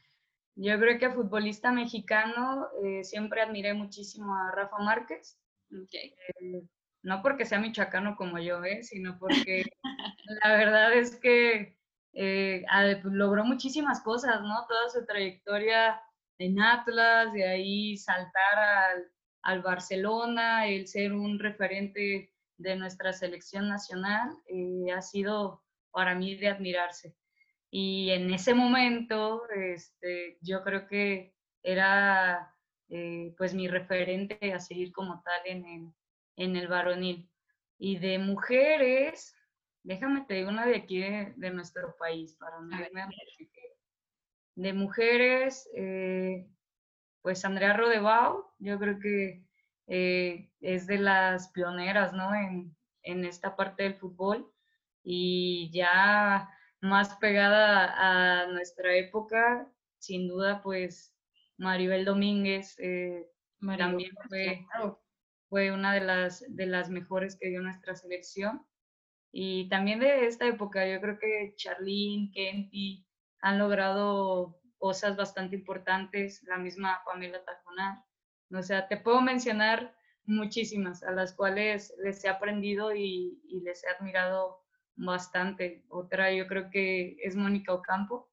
yo 0.55 0.79
creo 0.79 0.99
que 0.99 1.11
futbolista 1.11 1.71
mexicano 1.71 2.67
eh, 2.83 3.03
siempre 3.03 3.41
admiré 3.41 3.73
muchísimo 3.73 4.35
a 4.35 4.51
Rafa 4.51 4.77
Márquez. 4.79 5.39
Eh, 5.71 6.63
no 7.03 7.21
porque 7.21 7.45
sea 7.45 7.59
michoacano 7.59 8.15
como 8.15 8.39
yo, 8.39 8.61
sino 8.81 9.17
porque 9.19 9.65
la 10.43 10.57
verdad 10.57 10.93
es 10.93 11.15
que 11.17 11.75
logró 13.03 13.45
muchísimas 13.45 14.01
cosas, 14.01 14.41
¿no? 14.41 14.65
Toda 14.67 14.89
su 14.89 15.05
trayectoria 15.05 16.01
en 16.39 16.59
Atlas, 16.59 17.33
de 17.33 17.47
ahí 17.47 17.97
saltar 17.97 18.57
al, 18.57 19.11
al 19.43 19.61
Barcelona, 19.61 20.67
el 20.67 20.87
ser 20.87 21.13
un 21.13 21.39
referente 21.39 22.33
de 22.57 22.75
nuestra 22.75 23.13
selección 23.13 23.69
nacional, 23.69 24.35
eh, 24.47 24.91
ha 24.91 25.01
sido 25.01 25.63
para 25.97 26.13
mí 26.13 26.35
de 26.35 26.47
admirarse. 26.47 27.15
Y 27.71 28.11
en 28.11 28.31
ese 28.31 28.53
momento, 28.53 29.49
este, 29.49 30.37
yo 30.41 30.63
creo 30.63 30.85
que 30.85 31.33
era 31.63 32.53
eh, 32.87 33.33
pues 33.35 33.55
mi 33.55 33.67
referente 33.67 34.53
a 34.53 34.59
seguir 34.59 34.91
como 34.91 35.23
tal 35.23 35.41
en 35.45 35.65
el, 35.65 35.93
en 36.35 36.55
el 36.55 36.67
varonil. 36.67 37.27
Y 37.79 37.97
de 37.97 38.19
mujeres, 38.19 39.33
déjame 39.81 40.23
te 40.27 40.35
digo 40.35 40.49
una 40.49 40.67
de 40.67 40.75
aquí 40.75 40.99
de, 40.99 41.49
nuestro 41.49 41.95
país, 41.97 42.35
para 42.35 42.61
no 42.61 42.79
irme 42.79 43.01
a 43.01 43.09
de 44.53 44.73
mujeres, 44.73 45.67
eh, 45.75 46.47
pues 47.23 47.43
Andrea 47.43 47.73
Rodebau, 47.73 48.45
yo 48.59 48.77
creo 48.77 48.99
que 48.99 49.43
eh, 49.87 50.51
es 50.61 50.85
de 50.85 50.99
las 50.99 51.49
pioneras, 51.49 52.13
¿no? 52.13 52.35
En, 52.35 52.77
en, 53.01 53.25
esta 53.25 53.55
parte 53.55 53.81
del 53.81 53.95
fútbol 53.95 54.47
y 55.09 55.71
ya 55.71 56.49
más 56.81 57.15
pegada 57.15 57.93
a 57.95 58.47
nuestra 58.47 58.93
época, 58.97 59.71
sin 59.99 60.27
duda, 60.27 60.61
pues 60.61 61.15
Maribel 61.57 62.03
Domínguez 62.03 62.75
eh, 62.79 63.25
también 63.77 64.11
fue, 64.27 64.65
fue, 65.47 65.71
una 65.71 65.93
de 65.93 66.01
las, 66.01 66.43
de 66.49 66.65
las 66.65 66.89
mejores 66.89 67.37
que 67.39 67.47
dio 67.47 67.61
nuestra 67.61 67.95
selección. 67.95 68.67
Y 69.31 69.69
también 69.69 69.99
de 69.99 70.25
esta 70.25 70.45
época, 70.45 70.85
yo 70.85 70.99
creo 70.99 71.17
que 71.19 71.53
Charlene, 71.55 72.29
Kenty, 72.33 73.07
han 73.39 73.59
logrado 73.59 74.59
cosas 74.77 75.15
bastante 75.15 75.55
importantes, 75.55 76.43
la 76.43 76.57
misma 76.57 77.01
Pamela 77.05 77.45
Tajonar. 77.45 78.03
O 78.51 78.61
sea, 78.61 78.89
te 78.89 78.97
puedo 78.97 79.21
mencionar 79.21 79.95
muchísimas 80.25 81.01
a 81.03 81.11
las 81.11 81.33
cuales 81.33 81.93
les 82.03 82.25
he 82.25 82.27
aprendido 82.27 82.93
y, 82.93 83.39
les 83.63 83.85
he 83.85 83.87
admirado 83.89 84.66
bastante. 84.97 85.85
Otra 85.87 86.33
yo 86.33 86.47
creo 86.47 86.69
que 86.69 87.15
es 87.23 87.35
Mónica 87.35 87.73
Ocampo, 87.73 88.29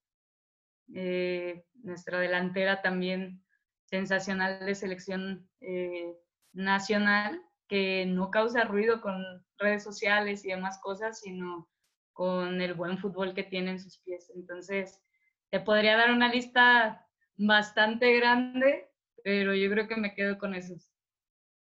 eh, 0.94 1.64
nuestra 1.82 2.18
delantera 2.18 2.82
también 2.82 3.42
sensacional 3.84 4.64
de 4.64 4.74
selección 4.74 5.48
eh, 5.60 6.16
nacional, 6.52 7.40
que 7.68 8.06
no 8.06 8.30
causa 8.30 8.64
ruido 8.64 9.00
con 9.00 9.22
redes 9.58 9.84
sociales 9.84 10.44
y 10.44 10.48
demás 10.48 10.78
cosas, 10.82 11.20
sino 11.20 11.68
con 12.12 12.60
el 12.60 12.74
buen 12.74 12.98
fútbol 12.98 13.34
que 13.34 13.44
tiene 13.44 13.72
en 13.72 13.80
sus 13.80 13.98
pies. 13.98 14.30
Entonces, 14.34 15.00
te 15.50 15.60
podría 15.60 15.96
dar 15.96 16.10
una 16.10 16.28
lista 16.32 17.06
bastante 17.36 18.14
grande, 18.16 18.88
pero 19.22 19.54
yo 19.54 19.70
creo 19.70 19.88
que 19.88 19.96
me 19.96 20.14
quedo 20.14 20.38
con 20.38 20.54
esos. 20.54 20.93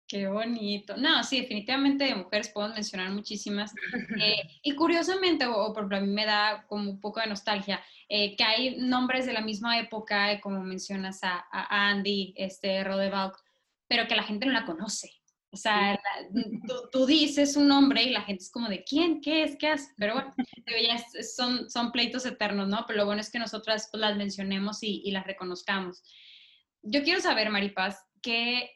Qué 0.08 0.28
bonito. 0.28 0.96
No, 0.98 1.24
sí, 1.24 1.42
definitivamente 1.42 2.04
de 2.04 2.16
mujeres 2.16 2.50
puedo 2.50 2.70
mencionar 2.70 3.12
muchísimas. 3.12 3.74
Eh, 4.22 4.42
y 4.64 4.76
curiosamente, 4.76 5.46
o, 5.46 5.74
por 5.74 5.84
ejemplo, 5.84 5.98
a 5.98 6.02
mí 6.02 6.08
me 6.08 6.26
da 6.26 6.66
como 6.68 6.90
un 6.90 7.00
poco 7.00 7.20
de 7.20 7.28
nostalgia, 7.28 7.82
eh, 8.10 8.36
que 8.36 8.44
hay 8.44 8.78
nombres 8.78 9.26
de 9.26 9.34
la 9.34 9.42
misma 9.42 9.80
época, 9.80 10.40
como 10.42 10.62
mencionas 10.62 11.24
a, 11.24 11.46
a 11.52 11.90
Andy, 11.90 12.34
este, 12.38 12.84
Rodevalk, 12.84 13.36
pero 13.88 14.08
que 14.08 14.16
la 14.16 14.24
gente 14.24 14.46
no 14.46 14.52
la 14.52 14.66
conoce. 14.66 15.24
O 15.54 15.56
sea, 15.56 16.02
tú, 16.92 17.06
dices 17.06 17.56
un 17.56 17.68
nombre 17.68 18.02
y 18.02 18.10
la 18.10 18.24
gente 18.24 18.44
es 18.44 18.50
como 18.50 18.70
de 18.70 18.84
¿quién? 18.84 19.22
¿Qué 19.22 19.44
es? 19.44 19.56
¿Qué 19.56 19.68
hace? 19.68 19.94
Pero 20.00 20.16
bueno, 20.16 20.34
ya 20.82 20.98
son, 21.22 21.70
son 21.70 21.92
pleitos 21.92 22.26
eternos, 22.26 22.68
¿no? 22.68 22.86
Pero 22.88 22.98
lo 22.98 23.06
bueno 23.06 23.22
es 23.22 23.30
que 23.30 23.38
nosotras 23.38 23.88
pues, 23.92 24.02
las 24.02 24.18
mencionemos 24.18 24.82
y, 24.82 25.04
y, 25.06 25.12
las 25.12 25.28
reconozcamos. 25.28 26.02
Yo 26.82 27.04
quiero 27.04 27.22
saber, 27.22 27.52
Maripaz, 27.52 28.04
que, 28.24 28.72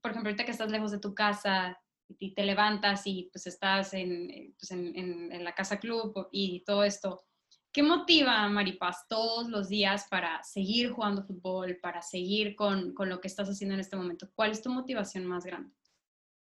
por 0.00 0.10
ejemplo, 0.10 0.30
ahorita 0.30 0.44
que 0.44 0.52
estás 0.52 0.70
lejos 0.70 0.90
de 0.90 1.00
tu 1.00 1.14
casa 1.14 1.78
y 2.18 2.34
te 2.34 2.44
levantas 2.44 3.06
y 3.06 3.28
pues 3.32 3.46
estás 3.46 3.94
en, 3.94 4.54
pues, 4.58 4.70
en, 4.70 5.32
en, 5.32 5.44
la 5.44 5.54
casa 5.54 5.78
club 5.78 6.28
y 6.32 6.64
todo 6.64 6.84
esto, 6.84 7.24
¿qué 7.72 7.82
motiva 7.82 8.42
a 8.42 8.48
Maripaz 8.48 9.06
todos 9.08 9.48
los 9.48 9.68
días 9.68 10.06
para 10.10 10.42
seguir 10.42 10.90
jugando 10.90 11.22
fútbol, 11.22 11.78
para 11.82 12.00
seguir 12.00 12.56
con, 12.56 12.94
con 12.94 13.08
lo 13.08 13.20
que 13.20 13.28
estás 13.28 13.48
haciendo 13.48 13.74
en 13.74 13.80
este 13.80 13.96
momento? 13.96 14.30
¿Cuál 14.34 14.52
es 14.52 14.62
tu 14.62 14.70
motivación 14.70 15.26
más 15.26 15.44
grande? 15.44 15.74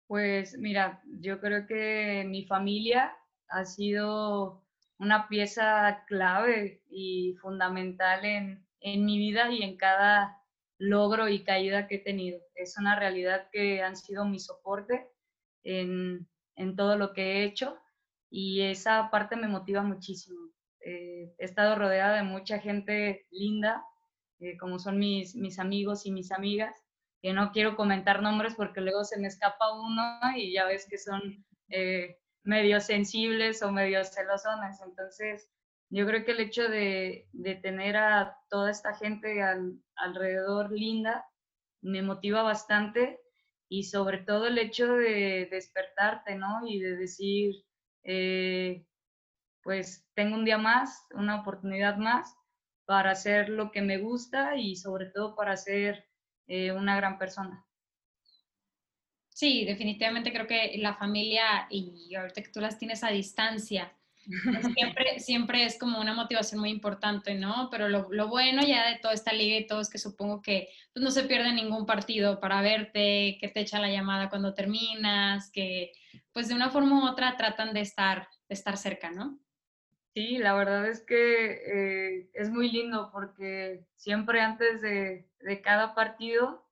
Pues 0.08 0.58
mira, 0.58 1.02
yo 1.06 1.40
creo 1.40 1.66
que 1.66 2.26
mi 2.28 2.46
familia 2.46 3.16
ha 3.50 3.66
sido 3.66 4.66
una 4.98 5.28
pieza 5.28 6.04
clave 6.08 6.82
y 6.90 7.36
fundamental 7.42 8.24
en, 8.24 8.66
mi 8.82 9.18
vida 9.18 9.52
y 9.52 9.64
en 9.64 9.78
cada 9.78 10.45
logro 10.78 11.30
y 11.30 11.44
caída 11.44 11.88
que 11.88 11.96
he 11.96 12.00
tenido. 12.00 12.42
Es 12.56 12.78
una 12.78 12.98
realidad 12.98 13.50
que 13.52 13.82
han 13.82 13.96
sido 13.96 14.26
mi 14.26 14.40
soporte 14.40 15.08
en, 15.64 16.28
todo 16.76 16.98
lo 16.98 17.14
que 17.14 17.22
he 17.24 17.44
hecho 17.44 17.78
y 18.30 18.62
esa 18.62 19.10
parte 19.12 19.36
me 19.36 19.48
motiva 19.48 19.82
muchísimo. 19.82 20.40
Eh, 20.82 21.34
he 21.38 21.46
estado 21.46 21.76
rodeada 21.76 22.18
de 22.18 22.24
mucha 22.24 22.60
gente 22.60 23.26
linda, 23.32 23.84
eh, 24.40 24.58
como 24.58 24.80
son 24.80 25.00
mis, 25.00 25.36
mis 25.36 25.60
amigos 25.60 26.06
y 26.06 26.12
mis 26.12 26.32
amigas, 26.32 26.76
que 27.22 27.34
no 27.34 27.52
quiero 27.52 27.76
comentar 27.76 28.22
nombres 28.22 28.54
porque 28.56 28.82
luego 28.82 29.04
se 29.04 29.20
me 29.20 29.28
escapa 29.28 29.74
uno 29.74 30.20
y 30.36 30.54
ya 30.54 30.66
ves 30.66 30.86
que 30.88 30.98
son 30.98 31.46
eh, 31.70 32.20
medio 32.44 32.80
sensibles 32.80 33.64
o 33.64 33.72
medio 33.72 34.04
celosones. 34.04 34.80
Entonces, 34.86 35.50
yo 35.90 36.06
creo 36.06 36.26
que 36.26 36.32
el 36.32 36.40
hecho 36.40 36.68
de, 36.68 37.28
de 37.32 37.56
tener 37.56 37.98
a 37.98 38.38
toda 38.50 38.72
esta 38.72 38.96
gente 38.96 39.42
alrededor 39.96 40.72
linda 40.72 41.26
me 41.82 42.02
motiva 42.02 42.42
bastante 42.42 43.20
y 43.70 43.84
sobre 43.84 44.20
todo 44.20 44.48
el 44.48 44.58
hecho 44.58 44.96
de 44.96 45.48
despertarte, 45.52 46.36
¿no? 46.36 46.66
Y 46.68 46.80
de 46.80 46.96
decir, 46.96 47.66
eh, 48.04 48.86
pues 49.64 50.08
tengo 50.14 50.36
un 50.36 50.46
día 50.46 50.58
más, 50.58 51.08
una 51.14 51.42
oportunidad 51.42 51.98
más 51.98 52.36
para 52.86 53.12
hacer 53.12 53.50
lo 53.50 53.72
que 53.72 53.82
me 53.82 53.98
gusta 53.98 54.56
y 54.56 54.76
sobre 54.76 55.08
todo 55.08 55.36
para 55.36 55.54
hacer 55.54 56.06
eh, 56.48 56.72
una 56.72 56.96
gran 56.96 57.18
persona. 57.18 57.66
Sí, 59.30 59.66
definitivamente 59.66 60.32
creo 60.32 60.48
que 60.48 60.78
la 60.78 60.96
familia 60.96 61.68
y 61.70 62.16
ahorita 62.16 62.42
que 62.42 62.52
tú 62.52 62.62
las 62.62 62.78
tienes 62.78 63.04
a 63.04 63.10
distancia, 63.10 63.94
siempre, 64.76 65.20
siempre 65.20 65.66
es 65.66 65.78
como 65.78 66.00
una 66.00 66.14
motivación 66.14 66.60
muy 66.60 66.70
importante, 66.70 67.36
¿no? 67.36 67.70
Pero 67.72 67.90
lo, 67.90 68.28
bueno 68.28 68.62
ya 68.62 68.90
de 68.90 69.00
toda 69.00 69.14
esta 69.14 69.34
liga 69.34 69.58
y 69.58 69.68
todo 69.68 69.82
es 69.82 69.90
que 69.90 69.98
supongo 69.98 70.42
que 70.42 70.70
pues, 70.94 71.04
no 71.04 71.12
se 71.12 71.24
pierde 71.24 71.54
ningún 71.54 71.86
partido 71.86 72.40
para 72.40 72.62
verte, 72.62 73.38
que 73.40 73.48
te 73.48 73.62
echa 73.62 73.80
la 73.80 73.90
llamada 73.90 74.30
cuando 74.30 74.54
terminas, 74.54 75.52
que 75.52 75.92
pues 76.32 76.48
de 76.48 76.56
una 76.56 76.70
forma 76.70 77.04
u 77.04 77.08
otra 77.08 77.38
tratan 77.38 77.74
de 77.74 77.82
estar, 77.82 78.28
de 78.48 78.54
estar 78.56 78.78
cerca, 78.78 79.12
¿no? 79.12 79.40
Sí, 80.16 80.38
la 80.38 80.54
verdad 80.54 80.88
es 80.88 81.02
que 81.02 81.62
eh, 81.66 82.30
es 82.34 82.50
muy 82.50 82.72
lindo 82.72 83.10
porque 83.12 83.86
siempre 83.98 84.40
antes 84.40 84.82
de, 84.82 85.28
cada 85.62 85.94
partido 85.94 86.66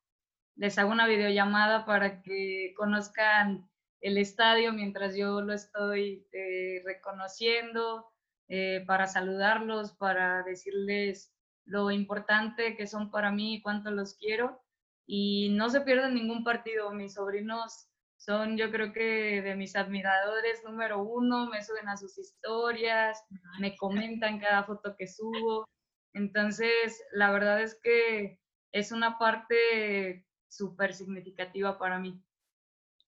les 0.55 0.77
hago 0.77 0.91
una 0.91 1.07
videollamada 1.07 1.85
para 1.85 2.21
que 2.21 2.73
conozcan 2.77 3.69
el 4.03 4.17
estadio 4.17 4.73
mientras 4.73 5.15
yo 5.15 5.41
lo 5.41 5.53
estoy 5.53 6.27
eh, 6.33 6.81
reconociendo, 6.83 8.11
eh, 8.49 8.83
para 8.85 9.07
saludarlos, 9.07 9.93
para 9.93 10.43
decirles 10.43 11.33
lo 11.65 11.89
importante 11.89 12.75
que 12.75 12.85
son 12.85 13.09
para 13.11 13.31
mí 13.31 13.55
y 13.55 13.61
cuánto 13.61 13.91
los 13.91 14.15
quiero. 14.15 14.61
Y 15.07 15.49
no 15.51 15.69
se 15.69 15.81
pierden 15.81 16.13
ningún 16.15 16.43
partido. 16.43 16.91
Mis 16.91 17.13
sobrinos 17.13 17.87
son 18.17 18.57
yo 18.57 18.71
creo 18.71 18.91
que 18.91 19.41
de 19.41 19.55
mis 19.55 19.75
admiradores 19.75 20.63
número 20.65 21.01
uno, 21.01 21.47
me 21.49 21.63
suben 21.63 21.87
a 21.87 21.97
sus 21.97 22.17
historias, 22.17 23.23
me 23.59 23.75
comentan 23.77 24.39
cada 24.39 24.65
foto 24.65 24.95
que 24.97 25.07
subo. 25.07 25.65
Entonces, 26.13 27.01
la 27.13 27.31
verdad 27.31 27.61
es 27.61 27.79
que 27.81 28.39
es 28.73 28.91
una 28.91 29.17
parte 29.17 30.25
súper 30.49 30.93
significativa 30.93 31.79
para 31.79 31.99
mí. 31.99 32.21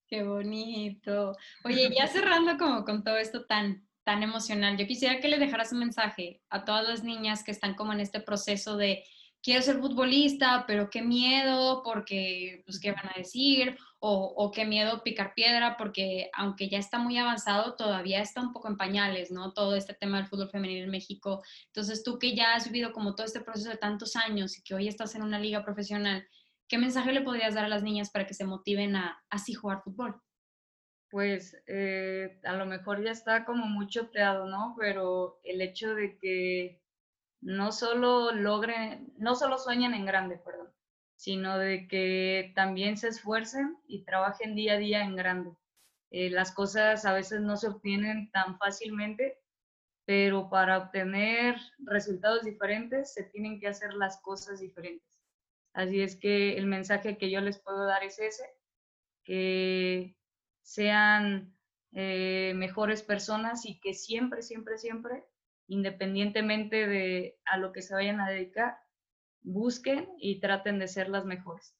Qué 0.07 0.23
bonito. 0.23 1.35
Oye, 1.63 1.89
ya 1.95 2.07
cerrando 2.07 2.57
como 2.57 2.85
con 2.85 3.03
todo 3.03 3.17
esto 3.17 3.45
tan, 3.45 3.87
tan 4.03 4.23
emocional, 4.23 4.77
yo 4.77 4.85
quisiera 4.85 5.19
que 5.19 5.27
le 5.27 5.39
dejaras 5.39 5.71
un 5.71 5.79
mensaje 5.79 6.41
a 6.49 6.63
todas 6.63 6.87
las 6.87 7.03
niñas 7.03 7.43
que 7.43 7.51
están 7.51 7.75
como 7.75 7.93
en 7.93 7.99
este 7.99 8.19
proceso 8.19 8.77
de 8.77 9.03
quiero 9.45 9.61
ser 9.61 9.77
futbolista, 9.79 10.65
pero 10.65 10.89
qué 10.89 11.03
miedo, 11.03 11.83
porque, 11.83 12.63
pues, 12.65 12.79
¿qué 12.79 12.91
van 12.91 13.09
a 13.09 13.13
decir? 13.15 13.77
O, 13.99 14.33
o, 14.35 14.51
qué 14.51 14.65
miedo 14.65 15.03
picar 15.03 15.35
piedra, 15.35 15.77
porque 15.77 16.31
aunque 16.33 16.67
ya 16.67 16.79
está 16.79 16.97
muy 16.97 17.17
avanzado, 17.19 17.75
todavía 17.75 18.21
está 18.21 18.41
un 18.41 18.53
poco 18.53 18.69
en 18.69 18.77
pañales, 18.77 19.29
¿no? 19.29 19.53
Todo 19.53 19.75
este 19.75 19.93
tema 19.93 20.17
del 20.17 20.25
fútbol 20.27 20.49
femenino 20.49 20.85
en 20.85 20.89
México. 20.89 21.43
Entonces, 21.67 22.03
tú 22.03 22.17
que 22.17 22.35
ya 22.35 22.55
has 22.55 22.65
vivido 22.65 22.91
como 22.91 23.13
todo 23.13 23.27
este 23.27 23.41
proceso 23.41 23.69
de 23.69 23.77
tantos 23.77 24.15
años 24.15 24.57
y 24.57 24.63
que 24.63 24.73
hoy 24.73 24.87
estás 24.87 25.13
en 25.13 25.21
una 25.21 25.39
liga 25.39 25.63
profesional, 25.63 26.27
¿qué 26.67 26.77
mensaje 26.77 27.11
le 27.11 27.21
podrías 27.21 27.55
dar 27.55 27.65
a 27.65 27.69
las 27.69 27.83
niñas 27.83 28.09
para 28.09 28.25
que 28.25 28.33
se 28.33 28.45
motiven 28.45 28.95
a 28.95 29.23
así 29.29 29.53
jugar 29.53 29.81
fútbol? 29.83 30.21
Pues 31.09 31.57
eh, 31.67 32.39
a 32.43 32.53
lo 32.53 32.65
mejor 32.65 33.03
ya 33.03 33.11
está 33.11 33.45
como 33.45 33.65
muy 33.67 33.87
choteado, 33.87 34.47
¿no? 34.47 34.75
Pero 34.77 35.39
el 35.43 35.61
hecho 35.61 35.93
de 35.95 36.17
que 36.17 36.81
no 37.41 37.71
solo 37.71 38.31
logren, 38.31 39.13
no 39.17 39.35
solo 39.35 39.57
sueñen 39.57 39.93
en 39.93 40.05
grande, 40.05 40.37
perdón, 40.37 40.73
sino 41.15 41.57
de 41.57 41.87
que 41.87 42.51
también 42.55 42.97
se 42.97 43.09
esfuercen 43.09 43.77
y 43.87 44.03
trabajen 44.03 44.55
día 44.55 44.73
a 44.73 44.77
día 44.77 45.03
en 45.03 45.15
grande. 45.15 45.51
Eh, 46.11 46.29
las 46.29 46.51
cosas 46.51 47.05
a 47.05 47.13
veces 47.13 47.41
no 47.41 47.57
se 47.57 47.67
obtienen 47.67 48.31
tan 48.31 48.57
fácilmente, 48.57 49.39
pero 50.05 50.49
para 50.49 50.77
obtener 50.77 51.57
resultados 51.79 52.43
diferentes 52.43 53.13
se 53.13 53.23
tienen 53.23 53.59
que 53.59 53.67
hacer 53.67 53.93
las 53.93 54.21
cosas 54.21 54.59
diferentes. 54.59 55.14
Así 55.75 56.01
es 56.01 56.15
que 56.15 56.57
el 56.57 56.67
mensaje 56.67 57.17
que 57.17 57.29
yo 57.29 57.41
les 57.41 57.59
puedo 57.59 57.85
dar 57.85 58.01
es 58.01 58.17
ese, 58.17 58.45
que 59.25 60.15
sean 60.61 61.53
eh, 61.91 62.53
mejores 62.55 63.03
personas 63.03 63.65
y 63.65 63.79
que 63.81 63.93
siempre, 63.93 64.41
siempre, 64.41 64.77
siempre 64.77 65.25
independientemente 65.67 66.87
de 66.87 67.37
a 67.45 67.57
lo 67.57 67.73
que 67.73 67.81
se 67.81 67.93
vayan 67.93 68.21
a 68.21 68.29
dedicar, 68.29 68.77
busquen 69.41 70.07
y 70.17 70.39
traten 70.39 70.79
de 70.79 70.87
ser 70.87 71.09
las 71.09 71.25
mejores. 71.25 71.75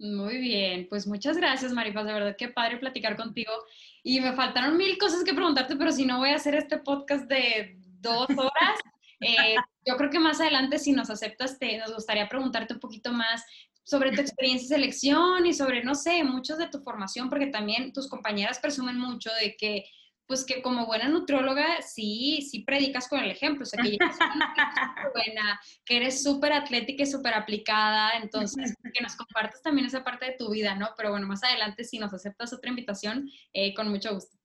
Muy 0.00 0.38
bien, 0.38 0.88
pues 0.88 1.06
muchas 1.06 1.36
gracias 1.36 1.72
Maripaz, 1.72 2.06
de 2.06 2.12
verdad 2.12 2.36
qué 2.36 2.48
padre 2.48 2.78
platicar 2.78 3.16
contigo. 3.16 3.52
Y 4.02 4.20
me 4.20 4.32
faltaron 4.32 4.76
mil 4.76 4.98
cosas 4.98 5.22
que 5.22 5.32
preguntarte, 5.32 5.76
pero 5.76 5.92
si 5.92 6.04
no 6.04 6.18
voy 6.18 6.30
a 6.30 6.36
hacer 6.36 6.56
este 6.56 6.78
podcast 6.78 7.28
de 7.28 7.76
dos 8.00 8.28
horas. 8.36 8.80
Eh, 9.24 9.56
yo 9.86 9.96
creo 9.96 10.10
que 10.10 10.18
más 10.18 10.40
adelante, 10.40 10.78
si 10.78 10.92
nos 10.92 11.10
aceptas, 11.10 11.58
te, 11.58 11.78
nos 11.78 11.94
gustaría 11.94 12.28
preguntarte 12.28 12.74
un 12.74 12.80
poquito 12.80 13.12
más 13.12 13.44
sobre 13.82 14.12
tu 14.12 14.20
experiencia 14.20 14.68
de 14.68 14.82
selección 14.82 15.46
y 15.46 15.52
sobre, 15.52 15.84
no 15.84 15.94
sé, 15.94 16.24
muchos 16.24 16.58
de 16.58 16.68
tu 16.68 16.80
formación, 16.80 17.28
porque 17.28 17.48
también 17.48 17.92
tus 17.92 18.08
compañeras 18.08 18.58
presumen 18.58 18.98
mucho 18.98 19.30
de 19.40 19.56
que 19.56 19.84
pues 20.26 20.44
que 20.44 20.62
como 20.62 20.86
buena 20.86 21.08
nutrióloga 21.08 21.82
sí, 21.82 22.46
sí 22.50 22.60
predicas 22.60 23.08
con 23.08 23.20
el 23.20 23.30
ejemplo, 23.30 23.62
o 23.62 23.66
sea, 23.66 23.82
que 23.82 23.90
eres 23.94 24.16
buena, 25.12 25.60
que 25.84 25.96
eres 25.98 26.22
súper 26.22 26.52
atlética 26.52 27.02
y 27.02 27.06
súper 27.06 27.34
aplicada, 27.34 28.12
entonces 28.12 28.74
que 28.82 29.02
nos 29.02 29.16
compartas 29.16 29.62
también 29.62 29.86
esa 29.86 30.02
parte 30.02 30.26
de 30.26 30.36
tu 30.38 30.50
vida, 30.50 30.74
¿no? 30.76 30.90
Pero 30.96 31.10
bueno, 31.10 31.26
más 31.26 31.44
adelante 31.44 31.84
si 31.84 31.98
nos 31.98 32.14
aceptas 32.14 32.52
otra 32.52 32.70
invitación, 32.70 33.28
eh, 33.52 33.74
con 33.74 33.88
mucho 33.88 34.14
gusto. 34.14 34.36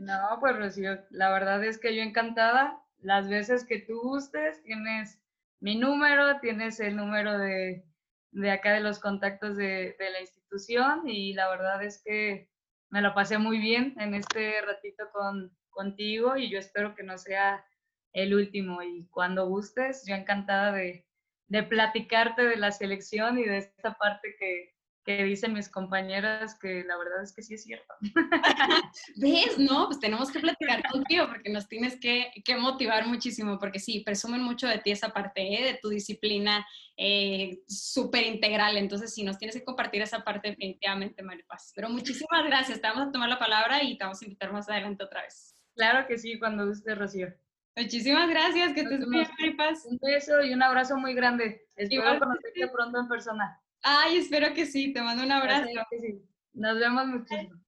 No, 0.00 0.38
pues 0.40 0.56
Rocío, 0.56 0.98
la 1.10 1.30
verdad 1.30 1.64
es 1.64 1.78
que 1.78 1.96
yo 1.96 2.02
encantada, 2.02 2.78
las 3.06 3.28
veces 3.28 3.64
que 3.64 3.78
tú 3.78 4.00
gustes, 4.00 4.60
tienes 4.64 5.22
mi 5.60 5.76
número, 5.76 6.40
tienes 6.40 6.80
el 6.80 6.96
número 6.96 7.38
de, 7.38 7.84
de 8.32 8.50
acá 8.50 8.72
de 8.72 8.80
los 8.80 8.98
contactos 8.98 9.56
de, 9.56 9.94
de 9.96 10.10
la 10.10 10.20
institución 10.20 11.08
y 11.08 11.32
la 11.32 11.48
verdad 11.48 11.84
es 11.84 12.02
que 12.04 12.50
me 12.90 13.00
lo 13.00 13.14
pasé 13.14 13.38
muy 13.38 13.58
bien 13.58 13.94
en 14.00 14.14
este 14.14 14.60
ratito 14.60 15.04
con, 15.12 15.56
contigo 15.70 16.36
y 16.36 16.50
yo 16.50 16.58
espero 16.58 16.96
que 16.96 17.04
no 17.04 17.16
sea 17.16 17.64
el 18.12 18.34
último. 18.34 18.82
Y 18.82 19.06
cuando 19.10 19.46
gustes, 19.46 20.04
yo 20.04 20.16
encantada 20.16 20.72
de, 20.72 21.06
de 21.46 21.62
platicarte 21.62 22.42
de 22.42 22.56
la 22.56 22.72
selección 22.72 23.38
y 23.38 23.44
de 23.44 23.58
esta 23.58 23.94
parte 23.98 24.34
que, 24.36 24.75
que 25.06 25.22
dicen 25.22 25.52
mis 25.52 25.68
compañeras 25.68 26.58
que 26.58 26.82
la 26.84 26.98
verdad 26.98 27.22
es 27.22 27.32
que 27.32 27.42
sí 27.42 27.54
es 27.54 27.62
cierto. 27.62 27.94
¿Ves? 29.16 29.56
No, 29.56 29.86
pues 29.86 30.00
tenemos 30.00 30.32
que 30.32 30.40
platicar 30.40 30.82
contigo 30.90 31.28
porque 31.28 31.48
nos 31.48 31.68
tienes 31.68 31.98
que, 32.00 32.32
que 32.44 32.56
motivar 32.56 33.06
muchísimo, 33.06 33.58
porque 33.60 33.78
sí, 33.78 34.00
presumen 34.00 34.42
mucho 34.42 34.66
de 34.66 34.78
ti 34.78 34.90
esa 34.90 35.10
parte, 35.10 35.42
¿eh? 35.42 35.64
de 35.64 35.78
tu 35.80 35.90
disciplina 35.90 36.66
eh, 36.96 37.60
súper 37.68 38.26
integral. 38.26 38.76
Entonces, 38.76 39.14
sí, 39.14 39.22
nos 39.22 39.38
tienes 39.38 39.54
que 39.54 39.64
compartir 39.64 40.02
esa 40.02 40.24
parte 40.24 40.50
definitivamente, 40.50 41.22
Maripaz. 41.22 41.72
Pero 41.76 41.88
muchísimas 41.88 42.44
gracias, 42.44 42.80
te 42.80 42.88
vamos 42.88 43.08
a 43.08 43.12
tomar 43.12 43.28
la 43.28 43.38
palabra 43.38 43.84
y 43.84 43.96
te 43.96 44.04
vamos 44.04 44.20
a 44.20 44.24
invitar 44.24 44.52
más 44.52 44.68
adelante 44.68 45.04
otra 45.04 45.22
vez. 45.22 45.54
Claro 45.76 46.06
que 46.08 46.18
sí, 46.18 46.36
cuando 46.40 46.66
guste, 46.66 46.96
Rocío. 46.96 47.28
Muchísimas 47.76 48.28
gracias, 48.28 48.72
que 48.72 48.80
estés 48.80 49.08
bien, 49.08 49.28
Maripaz. 49.38 49.84
Un 49.84 49.98
beso 50.02 50.42
y 50.42 50.52
un 50.52 50.62
abrazo 50.64 50.96
muy 50.96 51.14
grande. 51.14 51.68
Espero 51.76 52.18
conocerte 52.18 52.66
pronto 52.72 52.98
en 52.98 53.06
persona. 53.06 53.62
Ay, 53.82 54.18
espero 54.18 54.52
que 54.54 54.66
sí. 54.66 54.92
Te 54.92 55.02
mando 55.02 55.24
un 55.24 55.32
abrazo. 55.32 55.68
Nos 56.54 56.78
vemos 56.78 57.06
muchísimo. 57.06 57.65